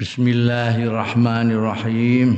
Bismillahirrahmanirrahim. 0.00 2.28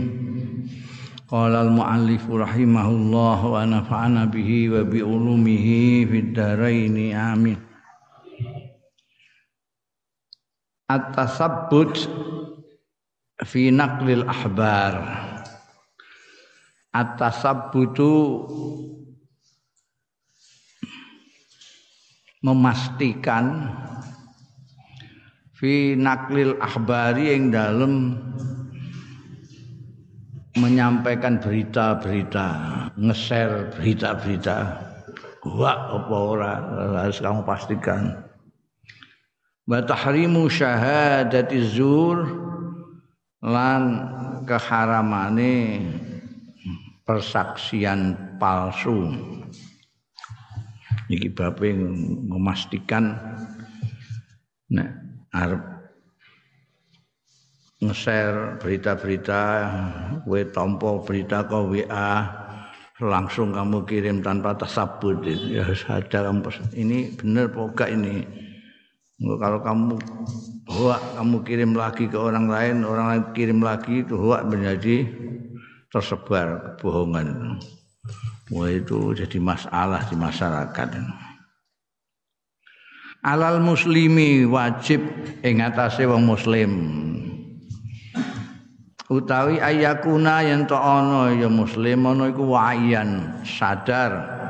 Qala 1.30 1.62
al-muallif 1.62 2.26
rahimahullah 2.26 3.38
wa 3.38 3.62
nafa'ana 3.62 4.26
bihi 4.26 4.66
wa 4.66 4.82
bi 4.82 4.98
ulumihi 4.98 6.02
fid 6.10 6.34
dharain 6.34 7.14
amin. 7.14 7.62
At-tasabbut 10.90 12.10
fi 13.46 13.70
naqlil 13.70 14.26
ahbar. 14.26 15.22
At-tasabbutu 16.90 18.42
memastikan 22.42 23.70
fi 25.62 25.94
naklil 25.94 26.58
akhbari 26.58 27.38
yang 27.38 27.54
dalam 27.54 28.18
menyampaikan 30.58 31.38
berita-berita, 31.38 32.48
nge-share 32.98 33.70
berita-berita. 33.78 34.58
Wah, 35.46 36.02
apa 36.02 36.16
ora 36.18 36.52
harus 37.06 37.22
kamu 37.22 37.46
pastikan. 37.46 38.26
Wa 39.62 39.86
tahrimu 39.86 40.50
syahadati 40.50 41.62
zur 41.62 42.26
lan 43.38 43.82
keharamane 44.42 45.86
persaksian 47.06 48.34
palsu. 48.42 49.14
Iki 51.06 51.28
bape 51.38 51.70
memastikan 52.26 53.14
nah 54.72 55.01
arep 55.32 55.62
nge-share 57.82 58.62
berita-berita, 58.62 59.42
kowe 60.22 60.42
tompo 60.54 61.02
berita 61.02 61.42
ke 61.42 61.58
WA, 61.58 62.10
langsung 63.02 63.50
kamu 63.50 63.82
kirim 63.82 64.22
tanpa 64.22 64.54
tasabut 64.54 65.18
ya 65.26 65.66
ada 65.90 66.30
kamu 66.30 66.46
ini 66.78 67.10
benar 67.18 67.50
poga 67.50 67.90
ini? 67.90 68.22
Kalau 69.18 69.58
kamu 69.62 69.94
hoak 70.70 71.02
kamu 71.18 71.36
kirim 71.42 71.72
lagi 71.74 72.06
ke 72.06 72.18
orang 72.18 72.46
lain 72.46 72.86
orang 72.86 73.06
lain 73.10 73.24
kirim 73.34 73.58
lagi 73.58 74.06
itu 74.06 74.14
hoak 74.14 74.46
menjadi 74.46 75.06
tersebar 75.90 76.78
kebohongan. 76.78 77.58
Wah 78.50 78.70
itu 78.70 79.14
jadi 79.14 79.38
masalah 79.42 80.06
di 80.06 80.14
masyarakat 80.14 80.88
alal 83.22 83.62
muslimi 83.62 84.42
wajib 84.42 85.02
ing 85.46 85.62
atase 85.62 86.04
wong 86.06 86.26
muslim. 86.26 86.70
Utawi 89.06 89.62
ayakuna 89.62 90.42
yen 90.42 90.66
to 90.66 90.74
ana 90.74 91.30
ya 91.36 91.46
muslim 91.46 92.06
ana 92.06 92.32
iku 92.32 92.50
wayan 92.50 93.42
sadar. 93.46 94.42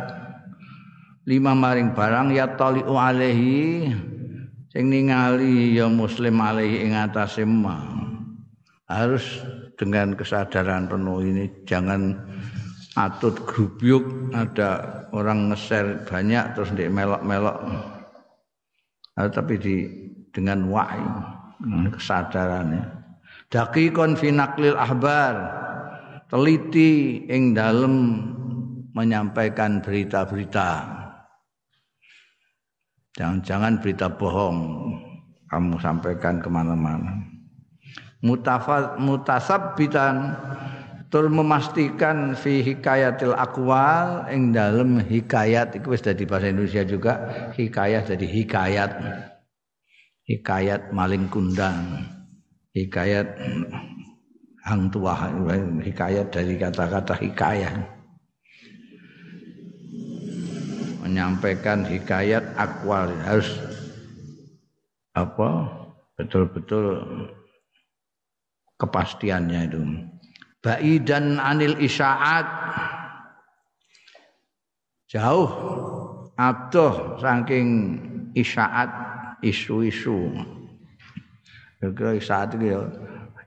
Lima 1.29 1.55
maring 1.55 1.95
barang 1.95 2.35
ya 2.35 2.51
taliu 2.59 2.99
alaihi 2.99 3.95
sing 4.73 4.85
ningali 4.91 5.77
ya 5.77 5.87
muslim 5.87 6.41
alaihi 6.43 6.89
ing 6.89 6.99
atase 6.99 7.47
harus 8.91 9.25
dengan 9.79 10.13
kesadaran 10.19 10.91
penuh 10.91 11.23
ini 11.23 11.49
jangan 11.65 12.19
atut 12.99 13.39
grubyuk 13.49 14.05
ada 14.37 15.05
orang 15.17 15.49
nge-share 15.49 16.05
banyak 16.05 16.53
terus 16.53 16.71
dia 16.77 16.93
melok-melok 16.93 17.57
tapi 19.17 19.55
di 19.61 19.77
dengan 20.33 20.69
wa'i 20.73 21.05
kesadarannya 21.93 23.03
dakikon 23.53 24.17
fi 24.17 24.33
naqlil 24.33 24.75
ahbar. 24.81 25.61
Teliti 26.33 27.29
ing 27.29 27.53
dalem 27.53 28.25
menyampaikan 28.97 29.85
berita-berita. 29.85 30.89
Jangan-jangan 33.21 33.85
berita 33.85 34.09
bohong 34.09 34.89
kamu 35.53 35.77
sampaikan 35.77 36.41
ke 36.41 36.49
mana-mana. 36.49 37.21
Mutasab 38.25 39.77
bitan 39.77 40.33
tur 41.13 41.29
memastikan 41.29 42.33
fi 42.33 42.65
hikayatil 42.65 43.37
akwal 43.37 44.25
ing 44.33 44.57
dalem 44.57 44.97
hikayat 44.97 45.77
iku 45.77 45.93
wis 45.93 46.01
dadi 46.01 46.25
bahasa 46.25 46.49
Indonesia 46.49 46.81
juga 46.89 47.13
hikayat 47.53 48.09
jadi 48.17 48.27
hikayat. 48.27 48.91
Hikayat 50.25 50.97
maling 50.97 51.29
kundang 51.29 52.09
hikayat 52.73 53.29
hang 54.65 54.89
tua 54.89 55.13
hikayat 55.85 56.33
dari 56.33 56.57
kata-kata 56.57 57.13
hikayat 57.21 57.77
menyampaikan 61.05 61.85
hikayat 61.85 62.57
akwal 62.57 63.13
harus 63.29 63.53
apa? 65.13 65.69
Betul-betul 66.17 67.03
kepastiannya 68.81 69.61
itu 69.69 69.81
baidan 70.63 71.43
anil 71.43 71.77
isyaat. 71.83 72.47
Jauh. 75.11 75.51
Adoh 76.41 77.21
saking 77.21 77.69
isyaat 78.33 78.89
isu-isu. 79.45 80.33
Kira 81.83 82.17
isyaat 82.17 82.57
itu 82.57 82.73
ya 82.73 82.81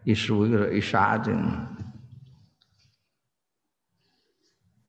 isu 0.05 0.45
kira 0.45 0.67
isyaat 0.69 1.25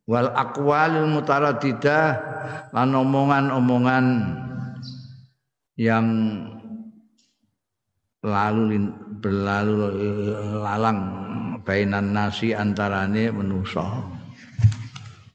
wal 0.06 0.31
aqwalil 0.31 1.10
mutaraddidah 1.10 2.06
lan 2.70 2.94
omongan-omongan 2.94 4.06
yang 5.76 6.06
lalu 8.22 8.86
berlalu 9.19 9.75
lalang 10.62 11.00
bainan 11.66 12.15
nasi 12.15 12.54
antarane 12.54 13.34
menusa. 13.34 14.06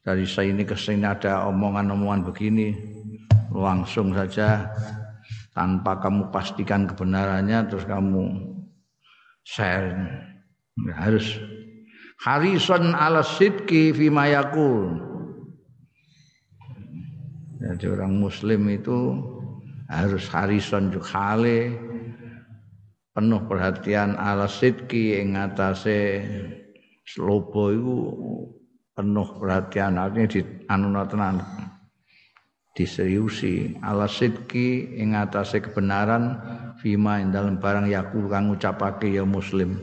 Dari 0.02 0.26
saya 0.26 0.50
ini 0.50 0.66
ke 0.66 0.74
sini 0.74 1.06
ada 1.06 1.46
omongan-omongan 1.52 2.26
begini, 2.26 2.74
langsung 3.54 4.16
saja 4.18 4.66
tanpa 5.54 6.02
kamu 6.02 6.34
pastikan 6.34 6.90
kebenarannya 6.90 7.70
terus 7.70 7.86
kamu 7.86 8.34
share. 9.46 9.94
Ya, 10.88 10.96
harus 10.98 11.38
harison 12.24 12.98
ala 12.98 13.22
sidki 13.22 13.94
fi 13.94 14.10
mayakul. 14.10 14.98
Jadi 17.62 17.86
orang 17.94 18.18
muslim 18.18 18.66
itu 18.74 19.22
harus 19.86 20.26
harison 20.34 20.90
juga 20.90 21.38
penuh 23.12 23.44
perhatian 23.44 24.16
ala 24.16 24.48
sidki 24.48 25.20
ing 25.20 25.36
atase 25.36 26.24
slobo 27.04 27.72
iku 27.72 27.98
penuh 28.96 29.28
perhatian. 29.36 30.00
Artinya 30.00 30.28
di 30.32 30.42
anu 30.72 30.96
tenan 31.08 31.44
diseriusi. 32.72 33.76
Ala 33.84 34.08
sidki 34.08 34.96
ing 35.00 35.16
atase 35.16 35.60
kebenaran 35.60 36.40
fima 36.80 37.20
ing 37.20 37.36
dalam 37.36 37.60
barang 37.60 37.92
yakul 37.92 38.32
kang 38.32 38.52
ngucapake 38.52 39.12
ya 39.12 39.28
muslim. 39.28 39.76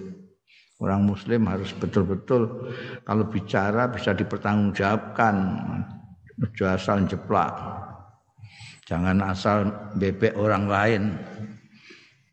Orang 0.78 1.10
muslim 1.10 1.50
harus 1.50 1.75
betul-betul 1.75 2.71
kalau 3.03 3.27
bicara 3.27 3.91
bisa 3.91 4.15
dipertanggungjawabkan. 4.15 5.37
Ojo 6.39 6.65
asal 6.71 7.03
jeplak. 7.10 7.50
Jangan 8.87 9.19
asal 9.27 9.69
bebek 9.99 10.39
orang 10.39 10.71
lain 10.71 11.03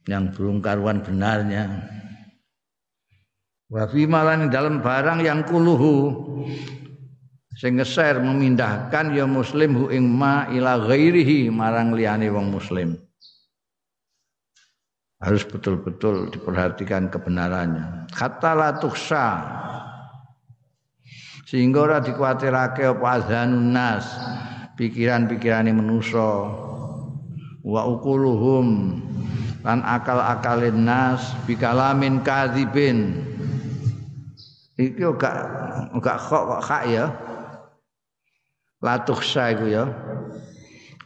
yang 0.06 0.30
belum 0.34 0.62
karuan 0.62 1.02
benarnya. 1.02 1.86
Wa 3.66 3.90
fi 3.90 4.06
malan 4.06 4.54
dalam 4.54 4.80
barang 4.80 5.26
yang 5.26 5.42
kuluhu 5.50 6.14
sing 7.58 7.82
ngeser 7.82 8.22
memindahkan 8.22 9.16
ya 9.18 9.26
muslim 9.26 9.74
hu 9.74 9.86
ing 9.90 10.06
ma 10.06 10.46
ila 10.54 10.78
ghairihi 10.86 11.50
marang 11.50 11.98
liyane 11.98 12.30
wong 12.30 12.54
muslim. 12.54 12.94
Harus 15.18 15.42
betul-betul 15.48 16.30
diperhatikan 16.30 17.10
kebenarannya. 17.10 18.06
Kata 18.14 18.54
la 18.54 18.78
tuksa 18.78 19.42
sehingga 21.50 21.82
ora 21.82 21.98
dikuatirake 22.02 22.86
apa 22.86 23.08
azanun 23.22 23.74
nas 23.74 24.06
pikiran-pikirane 24.78 25.74
manusa 25.74 26.52
wa 27.66 27.82
ukuluhum 27.90 29.02
lan 29.66 29.82
akal-akalin 29.82 30.86
nas 30.86 31.34
bikalamin 31.50 32.22
kadzibin. 32.22 33.18
Iki 34.78 35.02
gak 35.18 35.36
gak 35.98 36.18
kok 36.22 36.44
kok 36.46 36.62
hak 36.62 36.84
ya. 36.86 37.06
Latuh 38.86 39.18
iku 39.18 39.66
ya. 39.66 39.90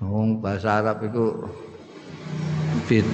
Wong 0.04 0.44
bahasa 0.44 0.84
Arab 0.84 1.00
iku 1.08 1.48
fit 2.84 3.08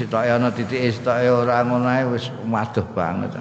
sitoke 0.00 0.28
ana 0.32 0.48
titike 0.48 0.88
sitoke 0.88 1.28
ora 1.28 1.60
ngono 1.60 1.88
ae 1.92 2.04
wis 2.08 2.32
waduh 2.48 2.86
banget. 2.96 3.36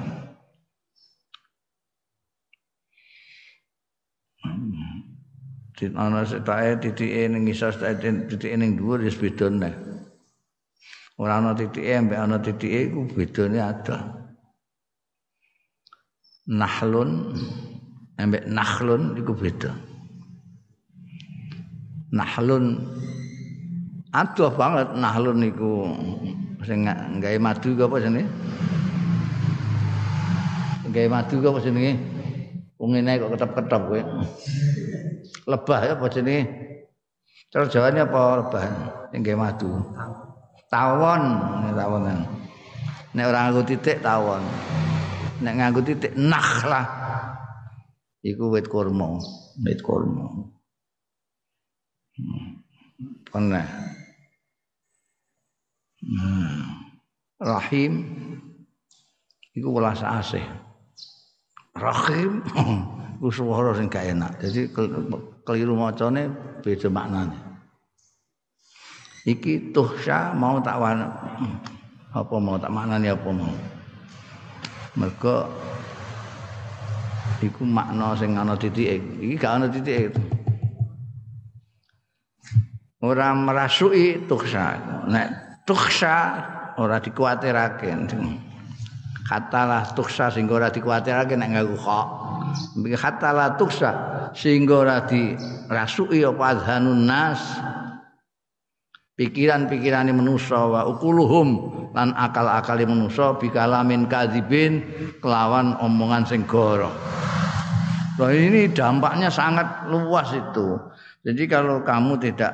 Dit 5.77 5.93
ana 5.95 6.27
sitoke 6.27 6.83
titike 6.83 7.31
ning 7.31 7.47
isor 7.47 7.71
titike 7.79 8.55
ning 8.59 8.75
dhuwur 8.75 8.99
wis 8.99 9.15
beda 9.15 9.47
neh 9.47 9.94
ora 11.15 11.39
ana 11.39 11.55
titike 11.55 11.91
ambek 11.95 12.19
ana 12.19 12.37
titike 12.43 12.91
iku 12.91 13.07
bedane 13.15 13.59
ada 13.63 14.25
nahlun 16.45 17.33
ambek 18.21 18.45
nakhlun 18.47 19.17
iku 19.19 19.33
beda. 19.35 19.71
Nahlun 22.15 22.79
adoh 24.15 24.51
banget 24.55 24.87
nahlun 24.95 25.37
niku 25.41 25.73
sing 26.63 26.87
gawe 27.19 27.37
madu 27.41 27.75
apa 27.75 27.95
jenenge? 27.99 28.29
Gawe 30.93 31.07
madu 31.11 31.35
apa 31.43 31.59
jenenge? 31.59 31.93
Wong 32.79 32.89
ngene 32.95 33.19
kok 33.19 33.31
ketep-ketep 33.35 33.81
kowe. 33.87 34.01
Lebah 35.49 35.79
ya 35.83 35.91
apa 35.97 36.05
jenenge? 36.07 36.43
Terus 37.51 37.67
jawane 37.73 37.99
apa 37.99 38.21
lebah? 38.39 38.63
Sing 39.11 39.19
gawe 39.25 39.37
madu 39.37 39.69
tawon. 40.69 41.23
Tawon 41.75 42.03
nek 43.15 43.25
ora 43.31 43.47
nganggo 43.47 43.63
titik 43.63 44.03
tawon. 44.03 44.43
Nek 45.39 45.53
nganggo 45.55 45.81
titik 45.83 46.11
nakhlah 46.19 46.85
iku 48.19 48.51
wit 48.51 48.67
kurma 48.67 49.15
wit 49.63 49.79
kurma. 49.79 50.51
Pernah. 53.31 53.67
Hmm. 56.05 56.85
rahim. 57.41 57.93
Iku 59.55 59.67
welas 59.71 60.03
asih. 60.03 60.43
Rahim. 61.75 62.43
Iku 63.19 63.31
swara 63.31 63.71
sing 63.75 63.87
gak 63.87 64.11
enak. 64.11 64.43
Jadi 64.43 64.71
keliru 65.47 65.75
macane 65.79 66.27
beda 66.59 66.91
maknane 66.91 67.44
iki 69.25 69.73
tuhsya 69.73 70.37
mau 70.37 70.61
tak 70.61 70.77
wana 70.77 71.09
apa 72.13 72.35
mau 72.37 72.55
tak 72.61 72.71
maknane 72.71 73.09
apa 73.09 73.29
mau? 73.33 73.51
Mergo 74.95 75.49
iku 77.43 77.67
makna 77.67 78.15
sing 78.15 78.37
ana 78.37 78.55
titik 78.55 79.01
iki 79.19 79.35
gak 79.35 79.59
ana 79.59 79.67
titik 79.67 80.15
ora 83.03 83.35
merasuki 83.35 84.23
tuksa 84.29 84.79
nek 85.09 85.59
tuksa 85.67 86.15
ora 86.79 87.01
dikuatirake. 87.01 87.91
Katalah 89.25 89.89
tuksa 89.97 90.29
sing 90.29 90.45
ora 90.53 90.69
dikuatirake 90.69 91.33
nek 91.33 91.49
nganggo 91.49 91.75
kok 91.81 92.07
katalah 92.95 93.57
tuksa 93.57 93.91
sing 94.31 94.69
ora 94.69 95.03
dirasuki 95.03 96.23
apa 96.23 96.43
adhanun 96.55 97.09
nas 97.09 97.41
pikiran-pikirane 99.15 100.11
manusa 100.11 100.59
wa 100.67 100.81
ukuluhum 100.91 101.71
lan 101.95 102.11
akal-akali 102.15 102.83
manusa 102.83 103.39
bikalamin 103.39 104.11
kadzibin 104.11 104.83
kelawan 105.23 105.79
omongan 105.79 106.27
sing. 106.27 106.43
Nah 108.15 108.31
ini 108.31 108.71
dampaknya 108.71 109.27
sangat 109.27 109.87
luas 109.91 110.31
itu. 110.31 110.79
Jadi 111.25 111.43
kalau 111.51 111.83
kamu 111.83 112.15
tidak 112.21 112.53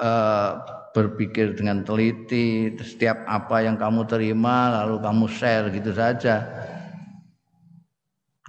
uh, 0.00 0.58
berpikir 0.90 1.54
dengan 1.54 1.84
teliti 1.84 2.72
setiap 2.80 3.26
apa 3.28 3.62
yang 3.62 3.76
kamu 3.76 4.08
terima 4.08 4.82
lalu 4.82 5.02
kamu 5.02 5.24
share 5.28 5.70
gitu 5.70 5.92
saja. 5.92 6.46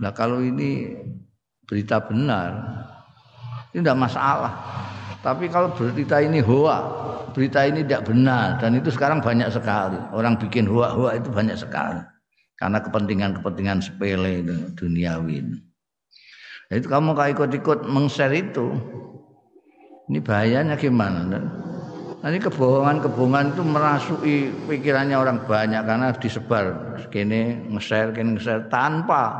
Nah 0.01 0.13
kalau 0.13 0.41
ini 0.41 0.95
berita 1.67 1.99
benar 2.01 2.51
ini 3.75 3.83
tidak 3.83 3.99
masalah. 3.99 4.53
Tapi 5.27 5.51
kalau 5.51 5.75
berita 5.75 6.23
ini 6.23 6.39
hoa, 6.39 6.87
berita 7.35 7.67
ini 7.67 7.83
tidak 7.83 8.07
benar 8.07 8.63
dan 8.63 8.79
itu 8.79 8.87
sekarang 8.87 9.19
banyak 9.19 9.51
sekali. 9.51 9.99
Orang 10.15 10.39
bikin 10.39 10.63
hoa-hoa 10.63 11.19
itu 11.19 11.27
banyak 11.27 11.59
sekali. 11.59 11.99
Karena 12.55 12.79
kepentingan-kepentingan 12.79 13.83
sepele 13.83 14.47
itu 14.47 14.55
duniawi. 14.79 15.43
Nah, 16.71 16.75
itu 16.79 16.87
kamu 16.87 17.11
kalau 17.11 17.27
ikut-ikut 17.35 17.79
meng-share 17.91 18.39
itu, 18.39 18.71
ini 20.07 20.23
bahayanya 20.23 20.79
gimana? 20.79 21.27
Nanti 22.23 22.37
kebohongan-kebohongan 22.47 23.51
itu 23.51 23.63
merasuki 23.67 24.35
pikirannya 24.71 25.19
orang 25.19 25.43
banyak 25.43 25.83
karena 25.83 26.15
disebar 26.15 26.95
kini 27.11 27.67
nge-share, 27.67 28.15
kini 28.15 28.39
nge-share 28.39 28.71
tanpa 28.71 29.35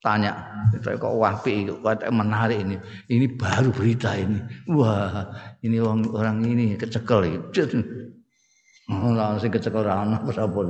tanya 0.00 0.32
kok 0.80 1.16
wapi 1.16 1.68
kok 1.68 2.00
menarik 2.08 2.64
ini? 2.64 2.76
Ini 3.08 3.26
baru 3.36 3.68
berita 3.72 4.16
ini. 4.16 4.40
Wah 4.72 5.28
ini 5.60 5.76
orang 5.80 6.08
orang 6.10 6.36
ini 6.44 6.74
kecekel 6.74 7.28
itu 7.28 7.80
oh, 8.90 9.12
langsung 9.12 9.52
kecekel 9.52 9.84
ana 9.84 10.18
apa 10.18 10.30
sapa 10.32 10.60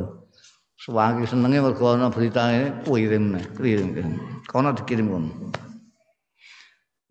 suwangi 0.81 1.29
senenge 1.29 1.61
mergo 1.63 1.95
berita 2.11 2.51
ini 2.51 2.75
kirim 2.85 3.37
kirim 3.57 3.91
kono 4.49 4.73
dikirim 4.73 5.07
kono 5.13 5.31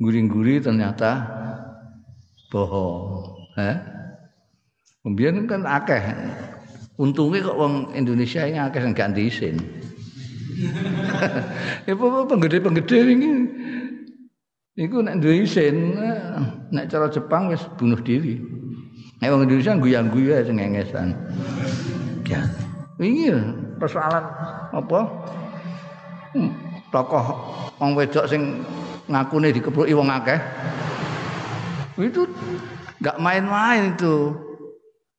guring-guri 0.01 0.57
ternyata 0.57 1.27
bohong 2.49 3.37
eh 3.61 3.99
Kemudian 4.99 5.47
kan 5.47 5.63
akeh. 5.63 6.03
Untungnya 6.99 7.47
kok 7.47 7.55
wong 7.55 7.95
Indonesia 7.95 8.43
ini 8.43 8.59
akeh 8.59 8.83
gak 8.91 9.15
diisin 9.15 9.55
ya 11.87 11.93
penggede-penggede 11.97 12.97
ini 13.13 13.29
Iku 14.79 15.03
nek 15.03 15.19
duwe 15.19 15.43
isin, 15.43 15.91
nek 16.71 16.87
cara 16.87 17.11
Jepang 17.11 17.51
wis 17.51 17.59
bunuh 17.75 17.99
diri. 17.99 18.39
Nek 19.19 19.27
wong 19.27 19.43
Indonesia 19.43 19.75
guyang-guyu 19.75 20.39
sing 20.39 20.55
ngengesan. 20.55 21.19
Ya. 22.23 22.47
Wingi 22.95 23.27
persoalan 23.75 24.23
apa? 24.71 24.99
Hmm, 26.31 26.55
tokoh 26.95 27.27
wong 27.75 27.91
wedok 27.99 28.23
sing 28.31 28.63
ngakune 29.11 29.51
dikepruki 29.51 29.91
wong 29.91 30.07
akeh. 30.07 30.39
Itu 31.99 32.31
enggak 33.03 33.19
main-main 33.19 33.99
itu. 33.99 34.31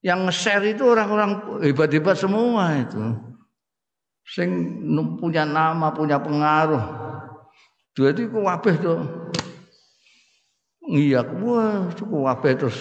Yang 0.01 0.33
nge-share 0.33 0.73
itu 0.73 0.89
orang-orang 0.89 1.61
hebat-hebat 1.61 2.17
semua 2.17 2.81
itu 2.81 3.29
sing 4.31 4.51
punya 5.19 5.43
nama, 5.43 5.91
punya 5.91 6.23
pengaruh. 6.23 6.83
Jadi 7.99 8.31
ku 8.31 8.47
kabeh 8.47 8.75
to. 8.79 8.95
Iya, 10.91 11.27
wah, 11.43 11.91
ku 11.91 12.23
kabeh 12.23 12.53
terus 12.55 12.79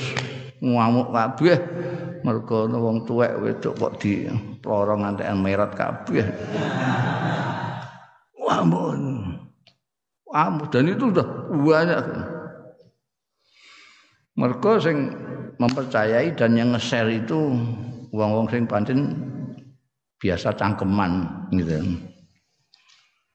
ngamuk 0.62 1.10
kabeh. 1.10 1.58
Mergo 2.20 2.68
wong 2.68 3.08
tuwek 3.08 3.40
wedok 3.40 3.74
kok 3.80 3.94
di 4.04 4.28
plorong 4.60 5.08
ngantekan 5.08 5.40
merat 5.40 5.72
kabeh. 5.72 6.26
Wah. 8.44 8.66
Wah, 10.30 10.48
dan 10.68 10.92
itu 10.92 11.10
udah 11.10 11.28
banyak. 11.50 12.06
Mergo 14.36 14.72
sing 14.84 15.16
mempercayai 15.60 16.36
dan 16.36 16.60
yang 16.60 16.76
nge-share 16.76 17.12
itu 17.12 17.56
wong-wong 18.12 18.48
sing 18.52 18.68
pancen 18.68 19.16
biasa 20.20 20.54
cangkeman 20.54 21.12
gitu. 21.56 21.80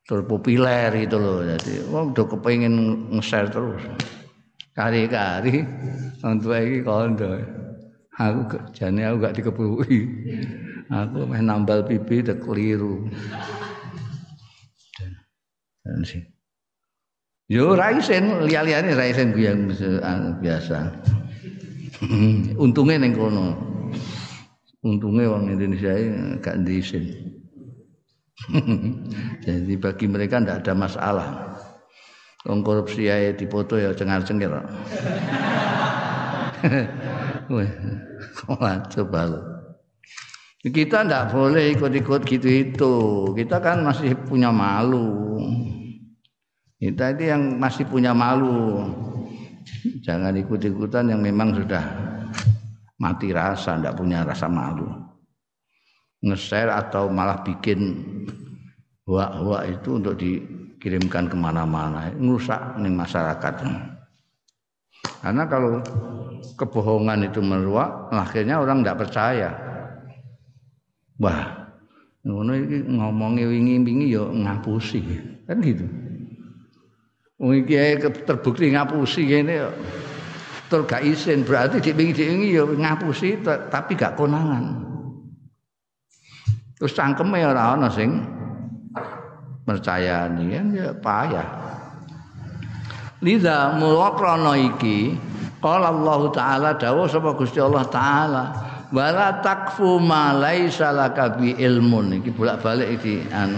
Terpopuler 0.05 0.93
itu 1.01 1.17
loh 1.17 1.41
jadi 1.41 1.89
wong 1.89 2.13
udah 2.13 2.27
kepengen 2.29 2.75
nge-share 3.17 3.49
terus. 3.49 3.81
Kari-kari 4.77 5.65
orang 6.21 6.39
tua 6.45 6.61
ini 6.61 6.79
kondo. 6.85 7.31
Aku 8.15 8.61
jane 8.77 9.03
aku 9.03 9.17
gak 9.27 9.35
dikepului 9.35 9.99
aku 10.93 11.25
meh 11.27 11.41
nambal 11.41 11.83
pipi 11.89 12.21
udah 12.21 12.37
keliru. 12.37 13.09
Dan 15.85 16.05
sih. 16.05 16.23
Yo 17.49 17.77
raisen 17.77 18.45
liya-liyane 18.45 18.93
raisen 18.93 19.33
yang 19.37 19.73
biasa. 20.41 20.93
Untungnya 22.65 23.01
neng 23.01 23.17
kono 23.17 23.74
untungnya 24.85 25.33
orang 25.33 25.57
Indonesia 25.57 25.91
ini 25.97 26.39
gak 26.45 26.61
diisin 26.63 27.05
jadi 29.47 29.75
bagi 29.81 30.07
mereka 30.07 30.39
tidak 30.39 30.61
ada 30.63 30.73
masalah 30.77 31.29
Wong 32.45 32.61
korupsi 32.61 33.09
ya 33.09 33.33
dipoto 33.33 33.81
ya 33.81 33.97
cengar-cengir. 33.97 34.53
Wah, 38.53 38.77
coba 38.93 39.21
lo. 39.25 39.41
Kita 40.61 41.09
tidak 41.09 41.33
boleh 41.33 41.73
ikut-ikut 41.73 42.21
gitu 42.29 42.49
itu. 42.49 42.95
Kita 43.33 43.65
kan 43.65 43.81
masih 43.81 44.13
punya 44.29 44.53
malu. 44.53 45.41
Kita 46.77 47.17
itu 47.17 47.33
yang 47.33 47.57
masih 47.57 47.89
punya 47.89 48.13
malu. 48.13 48.93
Jangan 50.05 50.37
ikut-ikutan 50.37 51.17
yang 51.17 51.25
memang 51.25 51.57
sudah 51.57 51.81
mati 52.99 53.35
rasa, 53.35 53.79
tidak 53.79 53.99
punya 53.99 54.23
rasa 54.23 54.47
malu. 54.47 54.87
Nge-share 56.25 56.73
atau 56.73 57.11
malah 57.13 57.45
bikin 57.45 58.01
hua-hua 59.05 59.69
itu 59.69 60.01
untuk 60.01 60.17
dikirimkan 60.17 61.29
ke 61.29 61.37
mana-mana, 61.37 62.09
ngerusak 62.17 62.81
nih 62.81 62.95
masyarakat. 62.95 63.55
Karena 65.21 65.45
kalau 65.49 65.85
kebohongan 66.57 67.29
itu 67.29 67.41
meluak, 67.45 68.09
akhirnya 68.13 68.61
orang 68.61 68.81
tidak 68.81 69.05
percaya. 69.05 69.51
Wah, 71.21 71.71
ngono 72.25 72.53
iki 72.57 72.89
ngomongi 72.89 73.45
wingi-wingi 73.45 74.07
ya 74.17 74.25
ngapusi. 74.25 75.01
Kan 75.45 75.61
gitu. 75.61 75.85
Wong 77.37 77.65
iki 77.65 77.77
terbukti 78.25 78.73
ngapusi 78.73 79.29
ngene 79.29 79.53
ya. 79.53 79.69
Tur 80.73 80.89
gak 80.89 81.05
isin 81.05 81.45
berarti 81.45 81.79
dik 81.81 81.93
wingi-wingi 81.93 82.57
ya 82.57 82.65
ngapusi 82.65 83.41
tapi 83.45 83.93
gak 83.95 84.17
konangan. 84.17 84.81
Terus 86.81 86.93
cangkeme 86.97 87.45
ora 87.45 87.77
ana 87.77 87.89
sing 87.93 88.25
percayani 89.65 90.45
kan 90.53 90.67
ya 90.73 90.89
payah. 90.97 91.49
Liza 93.25 93.77
mulaqrana 93.81 94.53
iki 94.57 95.17
qala 95.65 95.89
Allah 95.89 96.21
taala 96.33 96.71
dawuh 96.77 97.09
sapa 97.09 97.33
Gusti 97.37 97.57
Allah 97.57 97.89
taala 97.89 98.45
wala 98.93 99.41
takfu 99.41 99.97
ma 99.97 100.37
laisa 100.37 100.93
ilmun 101.57 102.21
iki 102.21 102.31
bolak-balik 102.37 103.01
iki 103.01 103.25
anu 103.33 103.57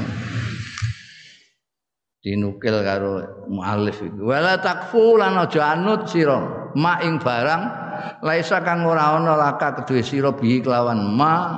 dinukil 2.26 2.82
karo 2.82 3.22
muallif 3.46 4.02
iki 4.02 4.18
wala 4.18 4.58
takfu 4.58 5.14
lan 5.14 5.38
aja 5.38 5.78
anut 5.78 6.10
sira 6.10 6.74
ma 6.74 6.98
ing 6.98 7.22
barang 7.22 7.62
laisa 8.26 8.66
kang 8.66 8.82
ora 8.82 9.14
ana 9.14 9.38
laka 9.38 9.78
kedue 9.78 10.02
sira 10.02 10.34
bi 10.34 10.58
kelawan 10.58 11.06
ma 11.14 11.54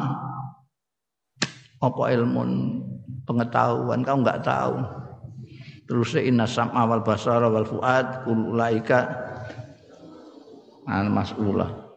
apa 1.81 2.03
ilmun 2.13 2.85
pengetahuan 3.25 4.05
kau 4.05 4.21
enggak 4.21 4.45
tahu 4.45 4.77
terus 5.89 6.13
inna 6.21 6.45
sam'a 6.45 6.85
wal 6.85 7.01
basara 7.01 7.49
wal 7.49 7.65
fuad 7.65 8.29
ulaika 8.29 9.09
an 10.85 11.09
mas'ulah 11.09 11.89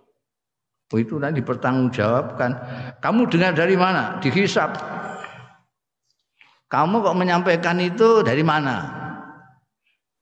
Oh, 0.91 0.99
itu 0.99 1.15
nanti 1.15 1.39
dipertanggungjawabkan. 1.39 2.51
Kamu 2.99 3.31
dengar 3.31 3.55
dari 3.55 3.79
mana? 3.79 4.19
Dihisap. 4.19 4.75
Kamu 6.71 7.03
kok 7.03 7.19
menyampaikan 7.19 7.75
itu 7.83 8.23
dari 8.23 8.39
mana? 8.47 8.87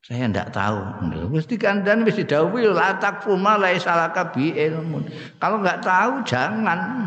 Saya 0.02 0.26
tidak 0.26 0.50
tahu. 0.50 1.06
Mesti 1.30 1.62
kandan 1.62 2.02
mesti 2.02 2.26
didhawuhi 2.26 2.74
la 2.74 2.98
takfu 2.98 3.38
ma 3.38 3.62
salaka 3.78 4.34
bi 4.34 4.58
ilmun. 4.58 5.06
Kalau 5.38 5.62
nggak 5.62 5.86
tahu 5.86 6.26
jangan. 6.26 7.06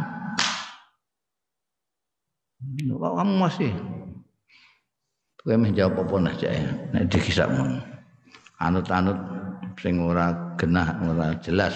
Kok 2.87 3.15
kamu 3.19 3.35
masih 3.43 3.75
Kowe 5.43 5.59
meh 5.59 5.75
jawab 5.75 6.07
apa 6.07 6.17
nah 6.23 6.35
ya. 6.39 6.55
Nek 6.95 7.11
dikisap 7.11 7.51
anut-anut 8.63 9.19
sing 9.83 9.99
ora 9.99 10.55
genah, 10.55 11.03
ora 11.03 11.35
jelas. 11.43 11.75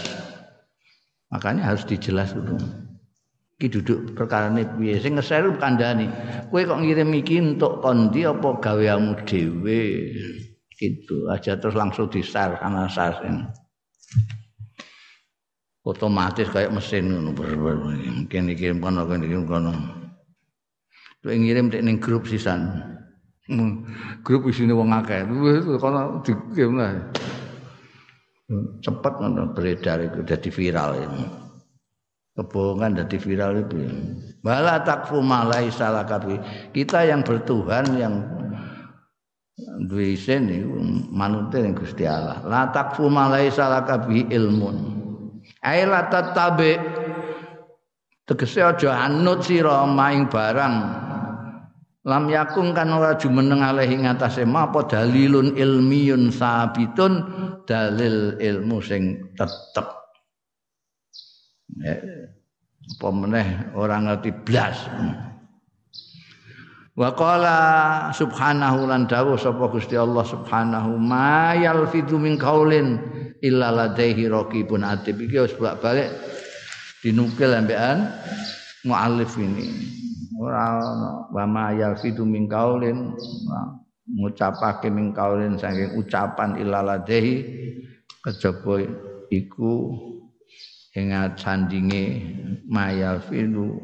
Makanya 1.34 1.74
harus 1.74 1.82
dijelas 1.82 2.30
itu. 2.30 2.54
Iki 3.56 3.72
duduk 3.72 4.12
perkara 4.12 4.52
ini 4.52 4.68
piye 4.68 5.00
sing 5.00 5.16
ngeser 5.16 5.48
kandhani. 5.56 6.12
Kowe 6.52 6.60
kok 6.60 6.76
ngirim 6.76 7.08
iki 7.16 7.40
entuk 7.40 7.80
kondi 7.80 8.28
apa 8.28 8.60
gaweamu 8.60 9.16
dhewe. 9.24 10.12
Gitu 10.76 11.24
aja 11.32 11.56
terus 11.56 11.72
langsung 11.72 12.12
disar 12.12 12.60
karena 12.60 12.84
sasin. 12.84 13.48
Otomatis 15.88 16.52
kayak 16.52 16.68
mesin 16.68 17.08
ngono 17.08 17.32
mungkin 17.32 18.52
dikirim 18.52 18.76
kono 18.76 19.08
kan 19.08 19.24
dikirim 19.24 19.48
kono. 19.48 19.72
Kowe 21.24 21.32
ngirim 21.32 21.72
ning 21.72 21.96
grup 21.96 22.28
sisan. 22.28 22.76
Hmm, 23.48 23.88
grup 24.20 24.52
isine 24.52 24.76
wong 24.76 24.92
akeh. 24.92 25.24
Wis 25.32 25.64
kono 25.80 26.20
dikirim 26.20 26.76
lah 26.76 26.92
cepat 28.84 29.18
beredar 29.56 29.98
itu 30.06 30.22
jadi 30.22 30.48
viral 30.54 30.92
ini 31.02 31.45
kebohongan 32.36 33.02
jadi 33.04 33.16
viral 33.16 33.52
itu 33.64 33.80
bala 34.44 34.84
takfu 34.84 35.24
malai 35.24 35.72
salah 35.72 36.04
kapi 36.04 36.36
kita 36.76 37.08
yang 37.08 37.24
bertuhan 37.24 37.84
yang 37.96 38.14
duwe 39.56 40.16
isin 40.16 40.52
niku 40.52 40.76
manute 41.08 41.64
ning 41.64 41.72
Gusti 41.72 42.04
Allah. 42.04 42.44
La 42.44 42.68
takfu 42.68 43.08
malai 43.08 43.48
salah 43.48 43.84
kapi 43.88 44.28
ilmun. 44.28 44.76
Ai 45.64 45.88
la 45.88 46.12
tatabe 46.12 46.76
tegese 48.28 48.60
aja 48.60 49.08
anut 49.08 49.44
sira 49.44 49.88
maing 49.88 50.28
barang. 50.28 50.74
Lam 52.06 52.30
yakung 52.30 52.70
kan 52.70 52.86
ora 52.94 53.18
jumeneng 53.18 53.66
alaihi 53.66 53.98
ngatasé 53.98 54.46
apa 54.46 54.86
dalilun 54.86 55.58
ilmiyun 55.58 56.30
sabitun? 56.30 57.26
Dalil 57.66 58.38
ilmu 58.38 58.78
sing 58.78 59.34
tetep 59.34 60.05
ya. 61.74 61.96
Apa 62.86 63.08
meneh 63.10 63.74
ora 63.74 63.98
ngerti 63.98 64.30
blas. 64.46 64.78
Wa 66.96 67.12
qala 67.12 67.58
subhanahu 68.14 68.88
lan 68.88 69.04
dawuh 69.10 69.36
sapa 69.36 69.68
Gusti 69.68 69.98
Allah 69.98 70.24
subhanahu 70.24 70.96
ma 70.96 71.52
yalfidu 71.52 72.16
min 72.16 72.38
qaulin 72.40 72.96
illa 73.42 73.74
ladaihi 73.74 74.30
raqibun 74.30 74.86
atib. 74.86 75.18
Iki 75.18 75.36
wis 75.44 75.54
bolak-balik 75.58 76.08
dinukil 77.02 77.52
ambekan 77.52 78.06
muallif 78.86 79.34
ini. 79.36 79.66
Ora 80.40 80.78
ana 80.78 81.10
wa 81.28 81.44
ma 81.44 81.64
yalfidu 81.74 82.22
min 82.24 82.46
qaulin 82.48 83.12
ngucapake 84.06 84.86
min 84.86 85.10
kaulin 85.10 85.58
saking 85.58 85.98
ucapan 85.98 86.54
ilaladehi 86.62 87.34
kejaba 88.22 88.86
iku 89.34 89.90
ing 90.96 91.12
sandinge 91.36 92.24
mayal 92.66 93.20
filu 93.20 93.76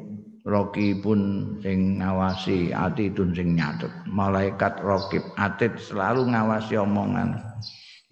pun 1.04 1.20
sing 1.62 2.02
ngawasi 2.02 2.74
atidun 2.74 3.30
sing 3.30 3.54
nyatet 3.54 3.92
malaikat 4.10 4.80
rokib 4.82 5.22
atid 5.38 5.78
selalu 5.78 6.26
ngawasi 6.32 6.74
omongan. 6.80 7.38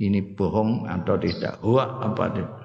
Ini 0.01 0.33
bohong 0.33 0.89
atau 0.89 1.21
tidak? 1.21 1.61
Huwa 1.61 2.01
apa 2.01 2.25
tidak 2.33 2.61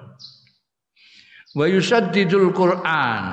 wa 1.56 1.64
yusaddidul 1.64 2.52
Qur'an. 2.52 3.24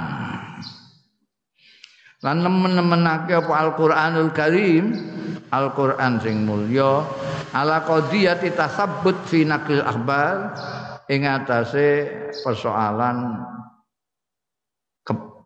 Lan 2.24 2.38
nemen-nemenake 2.40 3.36
apa? 3.36 3.54
Al-Qur'anul 3.68 4.32
Karim. 4.32 4.96
Al-Qur'an 5.52 6.24
sing 6.24 6.48
mulya. 6.48 7.04
Ala 7.52 7.84
qadiyati 7.84 8.56
tasabbut 8.56 9.28
fi 9.28 9.44
naqil 9.44 9.84
akhbar 9.84 10.56
ing 11.12 11.28
atase 11.28 12.08
persoalan 12.44 13.44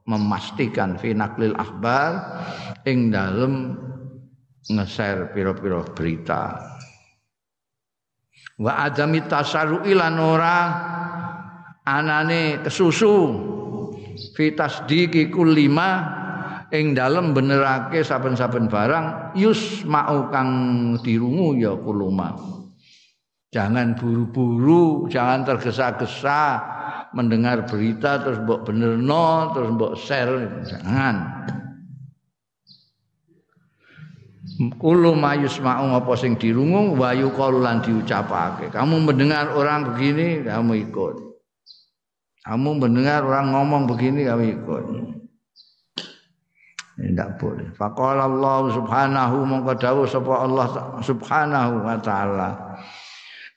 memastikan 0.07 0.95
fi 0.95 1.11
naqlil 1.11 1.53
akhbar 1.59 2.11
ing 2.87 3.11
dalem 3.11 3.75
ngeser 4.71 5.35
pira-pira 5.35 5.83
berita. 5.83 6.55
Wa 8.57 8.89
adami 8.89 9.21
tasarru'i 9.27 9.93
lan 9.93 10.15
ora 10.17 10.57
anane 11.83 12.63
kesusu 12.63 13.15
fi 14.33 14.55
tasdiqi 14.55 15.29
kullima 15.29 16.15
ing 16.73 16.97
dalem 16.97 17.35
benerake 17.35 18.01
saben-saben 18.01 18.67
barang 18.67 19.37
yus 19.37 19.85
mau 19.85 20.27
kang 20.33 20.51
dirungu 20.99 21.55
ya 21.59 21.75
kuluma 21.77 22.56
jangan 23.51 23.95
buru-buru 23.95 25.07
jangan 25.07 25.47
tergesa-gesa 25.47 26.61
mendengar 27.15 27.63
berita 27.63 28.19
terus 28.19 28.43
mbok 28.43 28.67
benerno 28.67 29.55
terus 29.55 29.69
mbok 29.71 29.93
share 29.95 30.63
jangan 30.67 31.15
Kulo 34.57 35.13
mayus 35.13 35.61
mau 35.61 35.85
apa 35.93 36.17
sing 36.17 36.33
dirungu 36.33 36.97
wayu 36.97 37.29
lan 37.35 37.77
diucapake. 37.77 38.73
Kamu 38.73 39.05
mendengar 39.05 39.53
orang 39.53 39.93
begini, 39.93 40.41
kamu 40.41 40.89
ikut. 40.89 41.15
Kamu 42.41 42.81
mendengar 42.81 43.21
orang 43.21 43.53
ngomong 43.53 43.85
begini, 43.85 44.25
kamu 44.25 44.43
ikut. 44.57 44.83
tidak 46.97 47.37
boleh. 47.37 47.69
Faqala 47.77 48.25
Allah 48.25 48.73
Subhanahu 48.73 49.45
mongko 49.45 50.09
sapa 50.09 50.33
Allah 50.41 50.65
Subhanahu 51.05 51.85
wa 51.85 51.97
taala. 52.01 52.49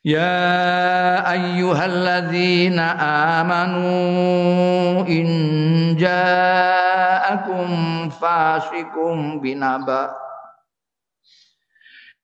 Ya 0.01 1.21
ayyuhalladzina 1.29 2.97
amanu 3.45 5.05
in 5.05 5.29
ja'akum 6.01 7.69
fasikum 8.09 9.45
binaba 9.45 10.17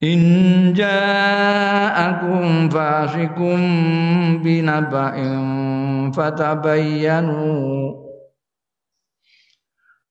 In 0.00 0.72
ja'akum 0.72 2.72
fasikum 2.72 3.60
binaba'in 4.40 6.16
fatabayyanu 6.16 8.05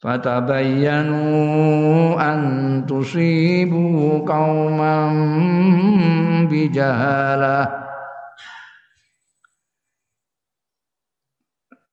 fatabayyanu 0.06 2.14
an 2.14 2.42
tusibu 2.86 4.22
qauman 4.22 6.46
bijahalah 6.46 7.66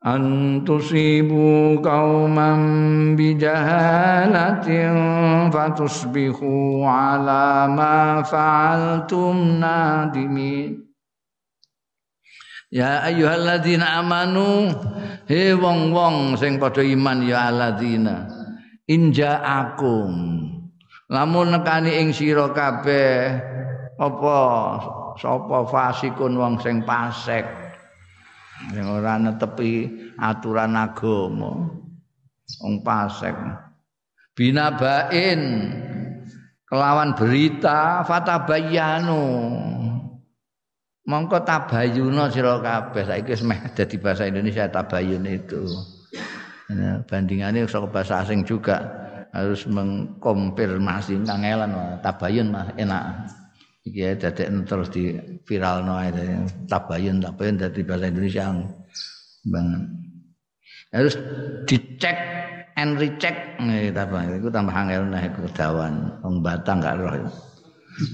an 0.05 0.61
tusibu 0.69 1.81
qauman 1.81 2.61
bijahalatin 3.17 4.93
fatusbihu 5.49 6.85
ala 6.85 7.65
ma 7.73 8.21
fa'altum 8.21 9.57
nadimin 9.57 10.82
Ya 12.73 13.05
ayyuhalladzina 13.05 14.01
amanu 14.01 14.73
he 15.29 15.53
wong-wong 15.53 16.41
sing 16.41 16.57
padha 16.57 16.81
iman 16.81 17.21
ya 17.21 17.53
alladzina 17.53 18.25
injaakum 18.89 20.11
lamun 21.13 21.53
nekani 21.53 22.01
ing 22.01 22.17
sira 22.17 22.49
kabeh 22.57 23.37
apa 24.01 24.39
sapa 25.21 25.69
fasikun 25.69 26.33
wong 26.41 26.57
sing 26.65 26.81
pasek 26.89 27.45
yang 28.73 28.89
ora 28.89 29.21
netepi 29.21 29.93
aturan 30.17 30.73
agama 30.73 31.69
wong 32.63 32.75
pasek. 32.81 33.35
Binabain 34.33 35.41
kelawan 36.65 37.13
berita 37.13 38.01
fatabayyanu 38.07 39.21
mongko 41.07 41.43
tabayuna 41.43 42.31
sira 42.31 42.59
kabeh. 42.63 43.03
Saiki 43.07 43.35
wis 43.35 43.43
meh 43.43 43.59
dadi 43.75 43.97
bahasa 43.99 44.29
Indonesia 44.29 44.71
tabayun 44.71 45.27
itu. 45.27 45.63
Ya, 46.73 47.05
bandingannya 47.05 47.69
saka 47.69 47.87
bahasa 47.91 48.25
asing 48.25 48.49
juga 48.49 48.81
harus 49.33 49.69
mengkonfirmasi 49.69 51.21
kangelan 51.27 52.01
tabayun 52.01 52.49
mah 52.53 52.73
enak. 52.79 53.29
Iki 53.83 54.15
dadek 54.23 54.49
terus 54.63 54.89
di 54.95 55.19
viral 55.43 55.83
no 55.83 55.99
tabayun 56.71 57.19
tabayun 57.19 57.57
dari 57.59 57.83
bahasa 57.83 58.07
Indonesia. 58.09 58.55
Bang. 59.43 59.69
Harus 60.95 61.19
dicek 61.67 62.15
and 62.79 62.95
recheck. 63.01 63.59
Tabayun 63.93 64.39
itu 64.39 64.49
tambah 64.49 64.73
angel 64.73 65.03
nah 65.11 65.23
iku 65.25 65.51
dawan 65.51 66.15
wong 66.23 66.41
batang 66.41 66.79
gak 66.79 66.97
roh. 67.01 67.27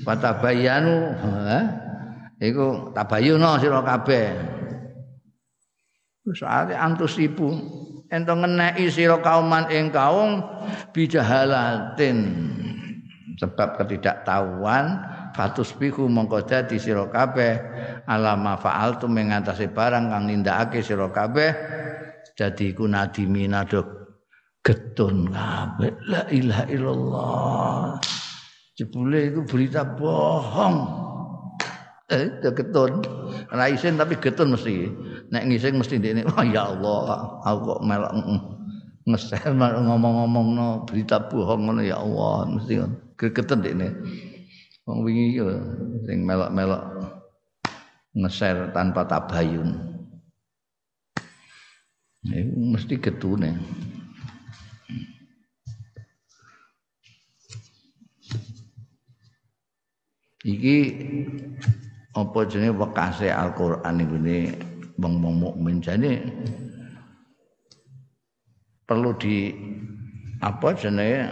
Patabayanu 0.02 1.14
ha 1.20 1.58
iku 2.42 2.94
tabayun 2.94 3.42
sira 3.58 3.82
kabeh. 3.82 4.26
Soale 6.28 6.76
antus 6.76 7.16
ibu 7.16 7.48
ento 8.12 8.32
ngeneki 8.36 8.84
sira 8.92 9.18
kauman 9.20 9.68
ing 9.72 9.88
kaum 9.88 10.44
bijahalatin. 10.92 12.18
Sebab 13.38 13.78
ketidaktahuan 13.78 14.98
fatus 15.30 15.70
biku 15.78 16.10
mongko 16.10 16.42
dadi 16.42 16.76
sira 16.76 17.06
kabeh. 17.06 17.54
Alama 18.10 18.58
fa'altu 18.58 19.06
mengatasi 19.06 19.70
barang 19.70 20.10
kang 20.10 20.24
nindakake 20.26 20.82
sira 20.82 21.08
kabeh 21.08 21.54
dadi 22.34 22.74
iku 22.74 22.90
nadimina 22.90 23.62
do 23.64 23.86
getun 24.60 25.30
kabeh. 25.30 25.96
La 26.10 26.26
ilaha 26.28 26.64
illallah. 26.66 27.82
Jebule 28.78 29.34
itu 29.34 29.42
berita 29.42 29.82
bohong 29.82 30.97
eh 32.08 32.40
getun. 32.40 33.04
Ra 33.52 33.68
isin 33.68 34.00
tapi 34.00 34.16
getun 34.16 34.52
mesti. 34.56 34.88
Nek 35.28 35.44
ngising 35.44 35.76
mesti 35.76 36.00
ndekne 36.00 36.24
oh 36.24 36.44
ya 36.44 36.72
Allah 36.72 37.36
aku 37.44 37.76
kok 37.76 37.80
melok 37.84 38.12
ngeser 39.08 39.52
ngomong-ngomong 39.88 40.46
no 40.56 40.68
berita 40.88 41.28
bohong 41.28 41.68
ngono 41.68 41.80
ya 41.84 42.00
Allah 42.00 42.48
mesti 42.48 42.80
getun 43.20 43.60
ndekne. 43.60 43.88
Wong 44.88 45.04
wingi 45.04 45.36
yo 45.36 45.52
sing 46.08 46.24
melok-melok 46.24 46.82
ngeser 48.16 48.72
tanpa 48.72 49.04
tabayun. 49.04 49.76
Iku 52.24 52.56
mesti 52.72 52.94
getune. 52.96 53.52
Iki 60.48 60.76
apa 62.26 62.48
jenenge 62.48 62.74
wekase 62.74 63.30
Al-Qur'an 63.30 64.02
iku 64.02 64.16
ne 64.18 64.38
wong-wong 64.98 65.36
mukmin? 65.38 65.78
Jane 65.78 66.18
perlu 68.88 69.12
di 69.20 69.54
apa 70.40 70.74
jenenge 70.74 71.30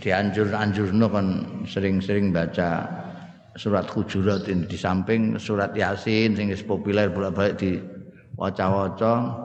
dianjur-anjurno 0.00 1.06
kan 1.08 1.26
sering-sering 1.64 2.30
baca 2.30 2.86
surat 3.56 3.86
Hujurat 3.88 4.44
ini 4.50 4.66
di 4.66 4.76
samping 4.76 5.38
surat 5.38 5.72
Yasin 5.72 6.36
sing 6.36 6.50
populer 6.66 7.08
bolak-balik 7.08 7.54
di 7.56 7.78
waca-waca 8.34 9.44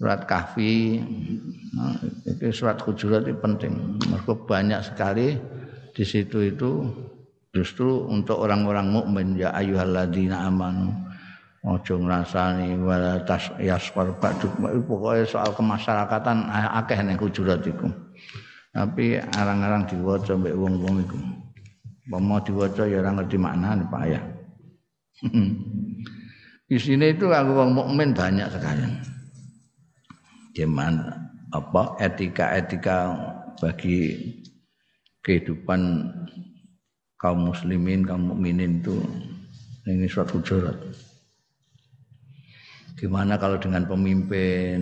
surat 0.00 0.24
Kahfi. 0.24 0.96
Nah, 1.76 1.94
itu 2.24 2.50
surat 2.50 2.80
Hujurat 2.80 3.24
itu 3.28 3.36
penting. 3.36 4.00
Mereka 4.00 4.32
banyak 4.48 4.80
sekali 4.80 5.36
di 5.92 6.04
situ 6.04 6.50
itu 6.50 6.88
justru 7.50 8.06
untuk 8.06 8.38
orang-orang 8.38 8.90
mukmin 8.90 9.34
ya 9.34 9.50
ayyuhalladzina 9.54 10.46
amanu 10.46 10.94
ojo 11.66 12.00
ngrasani 12.00 12.78
wala 12.80 13.20
tas 13.26 13.52
yasqar 13.60 14.14
ba'du 14.16 14.48
pokoke 14.86 15.28
soal 15.28 15.52
kemasyarakatan 15.52 16.46
akeh 16.50 16.98
ning 17.04 17.20
Hujurat 17.20 17.60
iku 17.66 17.90
tapi 18.70 19.18
arang-arang 19.18 19.82
diwaca 19.90 20.38
mbek 20.38 20.54
wong-wong 20.54 21.02
iku. 21.02 21.18
Pomo 22.10 22.38
diwaca 22.42 22.86
ya 22.86 23.02
ora 23.02 23.10
ngerti 23.18 23.36
maknane 23.38 23.84
payah. 23.90 24.22
Isine 26.74 27.10
itu 27.10 27.26
aku 27.26 27.50
wong 27.50 27.74
mukmin 27.74 28.14
banyak 28.14 28.46
sekali. 28.46 28.86
Gimana 30.54 31.18
apa 31.50 31.98
etika-etika 31.98 33.10
bagi 33.58 34.14
kehidupan 35.26 36.06
kaum 37.20 37.52
muslimin, 37.52 38.08
kaum 38.08 38.32
mukminin 38.32 38.80
itu 38.80 38.96
ini 39.84 40.08
suatu 40.08 40.40
hujurat. 40.40 40.76
Gimana 42.96 43.36
kalau 43.36 43.60
dengan 43.60 43.84
pemimpin? 43.84 44.80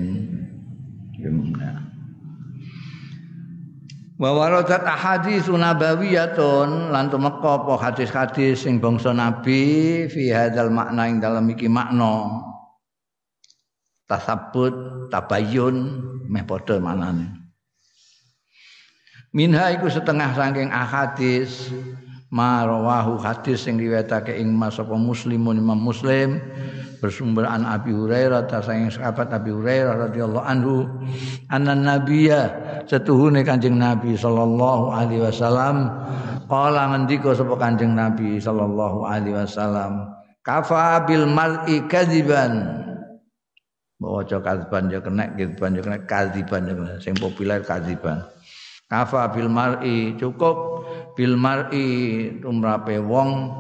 Gimana? 1.19 1.89
wa 4.19 4.35
waradat 4.35 4.83
ahadits 4.83 5.47
nabawiyatun 5.47 6.91
lan 6.91 7.07
tumeka 7.07 7.63
apa 7.63 7.75
hadis-hadis 7.79 8.67
sing 8.67 8.83
bangsa 8.83 9.15
nabi 9.15 10.05
fi 10.11 10.35
hadzal 10.35 10.75
makna 10.75 11.07
ing 11.07 11.23
dalam 11.23 11.47
iki 11.47 11.71
makna 11.71 12.43
tasabbut 14.11 15.07
tabayyun 15.15 16.03
meh 16.27 16.43
padha 16.43 16.83
manane 16.83 17.31
minha 19.31 19.71
iku 19.71 19.87
setengah 19.87 20.35
saking 20.35 20.75
ahadis 20.75 21.71
marawahu 22.29 23.17
hadis 23.21 23.65
sing 23.65 23.81
riwayatake 23.81 24.37
ing 24.37 24.53
Mas 24.53 24.77
apa 24.77 24.93
muslimun 24.95 25.57
Imam 25.57 25.81
Muslim 25.81 26.41
bersumber 27.01 27.49
an 27.49 27.65
Abi 27.65 27.95
Hurairah 27.95 28.45
ta 28.51 28.61
saking 28.61 28.93
sahabat 28.93 29.33
Abi 29.33 29.55
Hurairah 29.55 30.11
radhiyallahu 30.11 30.45
anhu 30.45 30.85
anan 31.49 31.89
nabiyya 31.89 32.53
setuhune 32.85 33.47
Kanjeng 33.47 33.81
Nabi 33.81 34.19
sallallahu 34.19 34.93
alaihi 34.93 35.25
wasallam 35.25 35.89
qala 36.51 36.93
ngendika 36.93 37.33
sapa 37.33 37.55
Kanjeng 37.57 37.97
Nabi 37.97 38.37
sallallahu 38.37 39.09
alaihi 39.09 39.39
wasallam 39.39 40.13
kafa 40.45 41.09
bil 41.09 41.25
mar'i 41.25 41.87
kadziban 41.89 42.85
bawa 43.99 44.23
kadziban 44.23 44.87
ya 44.95 45.03
kena 45.03 45.27
kadziban 45.35 45.71
ya 45.75 45.83
kena 45.83 45.99
kadziban 46.07 46.63
ya 46.71 46.75
kena. 46.79 46.93
Sing 47.03 47.15
populer 47.19 47.67
kadziban. 47.67 48.23
Kafa 48.87 49.35
bil 49.35 49.51
mar'i 49.51 50.15
cukup 50.17 50.78
bil 51.19 51.35
mar'i 51.35 52.31
tumrape 52.39 53.03
wong 53.03 53.51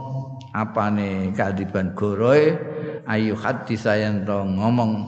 apane 0.55 1.35
kadiban 1.35 1.91
goroe 1.99 2.55
ayu 3.11 3.35
hati 3.35 3.75
saya 3.75 4.15
to 4.23 4.47
ngomong 4.47 5.03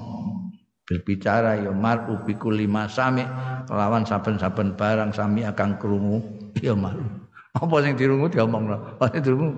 berbicara 0.82 1.62
ya 1.62 1.70
mar'u 1.70 2.18
bikul 2.26 2.58
lima 2.58 2.90
sami 2.90 3.22
lawan 3.70 4.02
saben-saben 4.02 4.74
barang 4.74 5.14
sami 5.14 5.46
akan 5.46 5.78
krungu 5.78 6.18
ya 6.58 6.74
maru. 6.74 7.06
Apa 7.54 7.86
sing 7.86 7.94
dirungu 7.94 8.26
diomongno 8.26 8.98
apa 8.98 9.14
sing 9.14 9.22
dirungu? 9.22 9.54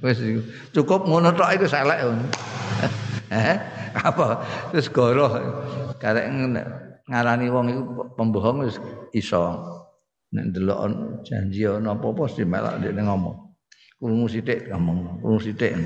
Wis 0.00 0.16
cukup 0.72 1.04
ngono 1.04 1.36
tok 1.36 1.52
iku 1.60 1.68
selek. 1.68 2.00
Eh 3.28 3.56
apa? 3.92 4.40
Terus 4.72 4.88
goroh. 4.88 5.32
Karek 6.00 6.32
ngarani 7.08 7.46
wong 7.52 7.66
iku 7.68 7.82
pembohong 8.16 8.64
wis 8.64 8.80
iso 9.12 9.60
nek 10.32 10.44
ndelok 10.48 10.80
janji 11.28 11.68
ana 11.68 11.92
apa-apa 11.92 12.24
mesti 12.24 12.42
melak 12.48 12.80
dia 12.80 12.92
ngomong. 12.96 13.52
Krungu 14.00 14.26
sithik 14.26 14.72
ngomong. 14.72 15.20
Krungu 15.20 15.40
sithik. 15.44 15.76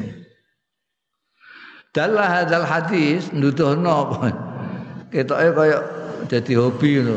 Dalah 1.91 2.29
hadzal 2.41 2.65
hadis 2.65 3.35
nuduhno 3.35 3.91
apa? 4.07 4.31
Ketoke 5.11 5.49
kaya 5.53 5.79
dadi 6.31 6.53
hobi 6.55 7.03
ngono. 7.03 7.17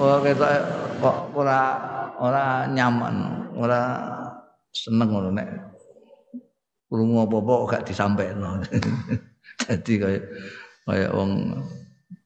Oh 0.00 0.18
ketoke 0.24 0.58
kok 0.98 1.18
ora 1.36 1.60
ora 2.18 2.66
nyaman 2.66 3.14
ora 3.54 3.80
seneng 4.72 5.08
ngono 5.12 5.30
nek 5.34 5.48
krungu 6.88 7.28
apa-apa 7.28 7.54
gak 7.76 7.84
disampaikno 7.84 8.64
dadi 9.66 9.94
kaya 10.00 10.20
kaya 10.88 11.06
wong 11.12 11.60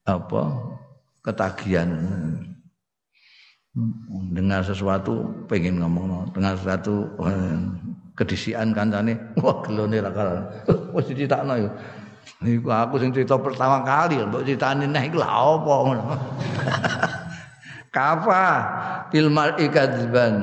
apa 0.06 0.42
ketagihan 1.24 1.90
dengar 4.36 4.60
sesuatu 4.60 5.24
pengen 5.48 5.80
ngomong 5.80 6.28
dengar 6.36 6.60
sesuatu 6.60 7.08
kedisian 8.12 8.76
kancane. 8.76 9.16
Wah 9.40 9.64
gelone 9.64 9.96
ra 10.04 10.10
kalah. 10.12 10.44
Wis 10.94 11.08
dicritakno 11.08 11.56
yo. 11.56 11.70
Aku 12.68 12.98
sing 12.98 13.10
cerita 13.10 13.38
pertama 13.38 13.82
kali 13.82 14.18
mbok 14.22 14.46
critani 14.46 14.86
neh 14.86 15.08
iku 15.08 15.22
lha 15.22 15.30
apa? 15.30 15.72
Ngono 15.88 16.04
kafa 17.94 18.44
bil 19.10 19.30
mar'i 19.30 19.66
kadzban 19.70 20.34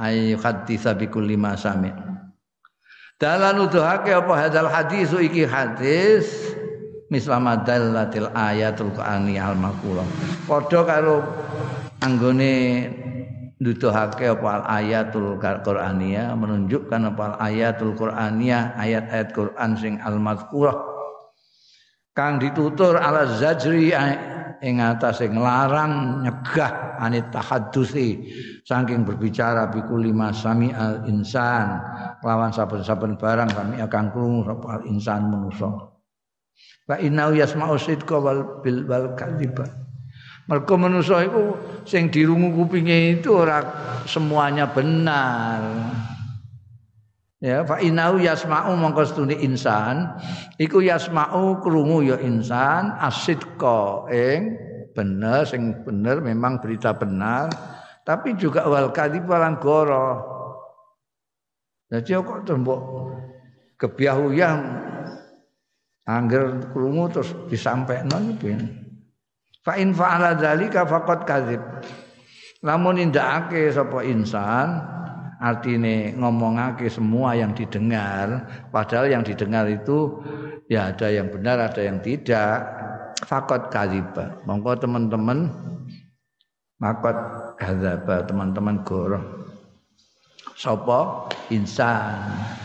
ay 0.00 0.34
haditsa 0.34 0.98
bi 0.98 1.06
kulli 1.06 1.38
ma 1.38 1.54
sami. 1.54 1.92
Dalan 3.14 3.62
nuduhake 3.62 4.10
apa 4.10 4.32
hadal 4.34 4.66
hadis 4.66 5.14
iki 5.14 5.46
hadis 5.46 6.54
mislama 7.12 7.54
dallatil 7.62 8.26
ayatul 8.34 8.90
qur'aniyal 8.90 9.54
maqulah 9.54 10.02
padha 10.50 10.80
karo 10.82 11.22
anggone 12.04 12.52
nuduhake 13.64 14.28
apa 14.28 14.68
ayatul 14.68 15.40
Qur'aniyah 15.40 16.36
menunjukkan 16.36 17.16
apa 17.16 17.40
ayatul 17.40 17.96
Qur'aniyah 17.96 18.76
ayat-ayat 18.76 19.32
Quran 19.32 19.70
sing 19.80 19.94
al-mazkurah 20.04 20.76
kang 22.12 22.36
ditutur 22.36 23.00
ala 23.00 23.24
zajri 23.40 23.96
ing 24.64 24.76
atase 24.80 25.32
nglarang 25.32 26.24
nyegah 26.24 27.00
anit 27.00 27.28
tahaddusi 27.32 28.32
saking 28.64 29.04
berbicara 29.04 29.68
biku 29.68 29.98
lima 29.98 30.30
sami 30.30 30.72
al 30.72 31.04
insan 31.08 31.80
lawan 32.22 32.52
saben-saben 32.52 33.20
barang 33.20 33.50
sami 33.52 33.76
akan 33.80 34.04
krungu 34.12 34.40
sapa 34.46 34.66
al 34.80 34.82
insan 34.88 35.28
manusa 35.28 35.68
wa 36.84 36.96
inna 37.00 37.28
yasma'u 37.32 37.76
sidqa 37.76 38.16
wal 38.16 38.62
bil 38.62 38.88
wal 38.88 39.12
kadziba 39.18 39.83
Mergo 40.44 40.76
manusa 40.76 41.24
iku 41.24 41.56
sing 41.88 42.12
dirungu 42.12 42.52
kupinge 42.52 43.16
itu 43.16 43.32
ora 43.32 43.64
semuanya 44.04 44.68
benar. 44.68 45.60
Ya, 47.40 47.60
fa 47.64 47.80
inau 47.80 48.16
yasma'u 48.16 48.72
mongko 48.76 49.04
stune 49.04 49.36
insan 49.40 50.16
iku 50.56 50.80
yasma'u 50.80 51.60
krungu 51.60 52.00
ya 52.04 52.16
insan 52.20 52.92
asidqa 52.96 54.08
ing 54.08 54.56
bener 54.96 55.44
sing 55.44 55.84
bener 55.84 56.24
memang 56.24 56.60
berita 56.64 56.96
benar 56.96 57.52
tapi 58.04 58.36
juga 58.36 58.64
wal 58.68 58.92
kadhib 58.92 59.28
lan 59.28 59.60
goro. 59.60 60.32
Jadi 61.88 62.16
kok 62.16 62.48
tembok 62.48 62.80
kebiahuyah 63.80 64.54
angger 66.04 66.68
krungu 66.72 67.08
terus 67.12 67.32
disampaikan 67.48 68.40
Fa 69.64 69.80
in 69.80 69.96
fa'ala 69.96 70.36
dzalika 70.36 70.84
faqad 70.84 71.24
kadzib. 71.24 71.62
Lamun 72.60 73.00
nindakake 73.00 73.72
sapa 73.72 74.04
insan 74.04 74.84
artine 75.40 76.16
ngomongake 76.16 76.88
semua 76.88 77.36
yang 77.36 77.52
didengar 77.52 78.48
padahal 78.72 79.12
yang 79.12 79.20
didengar 79.20 79.68
itu 79.68 80.24
ya 80.72 80.88
ada 80.88 81.12
yang 81.12 81.28
benar 81.28 81.60
ada 81.60 81.84
yang 81.84 82.00
tidak 82.00 82.64
fakot 83.28 83.68
kadziba 83.68 84.40
monggo 84.48 84.72
teman-teman 84.80 85.52
makot 86.80 87.16
kadzaba 87.60 88.24
teman-teman 88.24 88.80
goroh 88.88 89.44
sapa? 90.56 91.28
Insan 91.52 92.63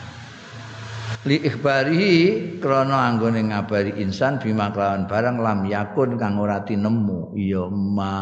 li 1.27 1.37
ikhbarihi 1.43 2.15
krana 2.61 3.09
anggone 3.09 3.51
ngabari 3.51 3.97
insan 3.99 4.39
bima 4.39 4.71
kelawan 4.71 5.09
barang 5.09 5.37
lam 5.41 5.59
yakun 5.65 6.15
kang 6.15 6.39
ora 6.39 6.63
tinemu. 6.63 7.33
Ya 7.35 7.65
ma. 7.69 8.15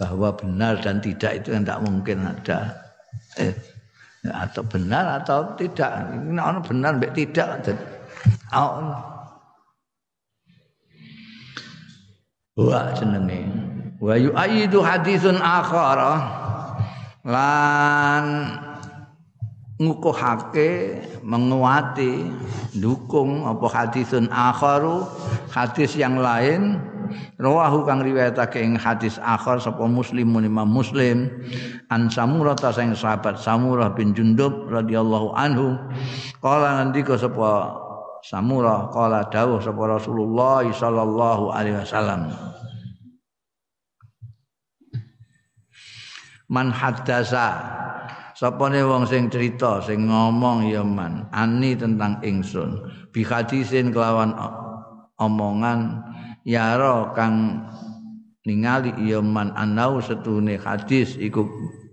Bahwa 0.00 0.32
benar 0.32 0.80
dan 0.80 1.04
tidak 1.04 1.44
itu 1.44 1.52
tidak 1.52 1.80
mungkin 1.84 2.24
ada. 2.24 2.72
Eh, 3.36 3.52
atau 4.28 4.64
benar 4.64 5.20
atau 5.20 5.56
tidak. 5.56 6.08
Ini 6.12 6.40
ono 6.40 6.60
benar 6.64 6.96
mbek 6.96 7.12
tidak. 7.12 7.64
Ono 8.52 9.20
wa 12.60 12.92
jenenge. 12.96 13.40
Wa 14.00 14.16
yu'aidu 14.16 14.80
haditsun 14.80 15.40
akhara. 15.40 16.40
Lan 17.20 18.24
ngukuhake 19.80 21.00
menguati 21.24 22.28
dukung 22.76 23.48
apa 23.48 23.66
hadisun 23.72 24.28
akharu 24.28 25.08
hadis 25.48 25.96
yang 25.96 26.20
lain. 26.20 26.76
Rawahu 27.42 27.88
kang 27.90 28.06
riwayatake 28.06 28.62
ing 28.62 28.78
hadis 28.78 29.18
akhar 29.18 29.58
sapa 29.58 29.82
muslimun 29.82 30.46
imam 30.46 30.68
muslim 30.68 31.26
an 31.90 32.06
samurah 32.06 32.54
ta 32.54 32.70
sing 32.70 32.94
sahabat 32.94 33.34
samurah 33.34 33.90
bin 33.90 34.14
jundub 34.14 34.70
radhiyallahu 34.70 35.34
anhu 35.34 35.74
kala 36.38 36.78
ngendika 36.78 37.18
sapa 37.18 37.74
samurah 38.22 38.94
kala 38.94 39.26
dawuh 39.26 39.58
sapa 39.58 39.82
rasulullah 39.90 40.62
sallallahu 40.70 41.50
alaihi 41.50 41.82
wasallam. 41.82 42.30
Man 46.46 46.70
haddasa 46.70 47.58
Sapane 48.38 48.80
wong 48.86 49.04
sing 49.10 49.26
cerita, 49.28 49.82
sing 49.82 50.06
ngomong 50.06 50.70
ya 50.70 50.86
man, 50.86 51.26
ani 51.34 51.74
tentang 51.74 52.22
ingsun. 52.22 52.78
Bi 53.10 53.26
hadisin 53.26 53.90
kelawan 53.90 54.34
omongan 55.20 56.00
yaro 56.48 57.12
kang 57.12 57.66
ningali 58.48 58.96
ya 59.04 59.20
man 59.20 59.52
anau 59.52 60.00
setune 60.00 60.56
hadis 60.56 61.20
iku 61.20 61.44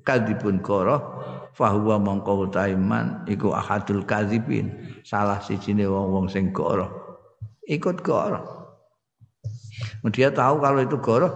kadipun 0.08 0.64
koro 0.64 1.20
fahuwa 1.52 2.00
mongko 2.00 2.48
taiman 2.48 3.28
iku 3.28 3.52
ahadul 3.52 4.08
kadzibin 4.08 4.72
salah 5.04 5.44
sijine 5.44 5.84
wong-wong 5.84 6.32
sing 6.32 6.56
goro 6.56 6.88
ikut 7.68 8.00
goro 8.00 8.40
dia 10.16 10.32
tahu 10.32 10.64
kalau 10.64 10.80
itu 10.80 10.96
goro 11.04 11.30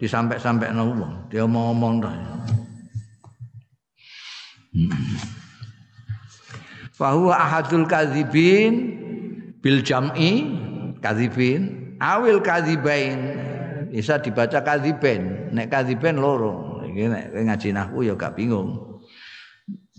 disampai-sampai 0.00 0.72
wong 0.72 1.28
dia 1.28 1.44
mau 1.44 1.76
ngomong 1.76 2.00
Fahuwa 6.96 7.36
ahadul 7.36 7.84
kadzibin 7.84 8.96
bil 9.60 9.84
jam'i 9.84 10.56
kadzibin 11.04 11.92
awil 12.00 12.40
kadzibain 12.40 13.36
bisa 13.92 14.20
dibaca 14.20 14.64
kadziben 14.64 15.52
nek 15.52 15.68
kadziben 15.68 16.16
loro. 16.16 16.84
Iki 16.88 17.04
nek 17.12 17.24
ngaji 17.36 17.68
nahwu 17.76 18.08
ya 18.08 18.16
gak 18.16 18.36
bingung. 18.40 19.00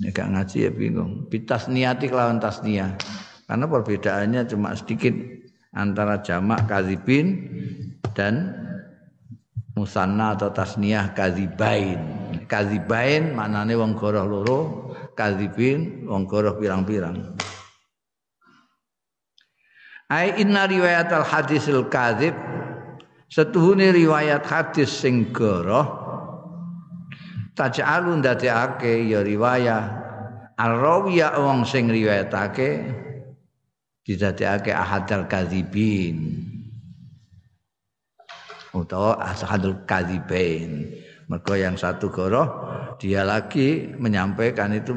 Nek 0.01 0.09
gak 0.13 0.29
ngaji 0.33 0.57
ya 0.69 0.71
bingung. 0.73 1.29
Bitas 1.29 1.69
niati 1.69 2.09
kelawan 2.09 2.41
tasniah 2.41 2.97
karena 3.45 3.65
perbedaannya 3.69 4.41
cuma 4.49 4.73
sedikit 4.73 5.13
antara 5.77 6.25
jamak 6.25 6.65
kadzibin 6.65 7.45
dan 8.17 8.57
musanna 9.77 10.33
atau 10.33 10.49
tasniah 10.49 11.13
kadzibain 11.13 12.16
kadzibain 12.47 13.35
maknane 13.35 13.75
wong 13.75 13.93
goroh 13.93 14.25
loro 14.25 14.59
kadzibin 15.13 16.07
wong 16.07 16.23
goroh 16.25 16.55
pirang-pirang 16.55 17.37
ai 20.07 20.39
inna 20.39 20.65
riwayat 20.65 21.11
al 21.11 21.27
hadisil 21.27 21.91
kadzib 21.91 22.33
setuhune 23.27 23.91
riwayat 23.91 24.47
hadis 24.47 24.89
sing 24.89 25.29
goroh 25.35 25.85
taj'alu 27.53 28.23
ndadekake 28.23 29.05
ya 29.05 29.21
riwayat 29.21 29.91
al-rawiya 30.55 31.37
wong 31.37 31.67
sing 31.67 31.91
riwayatake 31.91 32.87
didadekake 34.07 34.71
ahadal 34.71 35.27
kadzibin 35.27 36.47
utawa 38.77 39.17
ashadul 39.25 39.83
kadzibain. 39.89 40.93
Mergo 41.27 41.59
yang 41.59 41.75
satu 41.75 42.07
goroh 42.07 42.47
dia 42.97 43.27
lagi 43.27 43.91
menyampaikan 43.99 44.71
itu 44.71 44.95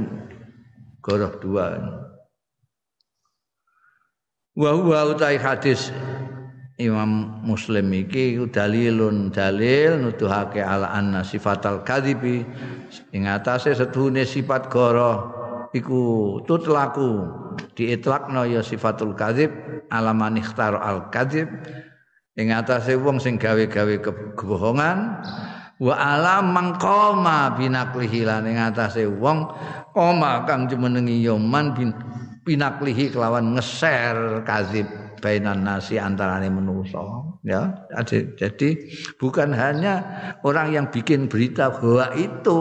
goroh 1.03 1.35
dua. 1.43 1.75
Wa 4.55 4.71
huwa 4.75 5.11
utai 5.11 5.39
hadis 5.39 5.91
Imam 6.81 7.43
Muslim 7.45 7.93
iki 7.93 8.41
dalilun 8.49 9.29
dalil 9.29 10.01
nuduhake 10.01 10.65
ala 10.65 10.89
anna 10.97 11.21
sifatal 11.21 11.85
kadhibi 11.85 12.41
ing 13.13 13.29
atase 13.29 13.77
setuhune 13.77 14.25
sifat 14.25 14.73
goro 14.73 15.41
iku 15.77 16.01
tutlaku 16.49 17.29
diitlakno 17.77 18.49
ya 18.49 18.65
sifatul 18.65 19.13
kadhib 19.13 19.53
ala 19.93 20.17
man 20.17 20.41
ikhtar 20.41 20.73
al 20.81 21.13
kadhib 21.13 21.53
ing 22.41 22.49
atase 22.49 22.97
wong 22.97 23.21
sing 23.21 23.37
gawe-gawe 23.37 24.01
kebohongan 24.33 25.21
wa 25.81 25.97
ala 25.97 26.45
mangqama 26.45 27.57
binaklihi 27.57 28.29
lan 28.29 28.45
ing 28.45 28.61
atase 28.61 29.09
wong 29.09 29.49
koma 29.97 30.45
kang 30.45 30.69
jumenengi 30.69 31.25
ya 31.25 31.35
man 31.41 31.73
bin 31.73 31.97
binaklihi 32.45 33.09
kelawan 33.17 33.57
ngeser 33.57 34.45
kadhib 34.45 34.85
bainan 35.21 35.65
nasi 35.65 36.01
antarane 36.01 36.49
manusa 36.49 37.01
ya. 37.45 37.89
Jadi 38.37 38.69
bukan 39.21 39.53
hanya 39.53 40.05
orang 40.45 40.73
yang 40.73 40.87
bikin 40.89 41.29
berita 41.29 41.69
bahwa 41.69 42.13
itu 42.17 42.61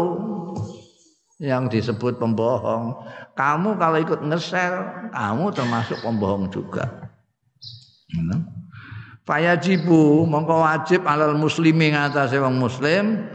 yang 1.39 1.71
disebut 1.71 2.19
pembohong. 2.19 2.99
Kamu 3.35 3.79
kalau 3.79 3.97
ikut 4.03 4.19
ngesel 4.27 4.75
kamu 5.15 5.45
termasuk 5.55 6.03
pembohong 6.03 6.51
juga 6.51 7.11
Fayajibu 9.29 10.25
mongko 10.25 10.65
wajib 10.65 11.05
alal 11.05 11.37
muslimi 11.37 11.93
ngatasé 11.93 12.41
wong 12.41 12.57
muslim 12.57 13.29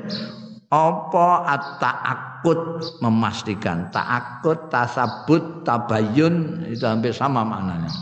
apa 0.67 1.29
at-ta'akkud? 1.55 2.83
Memastikan 2.99 3.95
ta'akkud 3.95 4.75
tasabut 4.75 5.63
tabayun 5.63 6.67
itu 6.67 6.83
hampir 6.83 7.15
sama 7.15 7.47
maknanya. 7.47 7.95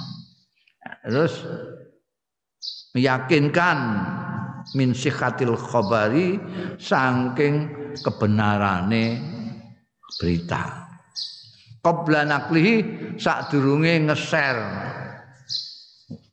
Terus 1.04 1.44
meyakinkan 2.96 3.78
min 4.72 4.96
sikhatil 4.96 5.52
khabari 5.52 6.40
saking 6.80 7.76
kebenarane 8.00 9.20
berita. 10.16 10.88
Qabla 11.84 12.24
naklihi 12.24 12.74
sadurunge 13.20 14.00
ngeser 14.08 14.56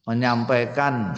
menyampaikan 0.09 1.13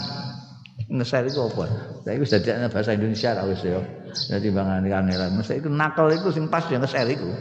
ngeser 0.92 1.24
itu 1.32 1.40
apa? 1.40 1.72
Saya 2.04 2.20
itu 2.20 2.26
jadi 2.28 2.68
bahasa 2.68 2.92
Indonesia 2.92 3.32
lah 3.32 3.48
wis 3.48 3.64
ya. 3.64 3.80
Jadi 4.12 4.52
bangan 4.52 4.84
kangelan. 4.84 5.40
Mesti 5.40 5.64
itu 5.64 5.72
nakal 5.72 6.12
itu 6.12 6.28
sing 6.36 6.52
pas 6.52 6.68
ya 6.68 6.76
ngeser 6.76 7.08
itu. 7.08 7.32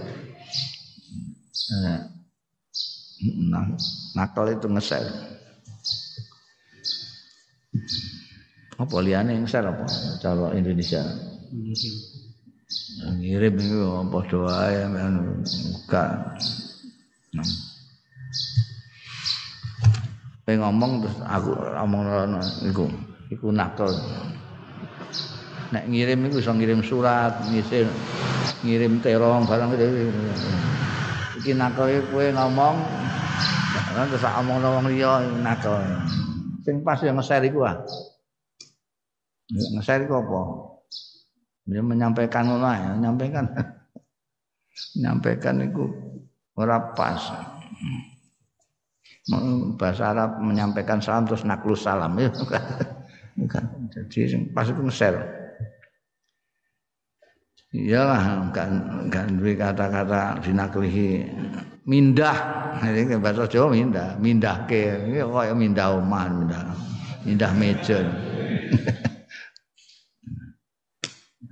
Nah, 3.50 3.66
nakal 4.14 4.54
itu 4.54 4.70
ngeser. 4.70 5.02
Apa 8.80 8.96
liane 9.04 9.36
yang 9.36 9.44
share 9.44 9.68
apa 9.68 9.84
cara 10.24 10.56
Indonesia? 10.56 11.04
Ngirim 13.20 13.54
itu 13.60 13.80
apa 13.92 14.18
doa 14.24 14.62
ya 14.72 14.86
buka. 14.88 16.04
Nah. 17.36 17.69
Ngomong 20.56 21.04
terus 21.04 21.16
aku 21.26 21.52
ngomong 21.54 22.02
iku 22.66 22.84
iku 23.30 23.46
nakal. 23.54 23.90
Nek 25.70 25.86
ngirim 25.86 26.26
iku 26.26 26.42
iso 26.42 26.50
ngirim 26.50 26.82
surat, 26.82 27.46
ngisir 27.46 27.86
ngirim 28.66 28.98
terong 28.98 29.46
barang 29.46 29.70
itu. 29.78 29.86
Iki 31.42 31.52
nakal 31.54 31.90
kowe 32.10 32.26
ngomong 32.26 32.76
terus 34.10 34.24
omong 34.24 34.58
wong 34.62 34.86
liya 34.90 35.22
nakal. 35.44 35.78
Sing 36.66 36.82
pas 36.84 37.00
yang 37.00 37.16
nge-share 37.16 37.46
iku 37.46 37.64
ah. 37.64 37.76
Nge-share 39.50 40.04
iku 40.06 40.20
apa? 40.20 40.40
Dia 41.70 41.82
menyampaikan 41.86 42.50
ngono 42.50 42.66
ya, 42.66 42.90
menyampaikan. 42.98 43.44
menyampaikan 44.96 45.56
itu 45.62 45.84
ora 46.58 46.92
pas. 46.92 47.20
Bahasa 49.78 50.10
Arab 50.10 50.42
menyampaikan 50.42 50.98
salam 50.98 51.26
terus 51.26 51.46
naklus 51.46 51.86
salam 51.86 52.18
ya. 52.18 52.30
Jadi 53.94 54.50
pas 54.50 54.66
itu 54.66 54.82
nge-share. 54.82 55.22
Iyalah 57.70 58.50
kan 58.50 58.72
kan 59.06 59.38
kata-kata 59.38 60.42
dinaklihi. 60.42 61.22
Mindah. 61.86 62.34
Ini 62.82 63.18
bahasa 63.22 63.46
Jawa 63.46 63.70
mindah. 63.70 64.18
Mindah 64.18 64.66
ke. 64.66 65.06
Ini 65.06 65.22
kaya 65.22 65.54
mindah 65.54 65.94
omah 65.94 66.26
mindah. 66.26 66.62
Mindah 67.22 67.50
meja. 67.54 68.02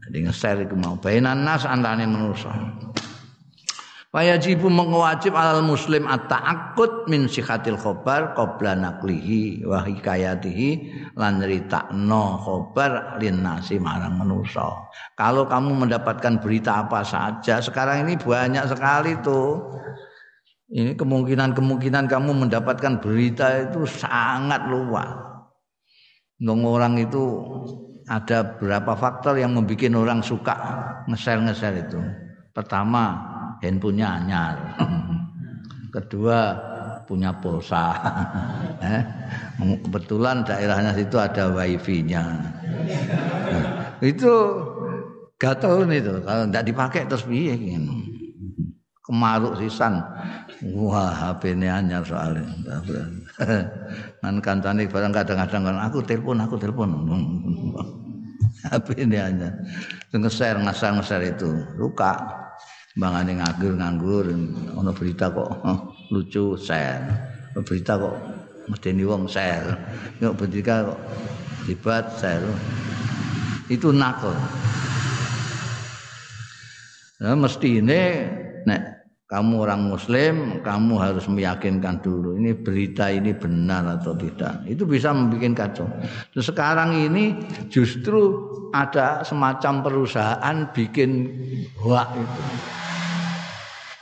Jadi 0.08 0.18
ngeser 0.26 0.66
itu 0.66 0.74
mau. 0.74 0.98
Bainan 0.98 1.46
nas 1.46 1.62
antane 1.62 2.02
manusa 2.08 2.50
Wajibu 4.08 4.72
mengwajib 4.72 5.36
alal 5.36 5.60
muslim 5.60 6.08
at-ta'akkud 6.08 7.12
min 7.12 7.28
sikhatil 7.28 7.76
khobar 7.76 8.32
qabla 8.32 8.72
naklihi 8.72 9.68
wa 9.68 9.84
hikayatihi 9.84 10.68
lan 11.12 11.44
ritakno 11.44 12.40
khobar 12.40 13.20
lin 13.20 13.44
nasi 13.44 13.76
marang 13.76 14.16
manusa. 14.16 14.64
Kalau 15.12 15.44
kamu 15.44 15.84
mendapatkan 15.84 16.40
berita 16.40 16.88
apa 16.88 17.04
saja, 17.04 17.60
sekarang 17.60 18.08
ini 18.08 18.16
banyak 18.16 18.64
sekali 18.72 19.12
tuh 19.20 19.76
ini 20.72 20.96
kemungkinan-kemungkinan 20.96 22.08
kamu 22.08 22.48
mendapatkan 22.48 23.04
berita 23.04 23.68
itu 23.68 23.84
sangat 23.84 24.72
luas. 24.72 25.20
Nong 26.40 26.64
orang 26.64 26.96
itu 26.96 27.44
ada 28.08 28.56
berapa 28.56 28.96
faktor 28.96 29.36
yang 29.36 29.52
membuat 29.52 29.92
orang 29.92 30.24
suka 30.24 30.56
ngeser-ngeser 31.12 31.76
itu. 31.84 32.00
Pertama, 32.56 33.36
handphonenya 33.64 34.08
anyar. 34.22 34.56
Kedua, 35.94 36.38
punya 37.08 37.32
pulsa. 37.40 37.96
eh, 38.84 39.02
kebetulan 39.58 40.44
daerahnya 40.44 40.92
situ 40.92 41.16
ada 41.16 41.48
wifi-nya. 41.48 42.22
Nah, 43.48 43.64
itu 44.04 44.32
gatel 45.40 45.88
nih 45.88 46.04
tuh 46.04 46.20
kalau 46.20 46.44
tidak 46.52 46.64
dipakai 46.68 47.00
terus 47.08 47.24
piye 47.24 47.56
kemaruk 49.08 49.56
sisan. 49.56 50.04
Wah 50.76 51.08
HP 51.08 51.56
ini 51.56 51.70
anyar 51.72 52.04
soalnya. 52.04 52.44
Kan 54.20 54.34
kancane 54.44 54.84
barang 54.84 55.14
kadang-kadang 55.14 55.62
kan 55.64 55.76
aku 55.80 56.04
telepon 56.04 56.44
aku 56.44 56.60
telepon. 56.60 56.92
HP 58.68 59.06
ini 59.08 59.16
anyar. 59.16 59.54
Ngeser 60.12 60.60
ngeser 60.60 60.92
ngeser 60.98 61.20
itu. 61.24 61.48
Luka 61.80 62.18
bangane 62.98 63.38
nganggur 63.38 63.72
nganggur 63.78 64.26
ono 64.74 64.90
berita 64.90 65.30
kok 65.30 65.50
lucu 66.12 66.58
share 66.58 67.06
berita 67.62 67.94
kok 67.94 68.16
mesti 68.66 68.90
wong 69.06 69.30
share 69.30 69.70
kok 70.18 70.34
berita 70.34 70.82
kok 70.82 71.00
hebat 71.70 72.04
share 72.18 72.42
itu 73.70 73.94
nakal 73.94 74.34
nah, 77.22 77.38
mesti 77.38 77.78
ini 77.78 78.02
nek 78.66 78.98
kamu 79.28 79.60
orang 79.60 79.92
muslim, 79.92 80.64
kamu 80.64 81.04
harus 81.04 81.28
meyakinkan 81.28 82.00
dulu 82.00 82.40
ini 82.40 82.56
berita 82.56 83.12
ini 83.12 83.36
benar 83.36 84.00
atau 84.00 84.16
tidak. 84.16 84.64
Itu 84.64 84.88
bisa 84.88 85.12
membuat 85.12 85.52
kacau. 85.52 85.84
Terus 86.32 86.48
sekarang 86.48 86.96
ini 86.96 87.36
justru 87.68 88.48
ada 88.72 89.20
semacam 89.28 89.84
perusahaan 89.84 90.72
bikin 90.72 91.28
hoak 91.76 92.08
itu. 92.16 92.42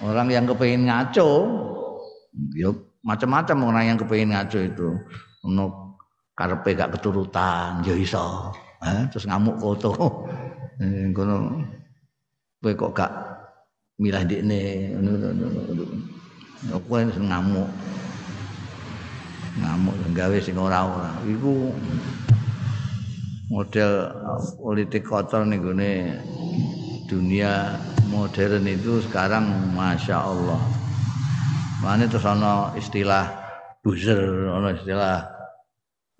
Orang 0.04 0.28
yang 0.28 0.44
kepingin 0.44 0.92
ngaco, 0.92 1.30
ya 2.52 2.68
macam-macam 3.00 3.56
orang 3.72 3.84
yang 3.94 3.98
kepingin 3.98 4.36
ngaco 4.36 4.58
itu. 4.60 4.88
Ono 5.48 5.96
karpe 6.36 6.76
gak 6.76 7.00
keturutan, 7.00 7.80
ya 7.80 7.96
iso. 7.96 8.52
Eh, 8.84 9.08
terus 9.08 9.24
ngamuk 9.24 9.56
foto. 9.60 9.90
Eh, 10.76 11.08
kono 11.16 11.64
kok 12.60 12.92
gak 12.92 13.12
milah 13.96 14.28
dikne 14.28 14.92
kowe 16.84 17.00
ngamuk 17.00 17.68
ngamuk 19.56 19.96
gawe 20.12 20.36
sing 20.36 20.60
ora 20.60 20.84
ora 20.84 21.12
iku 21.24 21.72
model 23.48 24.12
politik 24.60 25.08
kotor 25.08 25.48
nih 25.48 25.56
gue 25.56 25.72
dunia 27.06 27.78
modern 28.10 28.66
itu 28.66 28.98
sekarang 29.06 29.72
masya 29.72 30.18
Allah. 30.18 30.58
Mana 31.80 32.10
terus 32.10 32.26
ono 32.26 32.74
istilah 32.74 33.30
buzzer 33.80 34.18
ono 34.50 34.74
istilah 34.74 35.22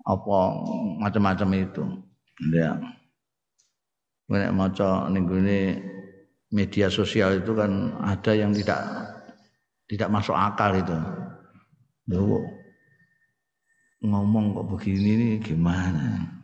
apa 0.07 0.37
macam-macam 1.03 1.49
itu. 1.59 1.83
Ya. 2.55 2.79
Gue 4.27 4.43
maca 4.51 5.11
nih 5.11 5.21
gue 5.23 5.55
media 6.51 6.87
sosial 6.87 7.43
itu 7.43 7.51
kan 7.51 7.95
ada 8.03 8.31
yang 8.31 8.55
tidak 8.55 8.79
tidak 9.91 10.09
masuk 10.11 10.35
akal 10.35 10.71
itu. 10.75 10.95
Loh, 12.07 12.39
ngomong 14.03 14.55
kok 14.55 14.67
begini 14.71 15.09
ini 15.19 15.29
gimana 15.43 16.36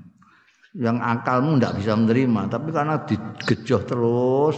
yang 0.74 0.98
akalmu 0.98 1.62
tidak 1.62 1.78
bisa 1.78 1.94
menerima 1.94 2.50
tapi 2.50 2.70
karena 2.74 3.06
digejoh 3.06 3.82
terus 3.86 4.58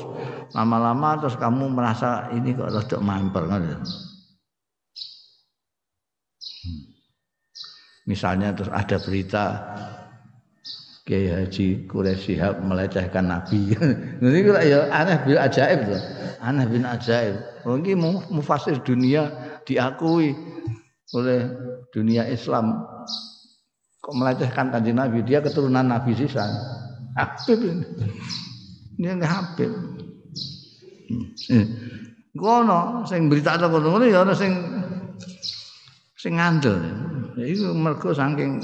lama-lama 0.55 1.19
terus 1.19 1.35
kamu 1.35 1.67
merasa 1.67 2.31
ini 2.31 2.55
kok 2.55 2.71
rada 2.71 2.97
mamper 3.03 3.43
kan 3.51 3.61
misalnya 8.07 8.55
terus 8.55 8.71
ada 8.71 8.95
berita 9.03 9.45
Kiai 11.05 11.29
Haji 11.29 11.85
Quraisy 11.85 12.41
melecehkan 12.65 13.29
Nabi. 13.29 13.77
Ini 14.25 14.39
kok 14.41 14.57
ya 14.65 14.89
aneh 14.89 15.21
bin 15.21 15.37
ajaib 15.37 15.85
tuh. 15.85 16.01
Aneh 16.41 16.65
bin 16.65 16.81
ajaib. 16.81 17.61
Mungkin 17.61 18.01
mufasir 18.33 18.81
dunia 18.81 19.29
diakui 19.69 20.33
oleh 21.13 21.45
dunia 21.93 22.25
Islam 22.25 22.89
kok 24.05 24.13
melecehkan 24.13 24.69
kanjeng 24.69 25.01
Nabi 25.01 25.25
dia 25.25 25.41
keturunan 25.41 25.81
Nabi 25.81 26.13
Sisan 26.13 26.53
Habib 27.17 27.57
ini 27.57 27.85
dia 29.01 29.17
nggak 29.17 29.33
Habib 29.33 29.73
Gono 32.35 33.07
sing 33.07 33.31
berita 33.31 33.55
atau 33.55 33.71
ngono 33.71 34.03
ya 34.03 34.27
ana 34.27 34.35
sing 34.35 34.51
sing 36.19 36.35
ngandel. 36.35 36.83
Ya 37.39 37.45
iku 37.47 37.71
mergo 37.71 38.11
saking 38.11 38.59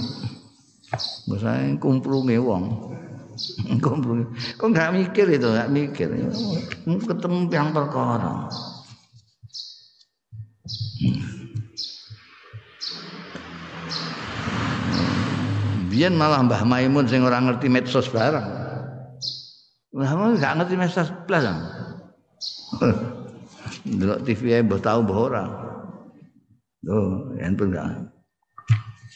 Misalnya 1.32 1.80
kumplunge 1.80 2.36
wong. 2.36 2.63
Kok 4.60 4.67
enggak 4.67 4.91
mikir 4.91 5.23
itu, 5.32 5.47
enggak 5.47 5.71
mikir. 5.71 6.12
Ketemu 6.84 7.47
yang 7.47 7.71
perkara. 7.71 8.51
Biyen 15.91 16.15
malah 16.15 16.39
Mbah 16.47 16.63
Maimun 16.63 17.04
sing 17.12 17.19
ora 17.19 17.43
ngerti 17.43 17.67
medsos 17.67 18.08
barang. 18.08 18.47
Mbah 19.91 20.12
Maimun 20.15 20.39
gak 20.39 20.56
ngerti 20.63 20.75
medsos 20.80 21.12
blas. 21.27 21.43
Delok 23.99 24.23
TV 24.23 24.56
ae 24.56 24.63
mbah 24.63 24.80
tau 24.80 25.04
mbah 25.04 25.19
ora. 25.19 25.43
Yen 27.36 27.60
pun 27.60 27.75
gak. 27.75 27.91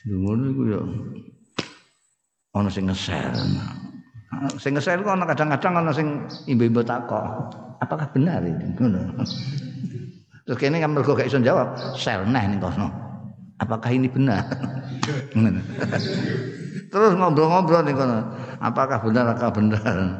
Ngono 0.05 0.43
iku 0.51 0.61
ya 0.67 0.81
ana 2.59 2.67
sing 2.67 2.91
ngeser. 2.91 3.31
Sing 4.59 4.75
ngeser 4.75 4.99
kok 4.99 5.15
ana 5.15 5.25
kadang-kadang 5.31 5.79
ana 5.79 5.91
sing 5.95 6.27
imbe-imbe 6.51 6.83
takok. 6.83 7.55
Apakah 7.79 8.11
benar 8.11 8.43
ini? 8.43 8.75
Ngono. 8.75 9.23
Terus 10.43 10.59
kene 10.59 10.83
kan 10.83 10.91
mergo 10.91 11.15
gak 11.15 11.31
iso 11.31 11.39
jawab, 11.39 11.71
sel 11.95 12.27
neh 12.27 12.43
ning 12.51 12.59
kono. 12.59 12.91
Apakah 13.63 13.95
ini 13.95 14.11
benar? 14.11 14.43
Terus 16.95 17.11
ngobrol-ngobrol 17.19 17.83
nih 17.83 17.91
kono. 17.91 18.23
Apakah 18.63 19.03
benar 19.03 19.35
apakah 19.35 19.51
benar? 19.51 20.15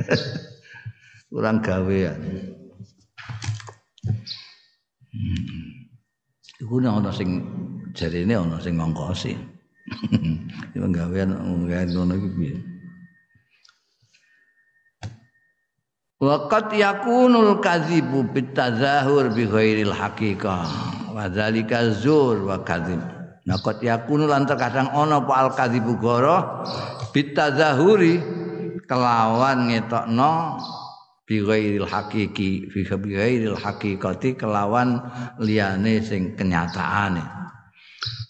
Kurang 1.28 1.60
gawean. 1.60 2.16
Hmm. 5.12 5.68
Iku 6.56 6.80
ana 6.80 7.12
sing 7.12 7.44
jarine 7.92 8.32
ana 8.32 8.56
sing 8.64 8.80
ngongkosi. 8.80 9.36
Iku 10.72 10.88
gawean 10.88 11.36
gawean 11.36 11.88
ngono 11.92 12.16
iki 12.16 12.28
piye? 12.32 12.56
Waqat 16.16 16.72
yakunul 16.72 17.60
kadzibu 17.60 18.24
bitazahur 18.32 19.36
bi 19.36 19.44
ghairil 19.44 19.92
haqiqah. 19.92 20.64
Wa 21.12 21.28
dzalika 21.28 21.92
zur 21.92 22.48
wa 22.48 22.64
kadzib. 22.64 23.13
Nah 23.44 23.60
kot 23.60 23.84
yakunu 23.84 24.24
lan 24.24 24.48
terkadang 24.48 24.88
ana 24.88 25.20
apa 25.20 25.32
al 25.36 25.50
kadzibu 25.52 26.00
goro 26.00 26.64
bitazahuri 27.12 28.16
kelawan 28.88 29.68
ngetokno 29.68 30.32
bi 31.28 31.44
ghairil 31.44 31.84
haqiqi 31.84 32.72
fi 32.72 32.80
ghairil 32.88 33.56
haqiqati 33.56 34.40
kelawan 34.40 35.00
liyane 35.40 36.00
sing 36.00 36.32
kenyataane. 36.36 37.20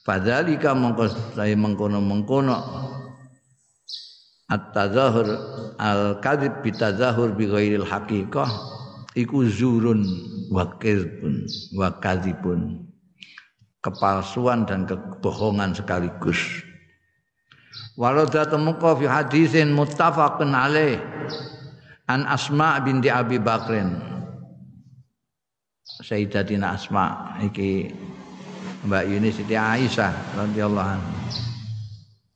Fadzalika 0.05 0.77
mongko 0.77 1.09
saya 1.33 1.57
mengkono-mengkono 1.57 2.57
at-tazahur 4.53 5.27
al-kadzib 5.81 6.61
bitazahur 6.61 7.33
bi 7.33 7.49
ghairil 7.49 7.89
haqiqah 7.89 8.51
iku 9.17 9.49
zurun 9.49 10.05
wa 10.53 10.69
kadzibun 10.77 11.49
wa 11.73 11.89
kadzibun 12.03 12.85
kepalsuan 13.85 14.65
dan 14.65 14.89
kebohongan 14.89 15.77
sekaligus. 15.77 16.65
Walau 18.01 18.25
temuka 18.27 18.97
fi 18.97 19.05
hadisin 19.05 19.77
muttafaqun 19.77 20.57
alaih 20.57 20.99
an 22.09 22.25
Asma 22.25 22.81
binti 22.81 23.13
Abi 23.13 23.37
Bakrin. 23.37 23.93
Sayyidatina 25.85 26.75
Asma 26.75 27.37
iki 27.45 27.93
Mbak 28.89 29.05
Yuni 29.05 29.31
Siti 29.31 29.55
Aisyah 29.55 30.35
radhiyallahu 30.35 30.91
anha. 30.97 31.13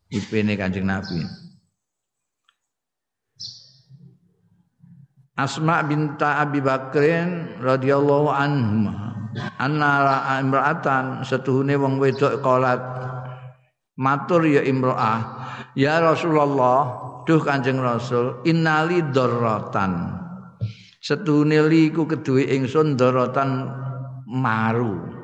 Ipene 0.08 0.54
Kanjeng 0.54 0.88
Nabi. 0.88 1.20
Asma 5.38 5.84
binta 5.86 6.42
Abi 6.42 6.58
Bakrin 6.58 7.60
radhiyallahu 7.62 8.28
anhu 8.30 8.90
anna 9.36 9.92
imra'atan 10.40 11.24
setuhune 11.24 11.74
wong 11.76 12.00
wedok 12.00 12.40
kolat. 12.40 12.80
Matur 13.98 14.46
ya 14.46 14.62
imra'ah. 14.62 15.20
Ya 15.74 15.98
Rasulullah 15.98 16.86
duh 17.26 17.42
Kanjeng 17.42 17.82
Rasul 17.82 18.46
innali 18.46 19.02
darratan 19.10 20.18
setuhune 21.02 21.58
li 21.66 21.90
iku 21.90 22.06
keduwe 22.06 22.46
ingsun 22.54 22.94
darratan 22.94 23.68
maru. 24.26 25.18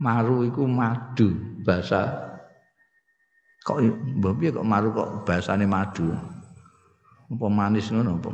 Maru 0.00 0.48
iku 0.48 0.64
madu 0.64 1.36
bahasa 1.60 2.08
kok 3.60 3.84
piye 4.40 4.48
kok 4.48 4.64
maru 4.64 4.96
kok 4.96 5.28
bahasane 5.28 5.68
madu? 5.68 6.08
Apa 7.30 7.46
manis 7.46 7.92
ngono 7.92 8.18
apa 8.18 8.30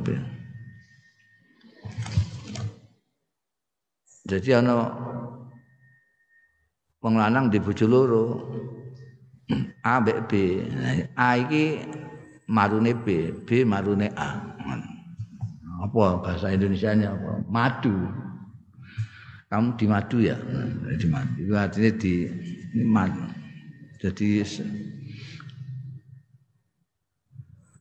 Jadi 4.26 4.50
ana 4.58 4.90
wong 6.98 7.14
lanang 7.14 7.46
di 7.46 7.62
bojo 7.62 7.86
loro. 7.86 8.24
A 9.86 10.02
mbek 10.02 10.26
B. 10.26 10.32
A 11.14 11.38
iki 11.38 11.78
marune 12.50 12.90
B, 12.98 13.30
B 13.46 13.62
marune 13.62 14.10
A. 14.18 14.42
Apa 15.86 16.18
bahasa 16.18 16.50
Indonesianya 16.50 17.14
apa? 17.14 17.46
Madu. 17.46 17.94
Kamu 19.46 19.78
di 19.78 19.86
madu 19.86 20.18
ya? 20.18 20.34
Di 20.98 21.06
madu. 21.06 21.38
Itu 21.38 21.54
artinya 21.54 21.90
di 21.94 22.14
madu. 22.82 23.22
Jadi 24.02 24.42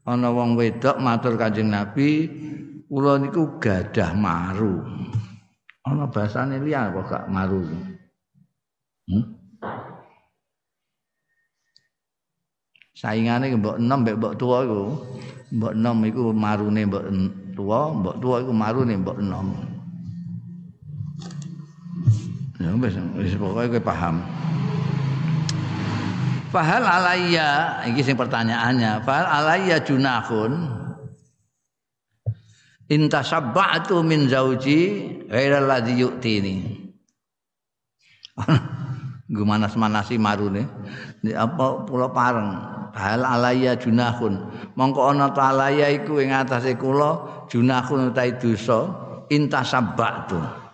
ana 0.06 0.30
wong 0.30 0.54
wedok 0.54 1.02
matur 1.02 1.34
Kanjeng 1.34 1.74
Nabi, 1.74 2.30
kula 2.86 3.18
niku 3.18 3.58
gadah 3.58 4.14
maru. 4.14 4.86
Ana 5.86 6.10
bahasane 6.10 6.58
liya 6.66 6.90
kok 6.90 7.06
gak 7.06 7.26
maru. 7.30 7.62
Hmm? 9.06 9.24
Saingane 12.98 13.54
mbok 13.54 13.78
enom 13.78 14.02
mbek 14.02 14.18
mbok 14.18 14.34
tuwa 14.42 14.66
iku. 14.66 14.84
Mbok 15.54 15.74
enom 15.78 15.98
iku 16.10 16.22
marune 16.34 16.82
mbok 16.90 17.04
tuwa, 17.54 17.80
mbok 17.94 18.16
tuwa 18.18 18.36
iku 18.42 18.54
marune 18.54 18.94
mbok 18.98 19.18
enom. 19.22 19.48
Ya 22.58 22.72
wis 22.74 22.98
wis 23.20 23.38
pokoke 23.38 23.78
kowe 23.78 23.82
paham. 23.84 24.26
Fahal 26.56 26.88
alayya, 26.88 27.84
iki 27.84 28.00
sing 28.00 28.16
pertanyaannya, 28.16 29.04
fahal 29.04 29.28
alayya 29.28 29.76
junahun 29.84 30.72
intasabba'tu 32.92 34.02
min 34.06 34.30
zauji 34.30 34.80
ghairal 35.30 35.66
ladzi 35.70 35.94
yu'tini. 36.00 36.56
Gumanas-manasi 39.36 40.22
marune 40.22 40.70
apa 41.34 41.82
pulau 41.90 42.14
pareng 42.14 42.52
hal 42.94 43.26
alaya 43.26 43.74
junahun. 43.74 44.38
Mongko 44.78 45.02
ana 45.12 45.34
ta 45.34 45.50
alaya 45.50 45.90
iku 45.90 46.22
ing 46.22 46.30
atase 46.30 46.78
kula 46.78 47.46
junahun 47.50 48.14
utahe 48.14 48.38
dosa 48.38 48.86
intasabba'tu 49.30 50.66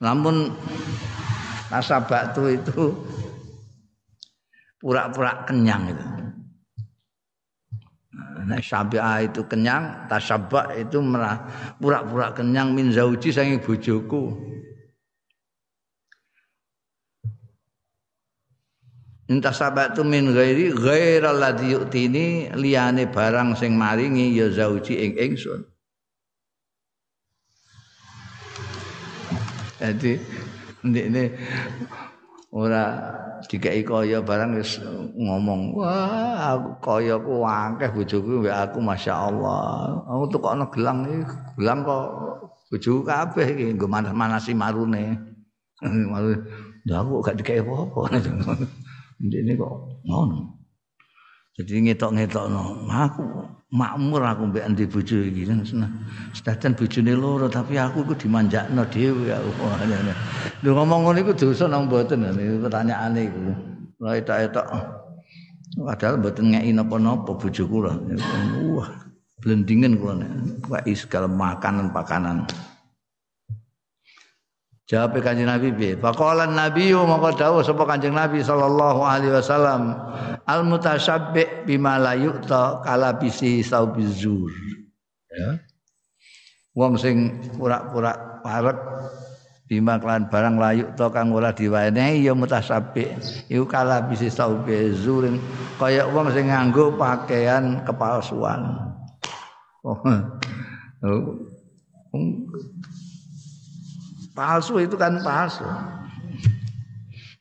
lamun 0.00 0.56
tasabatu 1.68 2.48
itu 2.48 2.84
pura-pura 4.80 5.44
kenyang 5.44 5.92
itu 5.92 6.06
Nek 8.50 8.66
syabi'ah 8.66 9.30
itu 9.30 9.46
kenyang, 9.46 10.10
tasabbak 10.10 10.74
itu 10.74 10.98
merah 10.98 11.38
pura-pura 11.78 12.34
kenyang 12.34 12.74
min 12.74 12.90
zauji 12.90 13.30
saking 13.30 13.62
bojoku. 13.62 14.50
intasabatu 19.30 20.02
min 20.02 20.34
ghairi 20.34 20.74
ghairal 20.74 21.38
ladzi 21.38 21.70
yu'tini 21.70 22.50
liyane 22.50 23.06
barang 23.06 23.54
sing 23.54 23.78
maringi 23.78 24.34
ya 24.34 24.50
zauji 24.50 24.98
ing 24.98 25.12
ingsun 25.14 25.62
jadi 29.78 30.18
ini 30.82 31.24
ora 32.50 32.84
dikai 33.46 33.86
kaya 33.86 34.18
barang 34.20 34.58
wis 34.58 34.82
ngomong 35.14 35.74
wah 35.78 36.58
aku 36.58 36.70
kaya 36.82 37.14
ku 37.16 37.46
akeh 37.46 37.88
bojoku 37.94 38.42
mbek 38.42 38.56
aku 38.68 38.78
masyaallah 38.82 40.02
aku 40.10 40.24
tukokno 40.34 40.66
gelang 40.74 41.06
iki 41.06 41.22
gelang 41.56 41.86
kok 41.86 42.06
bojoku 42.70 43.02
kabeh 43.02 43.46
iki 43.50 43.66
nggo 43.74 43.86
manas-manasi 43.90 44.54
marune. 44.54 45.18
Malu 46.12 46.38
aku 46.86 47.12
gak 47.20 47.36
dikai 47.42 47.60
apa-apa. 47.60 48.22
Ini 49.20 49.52
kok 49.58 49.74
ngono. 50.06 50.56
Jadi 51.58 51.90
ngetok-ngetokno 51.90 52.88
aku 52.88 53.24
makmur 53.70 54.22
aku 54.26 54.50
mbek 54.50 54.66
endi 54.66 54.84
bojo 54.86 55.16
iki. 55.22 55.46
Sedajan 56.34 56.74
bojone 56.74 57.12
loro 57.14 57.46
tapi 57.46 57.78
aku 57.78 58.02
iku 58.02 58.14
dimanjakno 58.18 58.82
dhewe 58.90 59.30
aku. 59.30 59.50
Lho 60.62 60.70
ngomong 60.76 61.06
ngono 61.06 61.18
iku 61.22 61.32
dosa 61.32 61.70
nang 61.70 61.86
mboten 61.86 62.26
pertanyaane 62.60 63.20
iku. 63.30 63.40
Lha 64.02 64.10
etok-etok. 64.18 64.66
Padahal 65.70 66.18
mboten 66.18 66.50
ngeki 66.50 66.70
napa-napa 66.74 67.30
bojoku 67.38 67.86
lho 67.86 67.94
wah 68.74 68.90
blendingen 69.38 69.96
kula 69.96 70.18
nek. 70.18 70.30
Segala 70.98 71.30
makanan-pakanan 71.30 72.69
Jawab 74.90 75.22
kanjeng 75.22 75.46
Nabi 75.46 75.70
piye? 75.70 75.94
Faqala 75.94 76.50
Nabi 76.50 76.90
maka 76.90 77.30
dawuh 77.38 77.62
sapa 77.62 77.86
kanjeng 77.86 78.10
Nabi 78.10 78.42
sallallahu 78.42 79.06
alaihi 79.06 79.38
wasallam 79.38 79.94
al 80.50 80.66
mutasyabbi 80.66 81.62
bima 81.62 81.94
la 81.94 82.18
yu'ta 82.18 82.82
kala 82.82 83.14
bisi 83.14 83.62
saubizur. 83.62 84.50
Ya. 85.30 85.62
Wong 86.74 86.98
sing 86.98 87.38
pura-pura 87.54 88.42
parek 88.42 88.74
bima 89.70 90.02
kelan 90.02 90.26
barang 90.26 90.58
layuk 90.58 90.98
to 90.98 91.06
kang 91.14 91.30
ora 91.30 91.54
diwenehi 91.54 92.26
ya 92.26 92.34
mutasabbi 92.34 93.14
iku 93.46 93.70
kala 93.70 94.10
bisi 94.10 94.26
saubizur 94.26 95.30
kaya 95.78 96.02
wong 96.10 96.34
sing 96.34 96.50
nganggo 96.50 96.98
pakaian 96.98 97.86
kepalsuan. 97.86 98.90
Oh. 99.86 100.02
Palsu 104.40 104.80
itu 104.80 104.96
kan 104.96 105.20
palsu. 105.20 105.68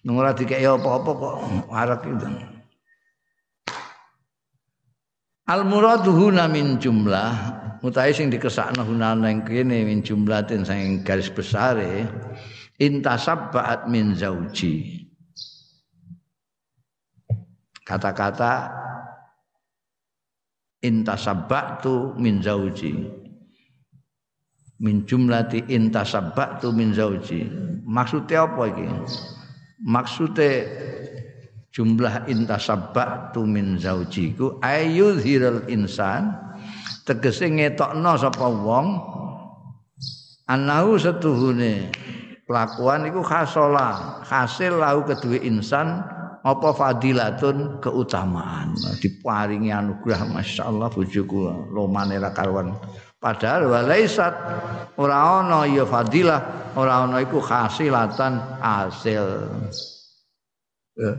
Nunggu 0.04 0.36
dikei 0.36 0.68
apa-apa 0.68 1.12
kok 1.16 1.38
warak 1.72 2.04
itu. 2.04 2.28
Al 5.48 5.64
muradu 5.64 6.12
min 6.52 6.76
jumlah 6.76 7.32
mutai 7.80 8.12
sing 8.12 8.28
dikesakno 8.28 8.84
huna 8.84 9.16
ning 9.16 9.48
kene 9.48 9.88
min 9.88 10.04
jumlatin 10.04 10.68
sing 10.68 11.00
garis 11.08 11.32
besare 11.32 12.04
intasabbaat 12.76 13.88
min 13.88 14.12
zauji. 14.12 15.08
Kata-kata 17.88 18.76
intasabbatu 20.84 22.20
min 22.20 22.44
zauji 22.44 23.20
min 24.80 25.04
jumlati 25.04 25.68
intasabbatu 25.68 26.72
min 26.72 26.96
zauji. 26.96 27.48
Maksudnya 27.84 28.48
apa 28.48 28.64
iki? 28.72 28.88
Maksudnya 29.80 30.52
jumlah 31.70 32.26
intasabbatu 32.26 33.46
min 33.46 33.78
zauji 33.78 34.34
ku 34.34 34.58
ayyuzhirul 34.60 35.70
insan 35.70 36.34
tegese 37.06 37.46
ngetokno 37.46 38.18
sapa 38.18 38.48
wong 38.50 38.98
anahu 40.50 40.98
setuhune 40.98 41.94
kelakuan 42.50 43.06
iku 43.06 43.22
khasola 43.22 44.20
hasil 44.26 44.82
lahu 44.82 45.06
kedua 45.06 45.38
insan 45.46 46.02
apa 46.42 46.74
fadilatun 46.74 47.78
keutamaan 47.78 48.74
diparingi 48.98 49.70
anugerah 49.70 50.26
masyaallah 50.26 50.90
bojoku 50.90 51.70
lomane 51.70 52.18
ra 52.18 52.34
karuan 52.34 52.74
Padahal 53.20 53.68
walaisat 53.68 54.32
ora 54.96 55.44
ana 55.44 55.68
ya 55.68 55.84
fadilah, 55.84 56.72
ora 56.80 57.04
ana 57.04 57.20
iku 57.20 57.44
hasilatan 57.44 58.40
hasil. 58.64 59.28
Ya. 60.96 61.12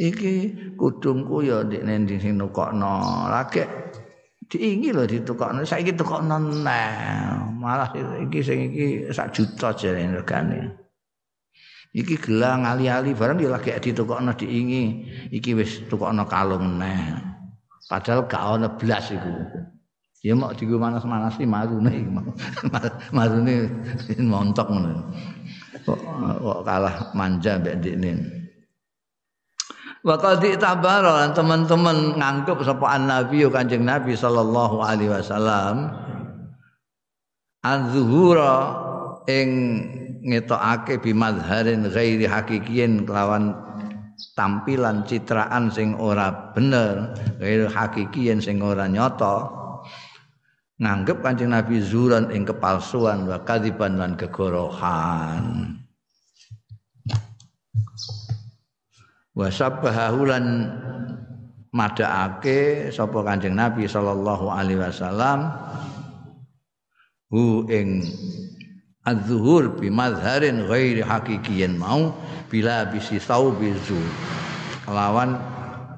Iki 0.00 0.34
kudungku 0.80 1.44
ya 1.44 1.68
ndekne 1.68 2.08
ndi 2.08 2.16
sing 2.16 2.40
nukokno. 2.40 3.28
Lagi 3.28 3.60
diingi 4.48 4.88
lho 4.94 5.04
ditukokno. 5.04 5.68
Saiki 5.68 5.92
tukokno 5.92 6.38
neh. 6.64 7.36
Malah 7.60 7.92
iki 8.24 8.40
sing 8.40 8.72
iki 8.72 9.12
sak 9.12 9.36
juta 9.36 9.76
jare 9.76 10.08
regane. 10.08 10.80
Iki 11.92 12.14
gelang 12.24 12.64
ali-ali 12.64 13.12
barang 13.12 13.36
ya 13.36 13.52
lagi 13.52 13.76
ditukokno 13.76 14.32
diingi. 14.32 14.84
Iki 15.34 15.50
wis 15.60 15.84
tukokno 15.92 16.24
kalung 16.24 16.80
neh. 16.80 17.20
Padahal 17.90 18.24
gak 18.24 18.40
ana 18.40 18.68
blas 18.72 19.12
iku. 19.12 19.34
Ya 20.22 20.38
mau 20.38 20.54
digo 20.54 20.78
manas-manas 20.78 21.34
iki 21.34 21.50
marune 21.50 21.90
iki. 21.90 22.10
Marune 23.16 23.54
montok 24.22 24.70
ngono. 24.70 25.10
Kok, 25.82 25.98
kok 26.38 26.60
kalah 26.62 27.10
manja 27.10 27.58
mbek 27.58 27.82
ndekne. 27.82 28.10
Wa 30.06 30.14
qad 30.18 30.42
tabara 30.62 31.30
teman-teman 31.34 32.18
nganggep 32.18 32.58
sapa 32.62 32.98
nabi 33.02 33.46
Kanjeng 33.50 33.82
Nabi 33.82 34.14
sallallahu 34.14 34.82
alaihi 34.82 35.10
wasallam 35.10 35.90
az-zuhura 37.62 38.54
ing 39.30 39.50
ngetokake 40.26 41.02
bimadharin 41.02 41.86
ghairi 41.90 42.26
hakikiyin 42.26 43.06
kelawan 43.06 43.54
tampilan 44.34 45.06
citraan 45.06 45.70
sing 45.70 45.94
ora 45.98 46.50
bener 46.54 47.14
ghairi 47.38 47.70
hakikiyin 47.70 48.42
sing 48.42 48.58
ora 48.58 48.90
nyata 48.90 49.61
nganggep 50.82 51.22
Kanjeng 51.22 51.54
Nabi 51.54 51.78
zuran 51.78 52.34
ing 52.34 52.42
kepalsuan 52.42 53.30
wa 53.30 53.38
kadiban 53.46 54.02
lan 54.02 54.18
kegorohan. 54.18 55.78
Wa 59.32 59.48
sabbahulan 59.48 60.44
madhaake 61.70 62.90
sapa 62.90 63.22
Kanjeng 63.22 63.54
Nabi 63.54 63.86
sallallahu 63.86 64.50
alaihi 64.50 64.82
wasallam 64.82 65.54
hu 67.30 67.64
ing 67.70 68.02
az-zuhur 69.06 69.78
bi 69.78 69.88
mazharin 69.88 70.66
ghairi 70.66 71.00
hakikiyin 71.00 71.78
mau 71.78 72.12
bila 72.50 72.90
bisi 72.90 73.16
saubizu 73.16 73.96
kelawan 74.84 75.38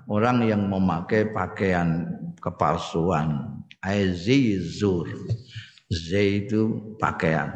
orang 0.06 0.46
yang 0.46 0.62
memakai 0.70 1.26
pakaian 1.34 2.06
kepalsuan 2.38 3.53
zur 4.80 5.06
Z 5.92 6.10
itu 6.16 6.96
pakaian. 6.96 7.54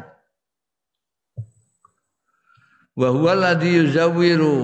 Wa 2.93 3.09
huwa 3.09 3.57
yuzawiru. 3.57 4.59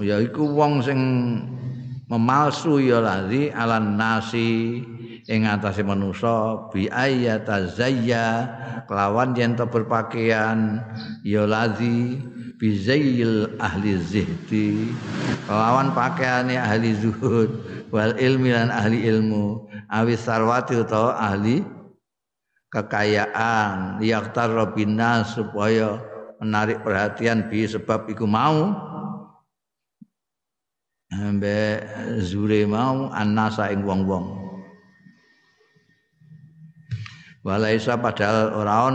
Yaiku 0.00 0.56
wong 0.56 0.80
sing 0.80 1.00
memalsu 2.08 2.80
ya 2.80 3.04
ladzi 3.04 3.52
alan 3.52 4.00
nasi 4.00 4.80
ing 5.28 5.44
atase 5.44 5.84
manusa 5.84 6.66
bi 6.72 6.88
ayatazayya 6.88 8.26
kelawan 8.88 9.36
yen 9.36 9.54
to 9.54 9.68
berpakaian 9.68 10.80
ya 11.20 11.44
ladzi 11.44 12.18
bi 12.60 12.76
zayyil 12.76 13.56
ahli 13.56 13.96
zihdi. 13.96 14.92
Kelawan 15.48 15.96
pakaiane 15.96 16.60
ahli 16.60 16.92
zuhud 16.92 17.48
wal 17.88 18.12
ilmi 18.20 18.52
lan 18.52 18.68
ahli 18.68 19.08
ilmu. 19.08 19.64
Awis 19.88 20.20
sarwati 20.20 20.76
utawa 20.76 21.16
ahli 21.16 21.64
kekayaan. 22.68 24.04
Yaktar 24.04 24.52
robina 24.52 25.24
supaya 25.24 26.04
menarik 26.36 26.84
perhatian 26.84 27.48
bi 27.48 27.64
sebab 27.64 28.12
iku 28.12 28.28
mau. 28.28 28.76
Ambe 31.10 31.82
zure 32.22 32.68
mau 32.68 33.08
annasa 33.10 33.72
ing 33.72 33.82
wong-wong. 33.82 34.36
Walaisa 37.40 37.96
padahal 37.96 38.52
ora 38.52 38.92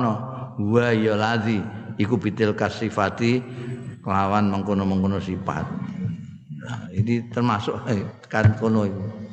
wa 0.56 0.88
ya 0.94 1.18
ladzi 1.18 1.60
iku 2.00 2.20
bitil 2.20 2.56
kasifati 2.56 3.44
kelawan 4.04 4.52
mengkono-mengkono 4.52 5.18
sifat 5.20 5.66
nah, 6.62 6.88
ini 6.94 7.28
termasuk 7.32 7.80
kan 8.30 8.56
kono 8.60 8.86
itu 8.86 9.26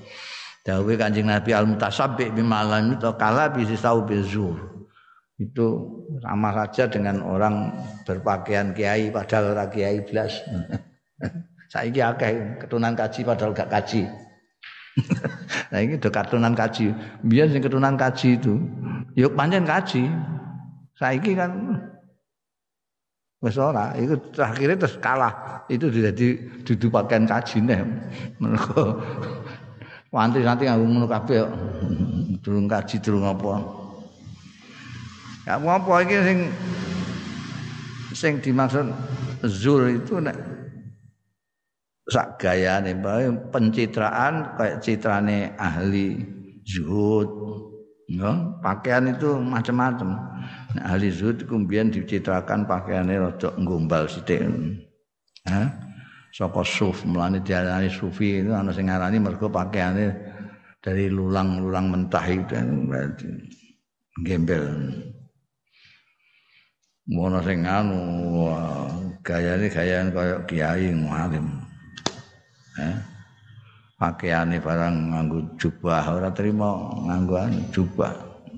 Dawuh 0.62 0.94
Kanjeng 0.94 1.26
Nabi 1.26 1.50
al 1.50 1.66
mutasabbi 1.66 2.30
bimalam 2.30 2.94
itu 2.94 3.10
kala 3.18 3.50
bisi 3.50 3.74
sau 3.74 4.06
bizur. 4.06 4.86
Itu 5.34 5.66
sama 6.22 6.54
saja 6.54 6.86
dengan 6.86 7.18
orang 7.26 7.74
berpakaian 8.06 8.70
kiai 8.70 9.10
padahal 9.10 9.58
ora 9.58 9.66
kiai 9.66 10.06
blas. 10.06 10.38
Saiki 11.72 11.98
akeh 11.98 12.62
ketunan 12.62 12.94
kaji 12.94 13.26
padahal 13.26 13.50
gak 13.50 13.74
kaji. 13.74 14.06
nah 15.74 15.78
ini 15.82 15.98
udah 15.98 16.12
ketunan 16.14 16.54
kaji. 16.54 16.94
Biar 17.26 17.50
sing 17.50 17.64
ketunan 17.64 17.98
kaji 17.98 18.38
itu, 18.38 18.54
yuk 19.18 19.34
panjang 19.34 19.66
kaji. 19.66 20.06
Saiki 20.94 21.34
kan 21.34 21.50
wis 23.42 23.58
ora, 23.58 23.90
itu 23.98 24.14
terakhirnya 24.30 24.86
terus 24.86 24.96
kalah. 25.02 25.66
Itu 25.66 25.90
jadi 25.90 26.38
dudu 26.62 26.86
pakaian 26.94 27.26
kaji 27.26 27.58
nih. 27.66 27.82
Mergo 28.38 29.02
Wantri 30.12 30.44
nanti 30.44 30.68
nganggo 30.68 30.84
ngono 30.84 31.06
kabeh 31.08 31.40
durung 32.44 32.68
kaji 32.68 33.00
durung 33.00 33.24
apa. 33.24 33.64
Ya 35.48 35.56
apa 35.58 35.92
iki 36.04 36.16
sing 36.22 36.38
sing 38.12 38.32
dimaksud 38.44 38.92
zur 39.48 39.88
itu 39.88 40.20
nek 40.20 40.36
sak 42.12 42.38
gayane 42.38 42.92
pencitraan 43.50 44.54
kayak 44.60 44.84
citrane 44.84 45.56
ahli 45.56 46.20
zuhud 46.62 47.26
ya 48.06 48.52
pakaian 48.60 49.08
itu 49.10 49.40
macam-macam 49.40 50.20
nah, 50.76 50.96
ahli 50.96 51.12
zuhud 51.12 51.44
kemudian 51.44 51.92
dicitrakan 51.92 52.64
pakaiannya 52.64 53.16
rada 53.28 53.50
nggombal 53.56 54.08
sithik. 54.08 54.44
Ha 55.48 55.62
saka 56.32 56.64
suf 56.64 57.04
mulane 57.04 57.44
diarani 57.44 57.92
sufi 57.92 58.40
itu 58.40 58.56
ana 58.56 58.72
sing 58.72 58.88
ngarani 58.88 59.20
mergo 59.20 59.52
pakaiannya 59.52 60.08
dari 60.80 61.12
lulang-lulang 61.12 61.92
mentah 61.92 62.24
itu 62.24 62.56
berarti 62.88 63.28
gembel. 64.24 64.64
Mono 67.12 67.38
sing 67.44 67.68
anu 67.68 68.00
gayane 69.20 69.68
gayane 69.68 70.10
kaya 70.10 70.36
kiai 70.48 70.88
ngalim 70.88 71.46
eh 72.80 72.96
pakaiane 74.00 74.56
barang 74.58 74.96
nganggo 75.12 75.38
jubah 75.60 76.02
ora 76.16 76.30
terima 76.32 76.74
nganggo 77.06 77.34
anu, 77.38 77.60
jubah 77.70 78.12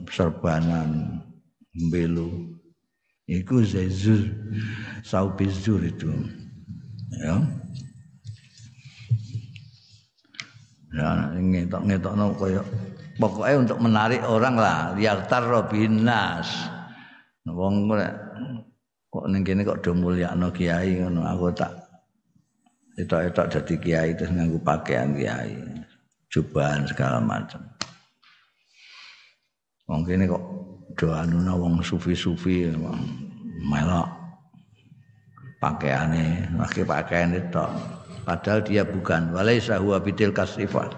serbanan 0.09 1.14
mbelu. 1.75 2.55
Iku 3.25 3.65
zezur 3.65 4.21
saubizur 5.01 5.81
itu. 5.81 6.13
Ya. 7.19 7.37
Ya 10.95 11.09
ngetok-ngetokno 11.35 12.39
kaya 12.39 12.63
pokoknya 13.19 13.57
untuk 13.67 13.79
menarik 13.83 14.23
orang 14.23 14.55
lah. 14.55 14.95
Liartar 14.95 15.43
robinas 15.49 16.47
wong 17.49 17.91
kok 19.11 19.27
ning 19.31 19.43
kene 19.47 19.63
kok 19.67 19.83
do 19.83 19.91
mulyakno 19.95 20.53
kiai 20.55 21.03
ngono. 21.03 21.27
Aku 21.27 21.51
tak 21.51 21.73
etok-etok 23.01 23.51
dadi 23.51 23.75
kiai 23.81 24.15
terus 24.15 24.31
nganggo 24.31 24.63
pakaian 24.63 25.15
kiai, 25.19 25.59
jubahan 26.31 26.87
segala 26.87 27.19
macam. 27.19 27.63
Wong 29.91 30.07
kene 30.07 30.31
kok 30.31 30.45
do 30.95 31.11
anuna 31.11 31.55
wong 31.59 31.83
sufi-sufi 31.83 32.71
melok. 33.63 34.09
Pakaiane, 35.59 36.55
pakai 36.61 36.85
pakaian 36.85 37.33
itu. 37.33 37.67
Padahal 38.25 38.61
dia 38.65 38.85
bukan. 38.85 39.33
Walaisa 39.33 39.81
huwa 39.81 39.97
bidil 40.01 40.33
kasifat. 40.33 40.93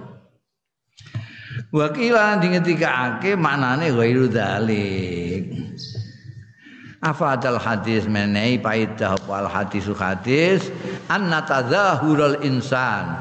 Wakila 1.70 2.38
dingetikake 2.42 3.38
maknane 3.38 3.90
ghairu 3.94 4.26
dzalik 4.30 5.56
afadal 7.06 7.62
hadis 7.62 8.10
menai 8.10 8.58
paidah 8.58 9.14
wal 9.30 9.46
hadis 9.46 9.86
hadis? 9.94 10.66
Anna 11.06 11.46
tadzahurul 11.46 12.42
insan 12.42 13.14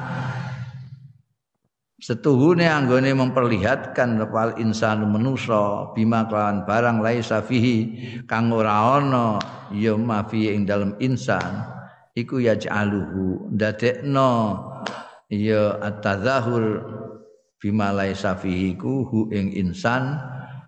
setuhune 2.05 2.69
anggone 2.69 3.17
memperlihatkan 3.17 4.21
wal 4.29 4.53
insan 4.61 5.09
manusa 5.09 5.89
bima 5.97 6.29
kelawan 6.29 6.61
barang 6.61 7.01
laisa 7.01 7.41
fihi 7.41 7.97
kang 8.29 8.53
ora 8.53 9.01
ana 9.01 9.41
ya 9.73 9.97
mafi 9.97 10.53
ing 10.53 10.69
dalam 10.69 10.93
insan 11.01 11.65
iku 12.13 12.37
yaj'aluhu 12.37 13.49
ndadekno 13.57 14.31
ya 15.33 15.81
at-tadzahur 15.81 16.85
bima 17.57 17.89
laisa 17.89 18.37
fihi 18.37 18.77
ku 18.77 19.01
hu 19.09 19.33
ing 19.33 19.49
insan 19.57 20.21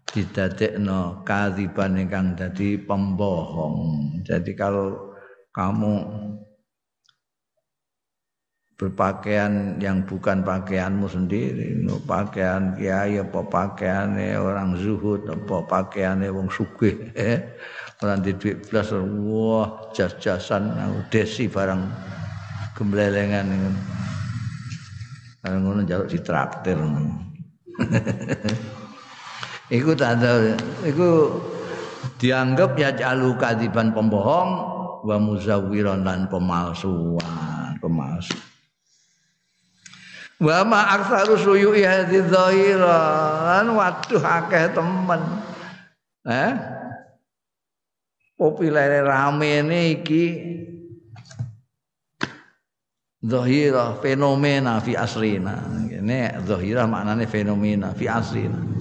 didadekno 0.10 1.22
kadziban 1.22 2.02
ingkang 2.02 2.34
dadi 2.34 2.82
pembohong. 2.82 3.78
Jadi 4.26 4.58
kalau 4.58 5.14
kamu 5.54 5.94
berpakaian 8.78 9.82
yang 9.82 10.06
bukan 10.06 10.46
pakaianmu 10.46 11.10
sendiri, 11.10 11.74
pakaian 12.06 12.78
kiai 12.78 13.18
apa 13.18 13.42
pakaian 13.42 14.14
orang 14.38 14.78
zuhud 14.78 15.26
apa 15.26 15.66
pakaian 15.66 16.22
wong 16.30 16.46
sugih, 16.54 17.10
eh? 17.18 17.58
orang 18.06 18.22
di 18.22 18.38
duit 18.38 18.70
belas, 18.70 18.94
wah 18.94 19.90
jas-jasan, 19.98 20.78
desi 21.10 21.50
barang 21.50 21.90
gemblelengan. 22.78 23.50
Kalau 25.42 25.58
ngono 25.58 25.82
jaluk 25.82 26.14
ditraktir. 26.14 26.78
Iku 29.68 29.92
tanda 30.00 30.56
iku 30.88 31.28
dianggap 32.24 32.80
ya 32.80 32.96
jalu 32.96 33.36
kadiban 33.36 33.92
pembohong 33.92 34.50
wa 35.04 35.18
muzawwiran 35.20 36.08
lan 36.08 36.32
pemalsuan, 36.32 37.76
pemalsu. 37.84 38.57
Wa 40.38 40.62
ma 40.62 40.94
aktsaru 40.98 41.36
suyu'i 41.38 41.82
hadhi 41.82 42.22
dhahiran 42.22 43.74
waduh 43.74 44.22
akeh 44.22 44.70
temen. 44.74 45.22
Eh? 46.30 46.52
Populer 48.38 49.02
rame 49.02 49.66
ini 49.66 49.98
iki 49.98 50.24
Zahira 53.18 53.98
fenomena 53.98 54.78
fi 54.78 54.94
asrina. 54.94 55.66
Ini 55.90 56.46
zahira 56.46 56.86
maknanya 56.86 57.26
fenomena 57.26 57.90
fi 57.98 58.06
asrina 58.06 58.78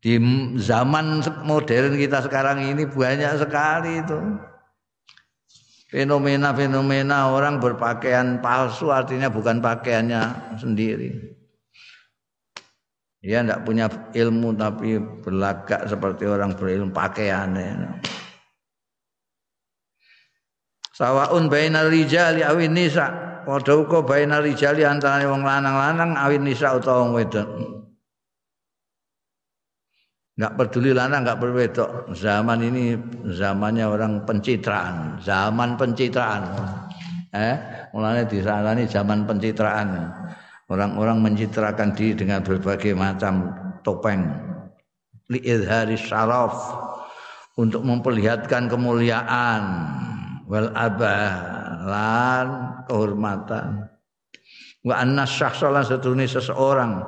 di 0.00 0.16
zaman 0.56 1.20
modern 1.44 1.92
kita 2.00 2.24
sekarang 2.24 2.64
ini 2.64 2.88
banyak 2.88 3.36
sekali 3.36 4.00
itu 4.00 4.16
fenomena-fenomena 5.90 7.34
orang 7.34 7.58
berpakaian 7.58 8.38
palsu 8.38 8.94
artinya 8.94 9.26
bukan 9.26 9.58
pakaiannya 9.58 10.54
sendiri. 10.56 11.10
Dia 13.20 13.44
tidak 13.44 13.68
punya 13.68 13.86
ilmu 14.16 14.56
tapi 14.56 14.96
berlagak 14.96 15.84
seperti 15.84 16.24
orang 16.24 16.56
berilmu 16.56 16.94
pakaiannya. 16.94 18.00
Sawaun 20.96 21.52
bainal 21.52 21.92
rijali 21.92 22.40
awin 22.40 22.72
nisa. 22.72 23.28
Padha 23.44 23.76
uga 23.76 24.00
bainal 24.04 24.40
rijali 24.44 24.84
antara 24.84 25.26
wong 25.28 25.44
lanang-lanang 25.44 26.16
awin 26.16 26.44
nisa 26.48 26.76
utawa 26.76 27.08
wong 27.08 27.12
wedok 27.16 27.48
nggak 30.38 30.56
peduli 30.56 30.94
lana 30.94 31.20
nggak 31.20 31.40
berwedok 31.42 31.90
zaman 32.14 32.62
ini 32.62 32.94
zamannya 33.34 33.86
orang 33.88 34.24
pencitraan. 34.24 35.18
Zaman 35.18 35.74
pencitraan. 35.74 36.42
Eh 37.34 37.56
mulanya 37.94 38.24
di 38.26 38.38
sana 38.42 38.74
ini 38.74 38.86
zaman 38.86 39.26
pencitraan. 39.26 40.10
Orang-orang 40.70 41.18
mencitrakan 41.18 41.98
diri 41.98 42.14
dengan 42.14 42.46
berbagai 42.46 42.94
macam 42.94 43.50
topeng. 43.82 44.22
Liidhari 45.26 45.98
syaraf. 45.98 46.54
Untuk 47.58 47.82
memperlihatkan 47.82 48.70
kemuliaan. 48.70 49.62
Wal 50.46 50.70
abah 50.74 51.30
lan 51.86 52.46
kehormatan. 52.86 53.86
Wa 54.86 55.02
anna 55.02 55.26
syahsalan 55.26 55.82
setuni 55.82 56.30
seseorang. 56.30 57.02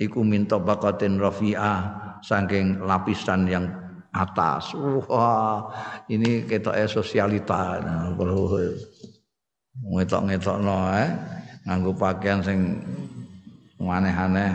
Iku 0.00 0.24
min 0.24 0.48
tabaqatin 0.48 1.20
rafi'ah 1.20 1.99
saking 2.20 2.80
lapisan 2.84 3.48
yang 3.48 3.66
atas. 4.10 4.74
Wah, 5.06 5.70
ini 6.10 6.42
ketoke 6.46 6.84
sosialita. 6.86 7.78
Nah, 7.82 8.10
ngetok-ngetokno 9.80 10.78
eh 10.98 11.10
nganggo 11.64 11.92
pakaian 11.94 12.42
sing 12.42 12.76
aneh-aneh. 13.80 14.52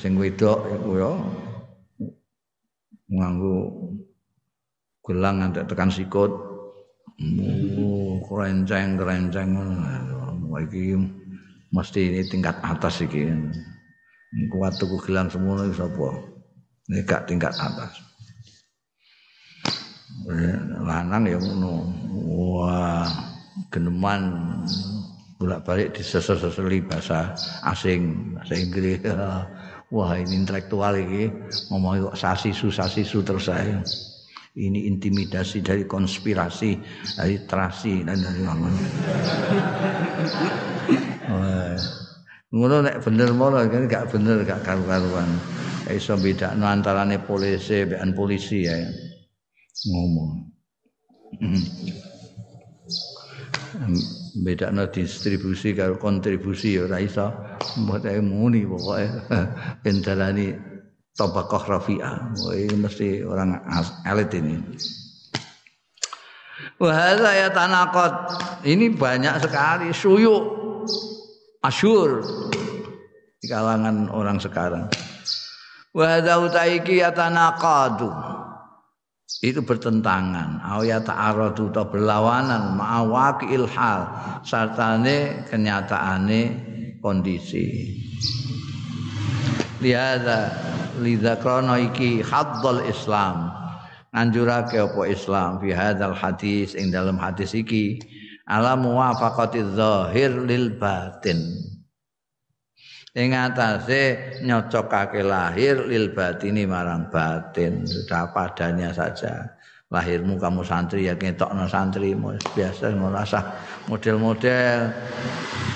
Sing 0.00 0.16
wedok 0.16 0.58
iku 0.74 0.90
ya 0.96 1.12
nganggo 3.12 3.56
gelang 5.04 5.52
tekan 5.52 5.92
sikut. 5.92 6.32
Uh, 7.14 8.18
kerenceng-kerenceng 8.26 9.54
ngono. 9.54 9.86
Mesti 11.74 12.00
ini 12.06 12.22
tingkat 12.30 12.54
atas 12.62 13.02
iki. 13.02 13.26
Kuat 14.50 14.78
tuku 14.78 14.98
gelang 15.02 15.26
ini 15.30 15.74
sapa? 15.74 16.08
Ini 16.90 17.02
gak 17.02 17.26
tingkat 17.26 17.54
atas. 17.58 18.14
lanang 20.84 21.26
ya 21.28 21.36
ngono 21.36 21.84
wah 22.24 23.04
geneman 23.68 24.32
bolak-balik 25.36 25.92
disesel-seseli 25.92 26.80
bahasa 26.86 27.34
asing 27.66 28.32
bahasa 28.32 28.54
Inggris 28.56 29.02
wah 29.94 30.12
ini 30.16 30.40
intelektual 30.40 30.96
ini 30.96 31.28
ngomong 31.68 32.08
kok 32.08 32.16
sasisu 32.16 32.72
sasisu 32.72 33.20
terus 33.20 33.50
saya 33.50 33.82
ini 34.54 34.86
intimidasi 34.86 35.66
dari 35.66 35.82
konspirasi 35.82 36.78
dari 37.18 37.42
terasi 37.42 38.06
dan 38.06 38.22
dari 38.22 38.46
ngono 42.54 42.86
nek 42.86 43.02
bener 43.02 43.34
mono 43.34 43.58
kan 43.66 43.90
gak 43.90 44.14
bener 44.14 44.46
gak 44.46 44.62
karu-karuan. 44.62 45.26
Iso 45.90 46.14
bedakno 46.14 46.70
antarane 46.70 47.18
polisi 47.18 47.82
bean 47.82 48.14
polisi 48.14 48.62
ya. 48.62 48.78
Ngomong. 49.90 50.54
Bedakno 54.44 54.86
distribusi 54.86 55.74
karo 55.74 55.98
kontribusi 55.98 56.78
ya 56.78 56.86
ora 56.86 57.02
iso. 57.02 57.26
Mbok 57.74 58.06
muni 58.22 58.62
pokoke 58.62 59.02
tabaqah 61.14 61.62
rafi'ah. 61.66 62.34
Ini 62.34 62.76
mesti 62.78 63.08
orang 63.22 63.62
elit 64.06 64.30
ini. 64.34 64.54
Wahada 66.78 67.30
ya 67.34 67.48
tanakot 67.54 68.14
ini 68.66 68.90
banyak 68.90 69.38
sekali 69.42 69.94
suyuk 69.94 70.42
asyur 71.62 72.22
di 73.38 73.46
kalangan 73.46 74.10
orang 74.10 74.42
sekarang. 74.42 74.90
Wahada 75.94 76.42
utaiki 76.42 76.98
ya 76.98 77.14
tanakadu 77.14 78.10
itu 79.44 79.60
bertentangan. 79.60 80.64
Ayat 80.64 81.06
ta'aradu 81.06 81.70
atau 81.70 81.84
berlawanan. 81.86 82.74
Ma'awaki 82.74 83.52
ilhal 83.52 84.08
sartane 84.42 85.46
kenyataane 85.46 86.40
kondisi. 86.98 87.94
Lihada 89.84 90.48
lidha 91.00 91.38
krono 91.40 91.74
iki 91.78 92.22
haddal 92.22 92.84
islam. 92.86 93.50
Nganjurake 94.14 94.78
apa 94.78 95.02
islam? 95.10 95.58
Fi 95.58 95.74
hadzal 95.74 96.14
hadis 96.14 96.78
ing 96.78 96.94
dalam 96.94 97.18
hadis 97.18 97.50
iki. 97.50 97.98
Ala 98.46 98.78
muwafaqati 98.78 99.74
zahir 99.74 100.30
lil 100.44 100.78
batin. 100.78 101.58
Ing 103.14 103.30
atase 103.34 104.34
nyocokake 104.42 105.22
lahir 105.22 105.82
lil 105.86 106.14
batini 106.14 106.66
marang 106.66 107.10
batin. 107.10 107.86
Sudah 107.86 108.30
padanya 108.30 108.94
saja. 108.94 109.54
Lahirmu 109.90 110.38
kamu 110.42 110.66
santri 110.66 111.06
ya 111.06 111.14
ngetokno 111.14 111.66
santri. 111.70 112.14
Biasa 112.14 112.90
merasa 112.94 113.54
model-model. 113.86 114.90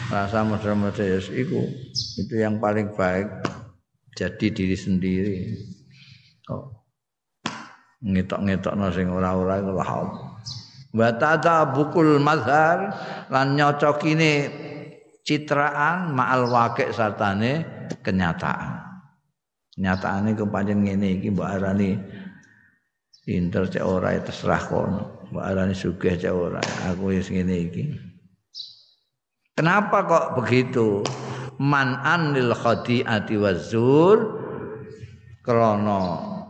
Rasa 0.09 0.41
model-model 0.43 1.21
itu 1.31 1.61
itu 2.19 2.35
yang 2.35 2.59
paling 2.59 2.91
baik 2.97 3.29
jadi 4.19 4.47
diri 4.51 4.75
sendiri. 4.75 5.39
Oh. 6.51 6.79
ngetok-ngetokno 7.99 8.95
sing 8.95 9.11
ora-ora 9.11 9.59
iku 9.59 9.73
lah 9.75 9.91
wa 10.95 11.63
bukul 11.75 12.23
mazhar 12.23 12.95
lan 13.29 13.59
nyocokine 13.59 14.49
citraan 15.27 16.15
ma'al 16.15 16.49
waqi 16.49 16.89
sartane 16.95 17.67
kenyataan. 18.01 18.87
Kenyataane 19.77 20.33
kepanjen 20.35 20.87
ngene 20.87 21.21
iki 21.21 21.29
mbok 21.35 21.47
arani 21.47 21.99
pinter 23.23 23.69
cek 23.69 23.85
ora 23.85 24.17
terserah 24.17 24.63
kono. 24.65 25.29
Mbok 25.29 25.45
arani 25.45 25.75
sugih 25.77 26.17
cek 26.17 26.33
ora 26.33 26.63
aku 26.89 27.13
wis 27.13 27.29
ngene 27.29 27.55
iki. 27.69 27.85
Kenapa 29.59 30.07
kok 30.07 30.27
begitu 30.41 31.03
man'an 31.59 32.35
lil 32.35 32.55
khadi'ati 32.55 33.35
wazur 33.39 34.17
krana 35.43 36.03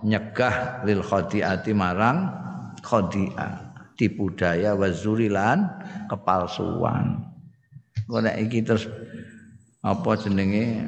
nyegah 0.04 0.84
lil 0.84 1.00
khadi'ati 1.00 1.72
marang 1.72 2.28
khadi'ah 2.84 3.68
tipu 3.98 4.30
daya 4.32 4.78
wazurilan 4.78 5.66
kepalsuan. 6.06 7.18
Kok 8.06 8.24
iki 8.24 8.62
terus 8.62 8.86
apa 9.82 10.14
jenenge? 10.16 10.86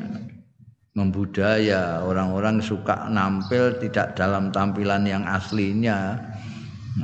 Membudaya 0.91 2.03
orang-orang 2.03 2.59
suka 2.59 3.07
nampil 3.07 3.79
tidak 3.79 4.19
dalam 4.19 4.51
tampilan 4.51 5.07
yang 5.07 5.23
aslinya. 5.23 6.19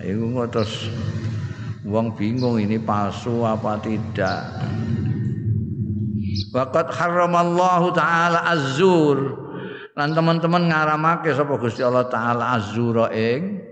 Itu 0.02 0.42
terus 0.50 0.90
wong 1.86 2.18
bingung 2.18 2.58
ini 2.58 2.82
palsu 2.82 3.46
apa 3.46 3.78
tidak 3.78 4.42
Waqat 6.54 6.94
haramallahu 6.94 7.90
taala 7.96 8.46
azur 8.54 9.46
lan 9.96 10.12
teman-teman 10.12 10.68
ngaramake 10.68 11.32
sapa 11.32 11.56
Gusti 11.56 11.80
Allah 11.80 12.06
taala 12.06 12.54
azura 12.60 13.10
ing 13.10 13.64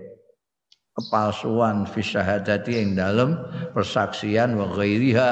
kepalsuan 0.97 1.85
fi 1.85 2.01
syahadati 2.01 2.81
ing 2.81 2.97
dalem 2.97 3.37
persaksian 3.71 4.57
wa 4.57 4.73
ghairiha 4.73 5.31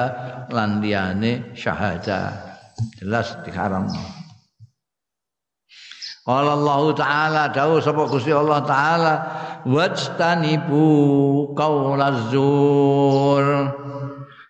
lan 0.53 0.79
liyane 0.79 1.55
syahadah 1.57 2.53
jelas 3.01 3.35
diharam. 3.43 3.89
Qala 6.23 6.55
Allah 6.55 6.81
taala 6.95 7.43
dawuh 7.51 7.83
sapa 7.83 8.07
Gusti 8.07 8.31
Allah 8.31 8.63
taala 8.63 9.13
wajtanibu 9.67 10.87
qaulaz 11.51 12.31
zur 12.31 13.82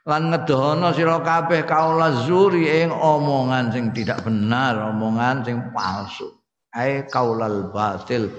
lan 0.03 0.35
ngedono 0.35 0.91
sira 0.91 1.23
kabeh 1.23 1.63
kaula 1.63 2.27
zuri 2.27 2.67
ing 2.67 2.91
omongan 2.91 3.71
sing 3.71 3.95
tidak 3.95 4.19
benar, 4.27 4.91
omongan 4.91 5.47
sing 5.47 5.57
palsu. 5.71 6.27
Ai 6.73 7.05
kaulal 7.07 7.71
batil, 7.71 8.33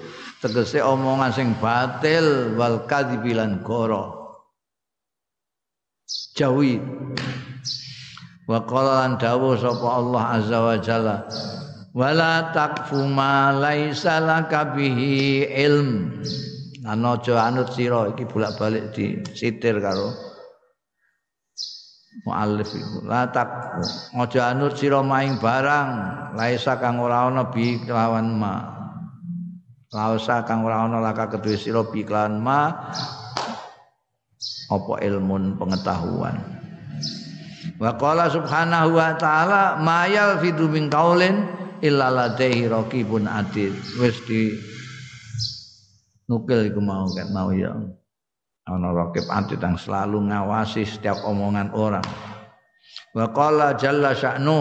tegese 0.45 0.85
omongan 0.85 1.33
sing 1.33 1.49
batil 1.62 2.53
wal 2.59 2.85
kadzibilan 2.85 3.65
goro. 3.65 4.37
Jawi. 6.37 6.83
Wa 8.45 8.61
qala 8.69 9.09
lan 9.09 9.12
dawuh 9.17 9.57
sapa 9.57 9.89
Allah 9.89 10.23
azza 10.37 10.59
wa 10.61 10.77
jalla 10.77 11.17
wala 11.97 12.53
takfu 12.53 13.09
ma 13.09 13.57
laisa 13.57 14.21
laka 14.21 14.77
bihi 14.77 15.49
ilm. 15.49 16.21
Lan 16.85 17.01
aja 17.09 17.49
anut 17.49 17.73
sira 17.73 18.12
iki 18.12 18.29
bolak-balik 18.29 18.93
disitir 18.93 19.81
karo 19.81 20.34
muallif 22.25 22.72
iku. 22.72 23.05
La 23.05 23.29
tak 23.29 23.79
aja 24.16 24.51
anut 24.51 24.75
sira 24.81 25.05
maing 25.05 25.37
barang 25.39 25.89
laisa 26.35 26.81
kang 26.81 26.99
ora 26.99 27.29
ana 27.29 27.53
bi 27.53 27.79
kelawan 27.85 28.35
ma. 28.35 28.72
Laisa 29.93 30.43
kang 30.49 30.64
ora 30.64 30.89
ana 30.89 30.99
laka 30.99 31.31
kedue 31.37 31.61
sira 31.61 31.85
bi 31.85 32.03
kelawan 32.03 32.41
ma. 32.41 32.61
Apa 34.72 35.05
ilmun 35.05 35.61
pengetahuan? 35.61 36.41
Wa 37.77 37.93
qala 38.01 38.33
subhanahu 38.33 38.97
wa 38.97 39.12
ta'ala 39.20 39.77
ma 39.85 40.09
yalfidu 40.09 40.72
min 40.72 40.89
qaulin 40.89 41.45
illa 41.85 42.09
ladaihi 42.09 42.70
raqibun 42.72 43.29
wis 44.01 44.16
di 44.25 44.57
nukil 46.25 46.64
iku 46.64 46.81
mau 46.81 47.05
kan? 47.12 47.29
Mau 47.29 47.53
ya 47.53 47.77
ana 48.65 48.89
raqib 48.93 49.29
atid 49.29 49.61
yang 49.61 49.77
selalu 49.77 50.25
ngawasi 50.33 50.89
setiap 50.89 51.21
omongan 51.29 51.69
orang. 51.77 52.05
Wa 53.12 53.29
qala 53.31 53.77
jalla 53.77 54.17
sya'nu 54.17 54.59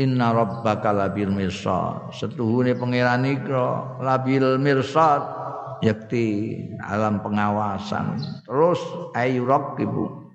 inna 0.00 0.34
rabbaka 0.34 0.90
labil 0.90 1.30
mirsad. 1.30 2.10
Setuhune 2.16 2.74
pangeran 2.74 3.26
ikra 3.28 4.00
labil 4.02 4.58
mirsad 4.58 5.22
yakti 5.84 6.58
alam 6.82 7.22
pengawasan. 7.22 8.18
Terus 8.44 8.80
ayu 9.16 9.46
raqibu. 9.46 10.32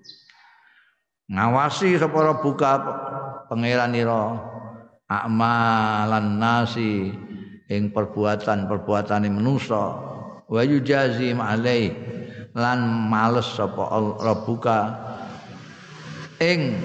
Ngawasi 1.25 1.97
sapa 1.97 2.37
buka 2.37 2.73
pangeran 3.49 3.97
ira 3.97 4.37
amalan 5.09 6.37
nasi 6.37 7.09
ing 7.65 7.89
perbuatan-perbuatane 7.89 9.29
manusa 9.33 10.04
wa 10.45 10.61
yujazim 10.61 11.41
alai 11.41 11.93
lan 12.55 13.09
males 13.09 13.49
sapa 13.51 13.89
rabbuka 14.21 14.79
ing 16.39 16.79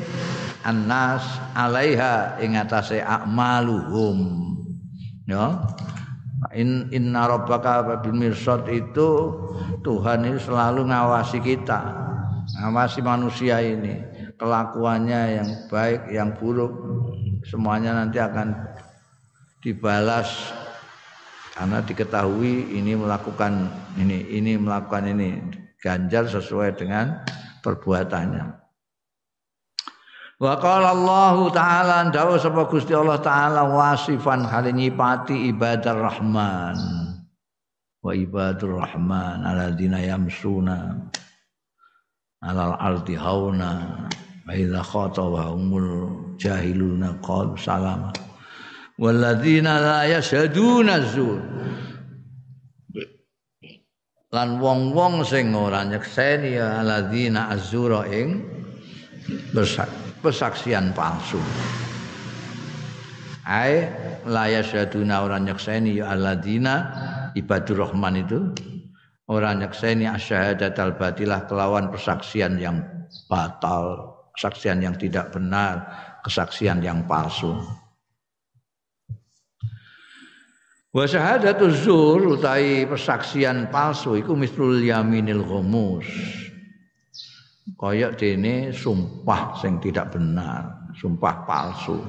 annas 0.65 1.25
alaiha 1.57 2.41
ing 2.43 2.57
atase 2.59 3.01
a'maluhum. 3.01 4.19
Ya. 5.29 5.63
In 6.57 6.89
inna 6.91 7.29
rabbaka 7.29 8.01
bil 8.01 8.17
mirsad 8.17 8.65
itu 8.73 9.37
Tuhan 9.85 10.25
itu 10.27 10.51
selalu 10.51 10.89
ngawasi 10.89 11.39
kita. 11.45 11.81
Ngawasi 12.65 13.05
manusia 13.05 13.61
ini. 13.61 14.01
Kelakuannya 14.41 15.21
yang 15.37 15.49
baik 15.69 16.09
yang 16.11 16.33
buruk. 16.35 16.73
Semuanya 17.45 17.93
nanti 17.93 18.17
akan 18.17 18.57
dibalas 19.61 20.57
karena 21.61 21.85
diketahui 21.85 22.73
ini 22.73 22.97
melakukan 22.97 23.69
ini 24.01 24.33
ini 24.33 24.57
melakukan 24.57 25.13
ini 25.13 25.45
ganjar 25.77 26.25
sesuai 26.25 26.73
dengan 26.73 27.21
perbuatannya. 27.61 28.49
Wa 30.41 30.57
qala 30.57 30.97
Allah 30.97 31.37
taala 31.53 31.97
dawu 32.09 32.41
sapa 32.41 32.65
Gusti 32.65 32.97
Allah 32.97 33.21
taala 33.21 33.69
wasifan 33.69 34.49
hal 34.49 34.73
nyipati 34.73 35.53
ibadah 35.53 36.01
rahman. 36.01 36.81
Wa 38.01 38.17
ibadur 38.17 38.81
rahman 38.81 39.45
alladzina 39.45 40.01
yamsuna 40.01 41.13
alal 42.41 42.73
ardi 42.81 43.21
hauna 43.21 44.09
wa 44.49 44.53
idza 44.57 44.81
khatabahumul 44.81 46.09
jahiluna 46.41 47.21
qalu 47.21 47.53
salama 47.61 48.30
walladzina 49.01 49.81
la 49.81 50.01
yashhaduna 50.05 51.01
zur 51.09 51.41
lan 54.31 54.61
wong-wong 54.61 55.25
sing 55.25 55.57
ora 55.57 55.83
nyekseni 55.89 56.61
ya 56.61 56.85
alladzina 56.85 57.51
azura 57.51 58.07
ing 58.07 58.47
pesaksian 60.23 60.95
palsu. 60.95 61.41
Ai 63.43 63.91
la 64.29 64.47
yasyaduna 64.47 65.27
ora 65.27 65.43
nyekseni 65.43 65.99
ya 65.99 66.15
alladzina 66.15 66.75
ibadur 67.35 67.89
rahman 67.89 68.23
itu 68.23 68.55
ora 69.27 69.51
nyekseni 69.57 70.07
asyahadat 70.07 70.79
al 70.79 70.95
batilah 70.95 71.51
kelawan 71.51 71.91
persaksian 71.91 72.55
yang 72.61 72.87
batal 73.27 74.15
kesaksian 74.39 74.79
yang 74.79 74.95
tidak 74.95 75.35
benar 75.35 75.83
kesaksian 76.23 76.79
yang 76.79 77.03
palsu 77.11 77.59
Wa 80.91 81.07
syahadatu 81.07 81.71
zur 81.71 82.35
utai 82.35 82.83
persaksian 82.83 83.71
palsu 83.71 84.19
iku 84.19 84.35
mislul 84.35 84.83
yaminil 84.83 85.47
ghamus 85.47 86.07
kaya 87.79 88.11
dene 88.13 88.75
sumpah 88.75 89.57
sing 89.61 89.79
tidak 89.79 90.13
benar, 90.13 90.91
sumpah 90.99 91.47
palsu. 91.47 92.01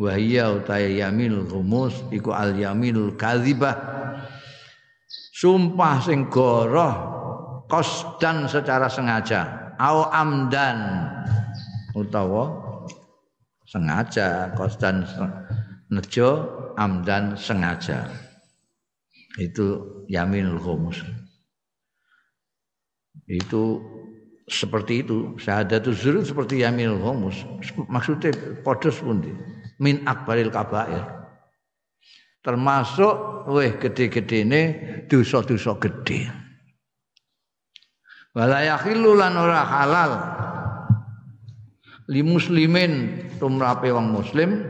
Wa 0.00 0.16
hiya 0.16 0.56
utaya 0.56 0.88
yamil 0.88 1.44
rumus 1.44 2.00
iku 2.08 2.32
al 2.32 2.56
yamilul 2.56 3.12
kadzibah. 3.20 3.76
Sumpah 5.36 6.00
sing 6.04 6.28
goroh 6.32 6.94
kosdan 7.68 8.48
secara 8.48 8.88
sengaja 8.88 9.72
au 9.80 10.08
amdan 10.12 11.08
utawa 11.96 12.52
sengaja 13.64 14.52
kosdan 14.56 15.04
nejo 15.90 16.30
amdan 16.78 17.34
sengaja. 17.34 18.08
Itu 19.38 20.02
yaminul 20.10 20.58
khumus. 20.58 21.02
Itu 23.30 23.82
seperti 24.50 25.06
itu. 25.06 25.38
Syahadatul 25.38 25.94
zur 25.94 26.16
seperti 26.26 26.66
yamil 26.66 26.98
ghamus 26.98 27.46
maksudnya 27.86 28.34
podos 28.66 28.98
pundi? 28.98 29.30
Min 29.78 30.02
akbaril 30.04 30.50
kabair. 30.50 31.06
Termasuk 32.42 33.46
weh 33.52 33.76
gede-gedene 33.78 34.62
dosa-dosa 35.06 35.76
gede. 35.78 36.28
Wala 38.34 38.64
yakhillu 38.64 39.14
lan 39.14 39.36
halal. 39.38 40.12
Li 42.10 42.26
muslimin 42.26 43.22
tumrape 43.38 43.94
wong 43.94 44.10
muslim 44.10 44.66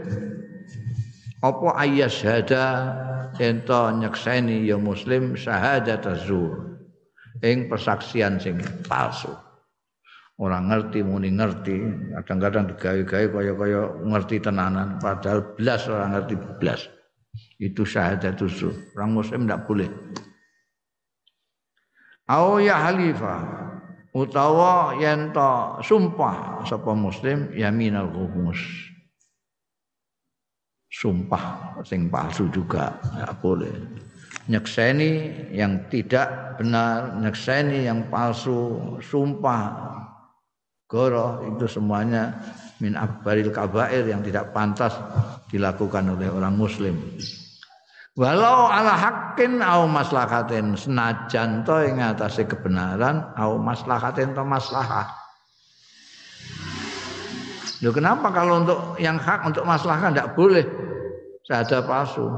apa 1.41 1.69
ayas 1.81 2.21
hada 2.21 2.65
ento 3.41 3.81
nyekseni 3.97 4.69
ya 4.69 4.77
muslim 4.77 5.33
syahadat 5.33 6.05
zur 6.29 6.81
ing 7.41 7.69
persaksian 7.73 8.37
sing 8.37 8.61
palsu. 8.85 9.33
Orang 10.41 10.73
ngerti 10.73 11.05
muni 11.05 11.29
ngerti. 11.37 11.77
Kadang-kadang 12.17 12.73
digawe-gawe 12.73 13.29
kaya-kaya 13.29 13.81
ngerti 14.09 14.41
tenanan. 14.41 14.97
Padahal 14.97 15.53
belas 15.53 15.85
orang 15.85 16.17
ngerti 16.17 16.35
belas 16.57 16.89
itu 17.61 17.85
syahadat 17.85 18.41
usul 18.41 18.73
orang 18.97 19.21
muslim 19.21 19.45
tidak 19.45 19.69
boleh. 19.69 19.91
Au 22.31 22.57
ya 22.57 22.79
halifa 22.89 23.37
utawa 24.17 24.97
yen 24.97 25.35
sumpah 25.85 26.65
sapa 26.65 26.93
muslim 26.97 27.53
yaminal 27.53 28.09
ghumus 28.09 28.59
sumpah 30.91 31.79
sing 31.87 32.11
palsu 32.11 32.51
juga 32.51 32.99
tidak 32.99 33.39
boleh. 33.39 33.75
Nyekseni 34.51 35.11
yang 35.55 35.87
tidak 35.87 36.59
benar 36.59 37.15
nyekseni 37.23 37.87
yang 37.87 38.11
palsu 38.11 38.99
sumpah 38.99 39.95
goroh 40.91 41.47
itu 41.47 41.71
semuanya 41.71 42.35
min 42.83 42.99
akbaril 42.99 43.55
kabair 43.55 44.03
yang 44.11 44.27
tidak 44.27 44.51
pantas 44.51 44.91
dilakukan 45.55 46.19
oleh 46.19 46.27
orang 46.27 46.59
muslim. 46.59 46.99
Walau 48.19 48.67
ala 48.67 48.99
hakin 48.99 49.63
au 49.63 49.87
maslahatin 49.87 50.75
senajan 50.75 51.63
to 51.63 51.79
ing 51.87 52.03
kebenaran 52.51 53.31
au 53.39 53.55
maslahatin 53.55 54.35
to 54.35 54.43
maslahah 54.43 55.20
Loh 57.81 57.93
kenapa 57.97 58.29
kalau 58.29 58.61
untuk 58.65 58.81
yang 59.01 59.17
hak 59.17 59.49
untuk 59.49 59.65
maslahah 59.65 60.13
tidak 60.13 60.37
boleh? 60.37 60.65
Ada 61.51 61.83
palsu. 61.83 62.31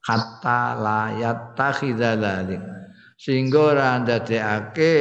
Hatta 0.00 0.78
layat 0.78 1.52
takhidalalik 1.52 2.62
sehingga 3.18 3.74
ora 3.74 3.98
ndadekake 3.98 4.94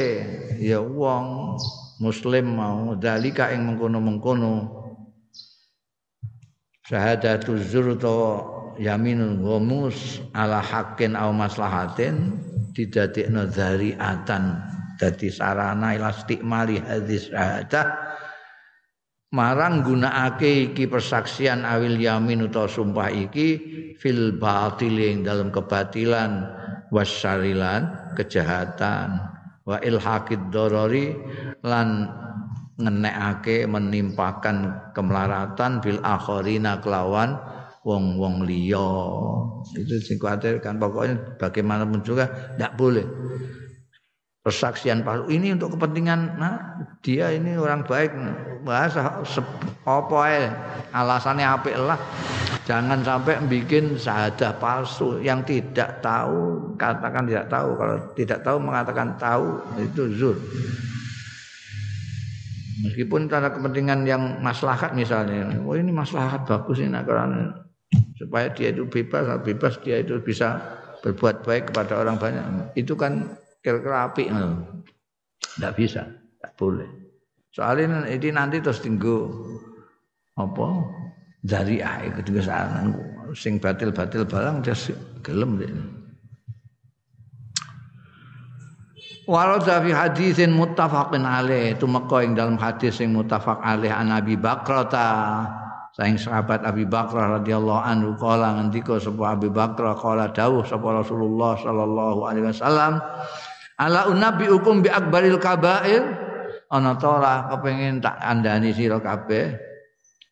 ya 0.58 0.82
wong 0.82 1.56
muslim 2.02 2.58
mau 2.58 2.98
dalika 2.98 3.54
ing 3.54 3.70
mengkono-mengkono. 3.72 4.74
Syahadatu 6.90 7.62
zur 7.62 7.94
to 8.02 8.18
yaminul 8.82 9.38
ghamus 9.38 10.24
ala 10.34 10.64
haqqin 10.66 11.14
aw 11.14 11.30
maslahatin 11.30 12.42
didadekno 12.74 13.46
dzariatan 13.46 14.44
dadi 14.98 15.30
sarana 15.30 15.94
ila 15.94 16.10
istiqmali 16.10 16.82
hadis 16.82 17.30
syahadah 17.30 17.86
marang 19.32 19.84
gunakake 19.84 20.72
iki 20.72 20.88
persaksian 20.88 21.68
awil 21.68 22.00
yamin 22.00 22.48
utawa 22.48 22.72
sumpah 22.72 23.12
iki 23.12 23.48
fil 24.00 24.40
batil 24.40 24.96
yang 24.96 25.28
dalam 25.28 25.52
kebatilan 25.52 26.48
wasyarilan 26.96 28.16
kejahatan 28.16 29.20
wa 29.68 29.78
ilhaqid 29.84 30.40
dorori 30.48 31.12
lan 31.68 32.08
ngenekake 32.78 33.68
menimpakan 33.68 34.80
kemelaratan 34.96 35.84
bil 35.84 36.00
akhirina 36.06 36.80
kelawan 36.80 37.36
wong-wong 37.82 38.46
liya. 38.46 38.94
Itu 39.74 39.98
sing 39.98 40.22
kuatir 40.22 40.62
kan 40.62 40.78
pokoknya 40.78 41.40
bagaimanapun 41.42 42.06
juga 42.06 42.30
tidak 42.56 42.78
boleh 42.78 43.08
persaksian 44.48 45.04
palsu 45.04 45.28
ini 45.28 45.52
untuk 45.52 45.76
kepentingan 45.76 46.40
nah 46.40 46.80
dia 47.04 47.36
ini 47.36 47.60
orang 47.60 47.84
baik. 47.84 48.16
Bahasa 48.64 49.20
apa 49.84 50.20
ya 50.32 50.56
alasannya 50.96 51.44
apik 51.44 51.76
lah. 51.76 52.00
Jangan 52.64 53.04
sampai 53.04 53.44
bikin 53.52 54.00
syahadah 54.00 54.56
palsu. 54.56 55.20
Yang 55.20 55.60
tidak 55.60 56.00
tahu 56.00 56.72
katakan 56.80 57.28
tidak 57.28 57.52
tahu. 57.52 57.76
Kalau 57.76 57.96
tidak 58.16 58.40
tahu 58.40 58.58
mengatakan 58.64 59.20
tahu 59.20 59.60
itu 59.84 60.04
zur 60.16 60.40
meskipun 62.88 63.28
karena 63.28 63.52
kepentingan 63.52 64.08
yang 64.08 64.24
maslahat 64.40 64.96
misalnya. 64.96 65.60
Oh 65.68 65.76
ini 65.76 65.92
maslahat 65.92 66.48
bagus 66.48 66.80
ini 66.80 66.96
karena 67.04 67.52
supaya 68.16 68.48
dia 68.56 68.72
itu 68.72 68.88
bebas 68.88 69.44
bebas 69.44 69.76
dia 69.84 70.00
itu 70.00 70.24
bisa 70.24 70.56
berbuat 71.04 71.44
baik 71.44 71.76
kepada 71.76 72.00
orang 72.00 72.16
banyak. 72.16 72.44
Itu 72.80 72.96
kan 72.96 73.38
kira-kira 73.68 74.08
api 74.08 74.32
tidak 75.60 75.74
bisa 75.76 76.08
tidak 76.08 76.52
boleh. 76.56 76.88
Soalnya 77.52 78.08
ini 78.08 78.32
nanti 78.32 78.64
terus 78.64 78.80
tinggu 78.80 79.28
apa 80.40 80.68
dari 81.44 81.84
air 81.84 82.16
ketika 82.24 82.48
sana. 82.48 82.88
Sing 83.36 83.60
batil-batil 83.60 84.24
barang 84.24 84.64
dia 84.64 84.72
gelem 85.20 85.60
deh. 85.60 85.68
Walau 89.28 89.60
fi 89.60 89.92
hadisin 89.92 90.56
muttafaqin 90.56 91.28
alaih 91.28 91.76
itu 91.76 91.84
meko 91.84 92.24
ing 92.24 92.32
dalam 92.40 92.56
hadis 92.56 93.04
sing 93.04 93.12
muttafaq 93.12 93.60
alaih 93.60 93.92
an 93.92 94.16
Abi 94.16 94.40
Bakrata. 94.40 95.44
Saing 95.98 96.16
sahabat 96.16 96.62
Abi 96.62 96.86
Bakrah 96.86 97.42
radhiyallahu 97.42 97.82
anhu 97.82 98.14
kala 98.22 98.62
ngendika 98.62 99.02
sapa 99.02 99.34
Abi 99.34 99.50
Bakrah 99.50 99.98
kala 99.98 100.30
dawuh 100.30 100.62
sapa 100.62 100.94
Rasulullah 100.94 101.58
sallallahu 101.58 102.20
alaihi 102.22 102.54
wasallam 102.54 103.02
Ala 103.78 104.10
unabi 104.10 104.50
hukum 104.50 104.82
bi 104.82 104.90
akbaril 104.90 105.38
kabair. 105.38 106.02
Ana 106.74 106.98
ta 106.98 107.22
ora 107.22 107.34
kepengin 107.54 108.02
tak 108.02 108.18
andani 108.20 108.74
sira 108.74 108.98
kabeh. 108.98 109.54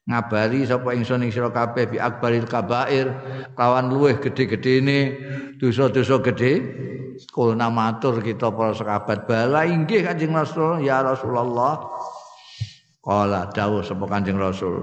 Ngabari 0.05 0.65
sapa 0.65 0.93
ingsun 0.97 1.25
ing 1.25 1.31
sira 1.31 1.53
kabeh 1.53 1.93
bi 1.93 1.97
akbaril 2.01 2.49
kabair. 2.49 3.13
Kawan 3.53 3.93
luweh 3.93 4.17
gedhe-gedhene 4.17 4.99
dosa-dosa 5.61 6.19
gedhe. 6.25 6.53
Kulna 7.31 7.69
matur 7.69 8.19
kita 8.19 8.49
para 8.51 8.73
sahabat. 8.75 9.29
Bala 9.29 9.63
inggih 9.63 10.03
Kanjeng 10.03 10.33
Rasul. 10.33 10.81
Ya 10.81 11.05
Rasulullah. 11.05 11.85
Kala 13.05 13.53
dawuh 13.53 13.85
sapa 13.85 14.09
Kanjeng 14.09 14.41
Rasul. 14.41 14.81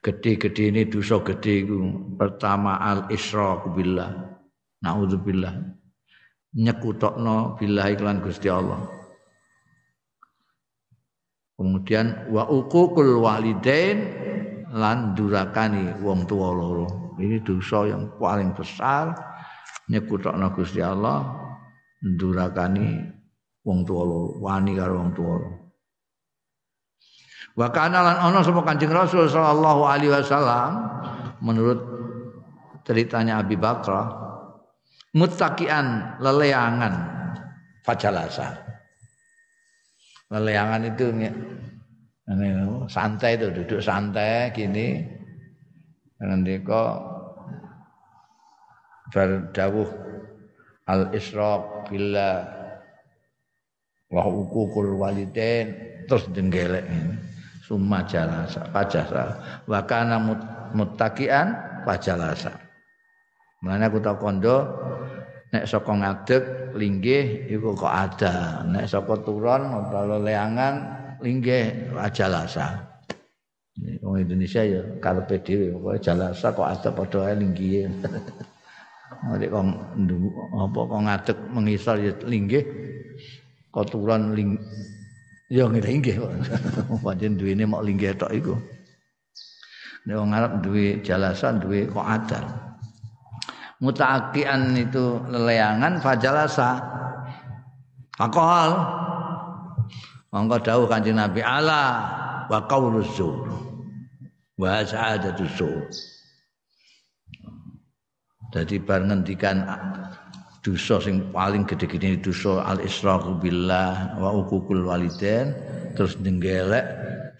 Gedhe-gedhe 0.00 0.70
ini 0.70 0.86
dosa 0.86 1.18
gedhe 1.26 1.66
iku. 1.66 1.78
Pertama 2.14 2.78
al 2.78 3.10
isyraq 3.10 3.74
billah. 3.74 4.30
Naudzubillah 4.80 5.79
nyekutokno 6.54 7.60
billahi 7.60 7.94
iklan 7.94 8.18
Gusti 8.24 8.50
Allah 8.50 9.00
kemudian 11.60 12.32
wa 12.32 12.48
uququl 12.48 13.20
walidain 13.20 13.98
lan 14.72 15.12
durakani 15.12 15.92
wong 16.00 16.24
tua 16.24 16.56
loro. 16.56 17.12
Ini 17.20 17.44
dosa 17.44 17.84
yang 17.84 18.16
paling 18.16 18.56
besar 18.56 19.12
nyekutokno 19.92 20.56
Gusti 20.56 20.80
Allah 20.80 21.36
durakani 22.00 23.12
wong 23.60 23.84
tua 23.84 24.02
loro, 24.08 24.40
wani 24.40 24.72
karo 24.72 25.04
wong 25.04 25.12
tua 25.12 25.32
loro. 25.36 25.50
Wa 27.60 27.68
kana 27.68 27.98
lan 28.00 28.16
ana 28.24 28.40
sapa 28.40 28.64
Kanjeng 28.64 28.94
Rasul 28.94 29.28
sallallahu 29.28 29.84
alaihi 29.84 30.16
wasallam 30.16 30.80
menurut 31.44 31.82
ceritanya 32.88 33.42
Abi 33.42 33.58
Bakra 33.60 34.29
muttaqian 35.14 36.18
leleangan. 36.22 36.94
Fajalasa. 37.80 38.54
Leleangan 40.30 40.86
itu 40.86 41.10
santai 42.86 43.34
itu 43.34 43.50
duduk 43.50 43.80
santai 43.82 44.52
gini. 44.54 45.02
Nanti 46.20 46.60
kok 46.60 46.94
berdawuh 49.10 49.90
al 50.86 51.10
israq 51.16 51.90
bila 51.90 52.46
wa 54.10 54.22
hukukul 54.26 54.98
walidain 54.98 55.74
terus 56.10 56.26
denggelek 56.34 56.82
summa 57.62 58.02
jalasa 58.06 58.66
pajasa 58.74 59.38
wa 59.70 59.80
kana 59.86 60.18
muttaqian 60.74 61.54
pajalasa 61.86 62.50
Mana 63.60 63.92
aku 63.92 64.00
tak 64.00 64.16
kondo 64.16 64.72
nek 65.50 65.66
saka 65.66 65.92
ngadeg 65.92 66.42
linggih 66.78 67.50
iku 67.50 67.74
kok 67.74 67.90
ada 67.90 68.62
nek 68.70 68.86
saka 68.86 69.18
turun 69.26 69.66
utawa 69.66 70.22
leangan 70.22 70.74
linggih 71.18 71.90
jalasa. 72.14 72.86
Wong 74.04 74.20
Indonesia 74.20 74.60
ya 74.60 74.82
karepe 75.00 75.40
dhewe 75.40 75.72
pokoke 75.72 75.98
jalasa 76.04 76.52
kok 76.52 76.68
ada 76.68 76.88
padha 76.92 77.20
ae 77.32 77.34
linggih. 77.38 77.88
Nek 79.30 79.50
kok 79.50 79.64
apa 80.56 80.80
kok 80.86 81.02
ngadeg 81.04 81.38
mengisor 81.52 81.96
ya 81.98 82.12
linggih 82.24 82.64
kok 83.74 83.88
turun 83.90 84.36
ling 84.36 84.60
ya 85.50 85.66
linggih. 85.66 86.20
Pancen 87.04 87.34
duwene 87.40 87.64
mok 87.66 87.84
linggih 87.84 88.14
tok 88.14 88.32
iku. 88.32 88.54
Nek 90.06 90.16
wong 90.16 90.30
Arab 90.32 90.52
duwe 90.64 91.00
jalasa 91.04 91.52
duwe 91.56 91.88
kok 91.88 92.06
ada. 92.06 92.69
Mutaakian 93.80 94.76
itu 94.76 95.24
leleangan 95.32 96.04
fajalasa. 96.04 96.80
Fakol 98.20 98.76
Monggo 100.30 100.62
dawuh 100.62 100.86
Kanjeng 100.86 101.18
Nabi 101.18 101.42
ala 101.42 102.06
wa 102.46 102.60
qauluz 102.70 103.08
zur 103.18 103.50
wa 104.60 104.78
sa'adatus 104.86 105.52
zur. 105.58 105.90
Dadi 108.54 108.78
bar 108.78 109.02
ngendikan 109.02 109.66
dosa 110.62 111.02
sing 111.02 111.34
paling 111.34 111.66
gede-gede 111.66 112.22
dosa 112.22 112.62
al 112.62 112.78
israqu 112.84 113.42
billah 113.42 114.20
wa 114.22 114.30
uququl 114.44 114.86
walidain 114.86 115.50
terus 115.98 116.14
ndenggelek 116.20 116.84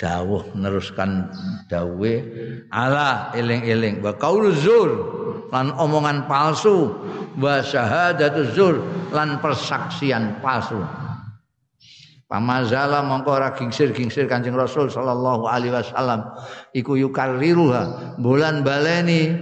dawuh 0.00 0.42
neruskan 0.56 1.28
dawe 1.68 2.14
ala 2.72 3.30
eling-eling 3.36 4.00
wa 4.00 4.16
qauluz 4.16 4.64
zur 4.64 4.90
lan 5.50 5.74
omongan 5.74 6.26
palsu. 6.30 6.94
Wa 7.38 7.62
syahadatuz 7.62 8.54
zur. 8.54 8.82
Lan 9.14 9.38
persaksian 9.38 10.38
palsu. 10.42 10.78
Pamazala 12.30 13.02
mongko 13.02 13.30
ora 13.42 13.50
gingsir-gingsir 13.58 14.30
Kanjeng 14.30 14.54
Rasul 14.54 14.86
sallallahu 14.86 15.50
alaihi 15.50 15.74
wasallam. 15.74 16.30
Iku 16.74 16.94
yukarriruha. 16.94 18.14
Bulan 18.22 18.62
baleni. 18.62 19.34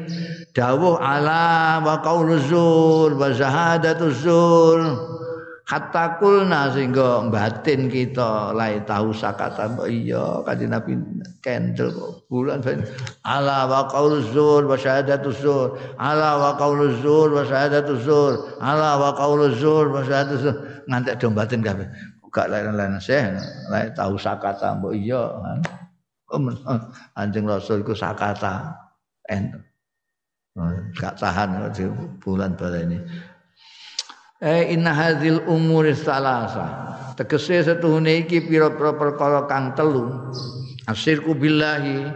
Dawuh 0.56 0.96
ala 0.98 1.78
wa 1.84 2.00
qauluz 2.00 2.48
zur 2.48 3.14
wa 3.14 3.28
zahadatuz 3.30 4.24
zur 4.24 5.17
hatta 5.68 6.16
kulna 6.16 6.72
sehingga 6.72 7.28
batin 7.28 7.92
kita 7.92 8.56
lai 8.56 8.80
tahu 8.88 9.12
sakata 9.12 9.68
iya 9.84 10.40
kanjeng 10.48 10.72
Nabi 10.72 10.96
kendel 11.44 11.92
kok 11.92 12.24
bulan 12.32 12.64
ala 13.20 13.68
wa 13.68 13.84
qauluz 13.92 14.32
zur 14.32 14.64
wa 14.64 14.80
syahadatuz 14.80 15.44
zur. 15.44 15.76
Ala 16.00 16.40
wa 16.40 16.50
qauluz 16.56 17.04
zur 17.04 17.28
wa 17.36 17.44
syahadatuz 17.44 18.00
zur. 18.00 18.48
Ala 18.64 18.96
wa 18.96 19.10
qauluz 19.12 19.60
zur 19.60 19.92
wa 19.92 20.00
syahadatuz 20.00 20.40
zur. 20.48 20.56
Ngantek 20.88 21.20
do 21.20 21.28
batin 21.36 21.60
kabeh. 21.60 21.84
Gak 22.32 22.48
lain-lain. 22.48 22.96
Seh 22.96 23.36
lain 23.68 23.92
tahu 23.92 24.16
sakata 24.16 24.80
mbok 24.80 24.96
iya 24.96 25.20
anjing 27.20 27.44
rasul 27.44 27.84
iku 27.84 27.92
sakata. 27.92 28.72
Enten. 29.28 29.60
Gak 30.98 31.20
tahan 31.20 31.70
bulan 32.18 32.56
ini 32.82 32.98
eh 34.42 34.74
inna 34.74 34.94
hadhil 34.94 35.42
umur 35.46 35.86
salasa. 35.94 36.86
Tegese 37.18 37.66
setuhune 37.66 38.22
iki 38.22 38.46
pira-pira 38.46 38.94
perkara 38.94 39.50
kang 39.50 39.74
telu. 39.74 40.30
Asirku 40.86 41.34
billahi. 41.34 42.06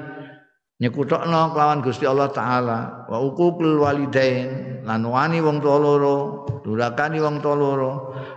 Nyekutokno 0.79 1.55
kelawan 1.55 1.83
Gusti 1.83 2.07
Allah 2.07 2.31
taala. 2.31 3.07
Wa 3.11 3.19
uqul 3.19 3.83
walidain. 3.83 4.83
Lan 4.87 5.03
wani 5.07 5.43
wong 5.43 5.59
tuwa 5.59 5.79
loro. 5.79 6.19
Durakani 6.63 7.19
wong 7.19 7.43
tuwa 7.43 7.55
loro. 7.59 7.93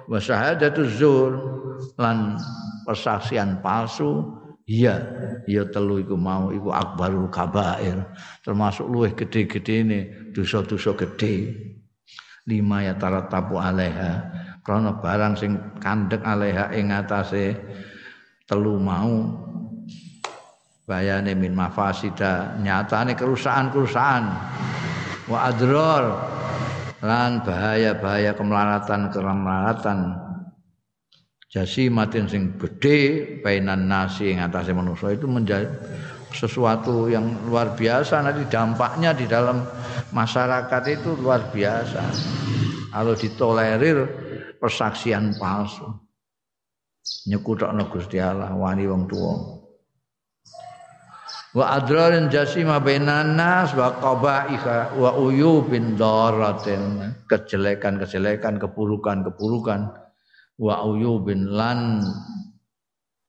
Wa 0.10 0.18
syahadatuz 0.18 0.98
zur 0.98 1.32
lan 2.02 2.42
persaksian 2.86 3.62
palsu. 3.62 4.26
Iya 4.66 4.98
iya 5.46 5.70
telu 5.70 6.02
iku 6.02 6.18
mau. 6.18 6.50
Iku 6.50 6.74
akbarul 6.74 7.30
kabair. 7.30 8.10
Termasuk 8.42 8.90
luwih 8.90 9.14
gede-gede 9.14 9.76
ini. 9.86 10.00
Dosa-dosa 10.34 10.98
gede 10.98 11.34
lima 12.46 12.86
ya 12.86 12.94
tapu 12.98 13.58
alaiha. 13.58 14.14
Karena 14.66 14.98
barang 14.98 15.34
sing 15.38 15.58
kandek 15.78 16.26
alaiha 16.26 16.74
ing 16.74 16.90
atase 16.94 17.54
telu 18.50 18.82
mau. 18.82 19.46
Bayane 20.86 21.34
min 21.34 21.58
mafasida 21.58 22.62
nyatane 22.62 23.18
kerusakan-kerusakan. 23.18 24.24
Wa 25.26 25.50
adror 25.50 26.14
lan 27.02 27.42
bahaya-bahaya 27.42 28.38
kemelaratan 28.38 29.10
kemelaratan. 29.10 29.98
Jasi 31.50 31.90
matin 31.90 32.30
sing 32.30 32.60
gede 32.62 33.40
painan 33.42 33.90
nasi 33.90 34.36
yang 34.36 34.52
atasnya 34.52 34.76
manusia 34.78 35.16
itu 35.16 35.26
menjadi 35.26 35.72
sesuatu 36.36 37.08
yang 37.10 37.32
luar 37.48 37.74
biasa. 37.74 38.22
Nanti 38.22 38.46
dampaknya 38.46 39.16
di 39.16 39.26
dalam 39.26 39.64
masyarakat 40.14 40.84
itu 40.92 41.16
luar 41.18 41.50
biasa. 41.50 42.04
Kalau 42.92 43.14
ditolerir 43.18 43.98
persaksian 44.60 45.38
palsu. 45.40 45.86
Nyekutokno 47.30 47.86
Gusti 47.94 48.18
Allah 48.18 48.50
wani 48.58 48.90
wong 48.90 49.06
tua 49.06 49.56
wa 51.56 51.80
adrarin 51.80 52.28
jasima 52.28 52.84
bainan 52.84 53.40
nas 53.40 53.72
wa 53.72 53.96
qabaiha 53.96 55.00
wa 55.00 55.16
uyubin 55.16 55.96
daratin. 55.96 57.16
Kejelekan-kejelekan 57.32 58.60
keburukan-keburukan. 58.60 59.82
Wa 60.60 60.84
uyubin 60.88 61.52
lan 61.52 62.04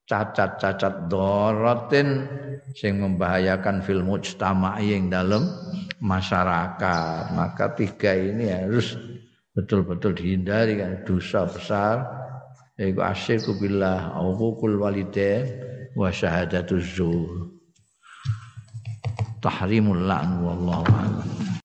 cacat-cacat 0.06 1.10
daratin 1.10 2.30
sing 2.78 3.02
membahayakan 3.02 3.82
fil 3.82 4.06
mujtama 4.06 4.78
yang 4.78 5.10
dalam 5.10 5.50
masyarakat. 5.98 7.34
Maka 7.34 7.74
tiga 7.74 8.14
ini 8.14 8.48
harus 8.48 8.94
betul-betul 9.52 10.14
dihindari 10.14 10.78
kan? 10.78 11.02
Dosa 11.02 11.44
besar. 11.50 11.96
Yaitu 12.78 13.00
asyirku 13.00 13.56
billah 13.56 14.14
uququl 14.20 14.78
walidain 14.78 15.48
wa 15.96 16.12
syahadatuz 16.12 16.84
zur 16.92 17.56
tahrimul 19.40 20.04
la'n 20.04 20.44
wallahu 20.44 20.84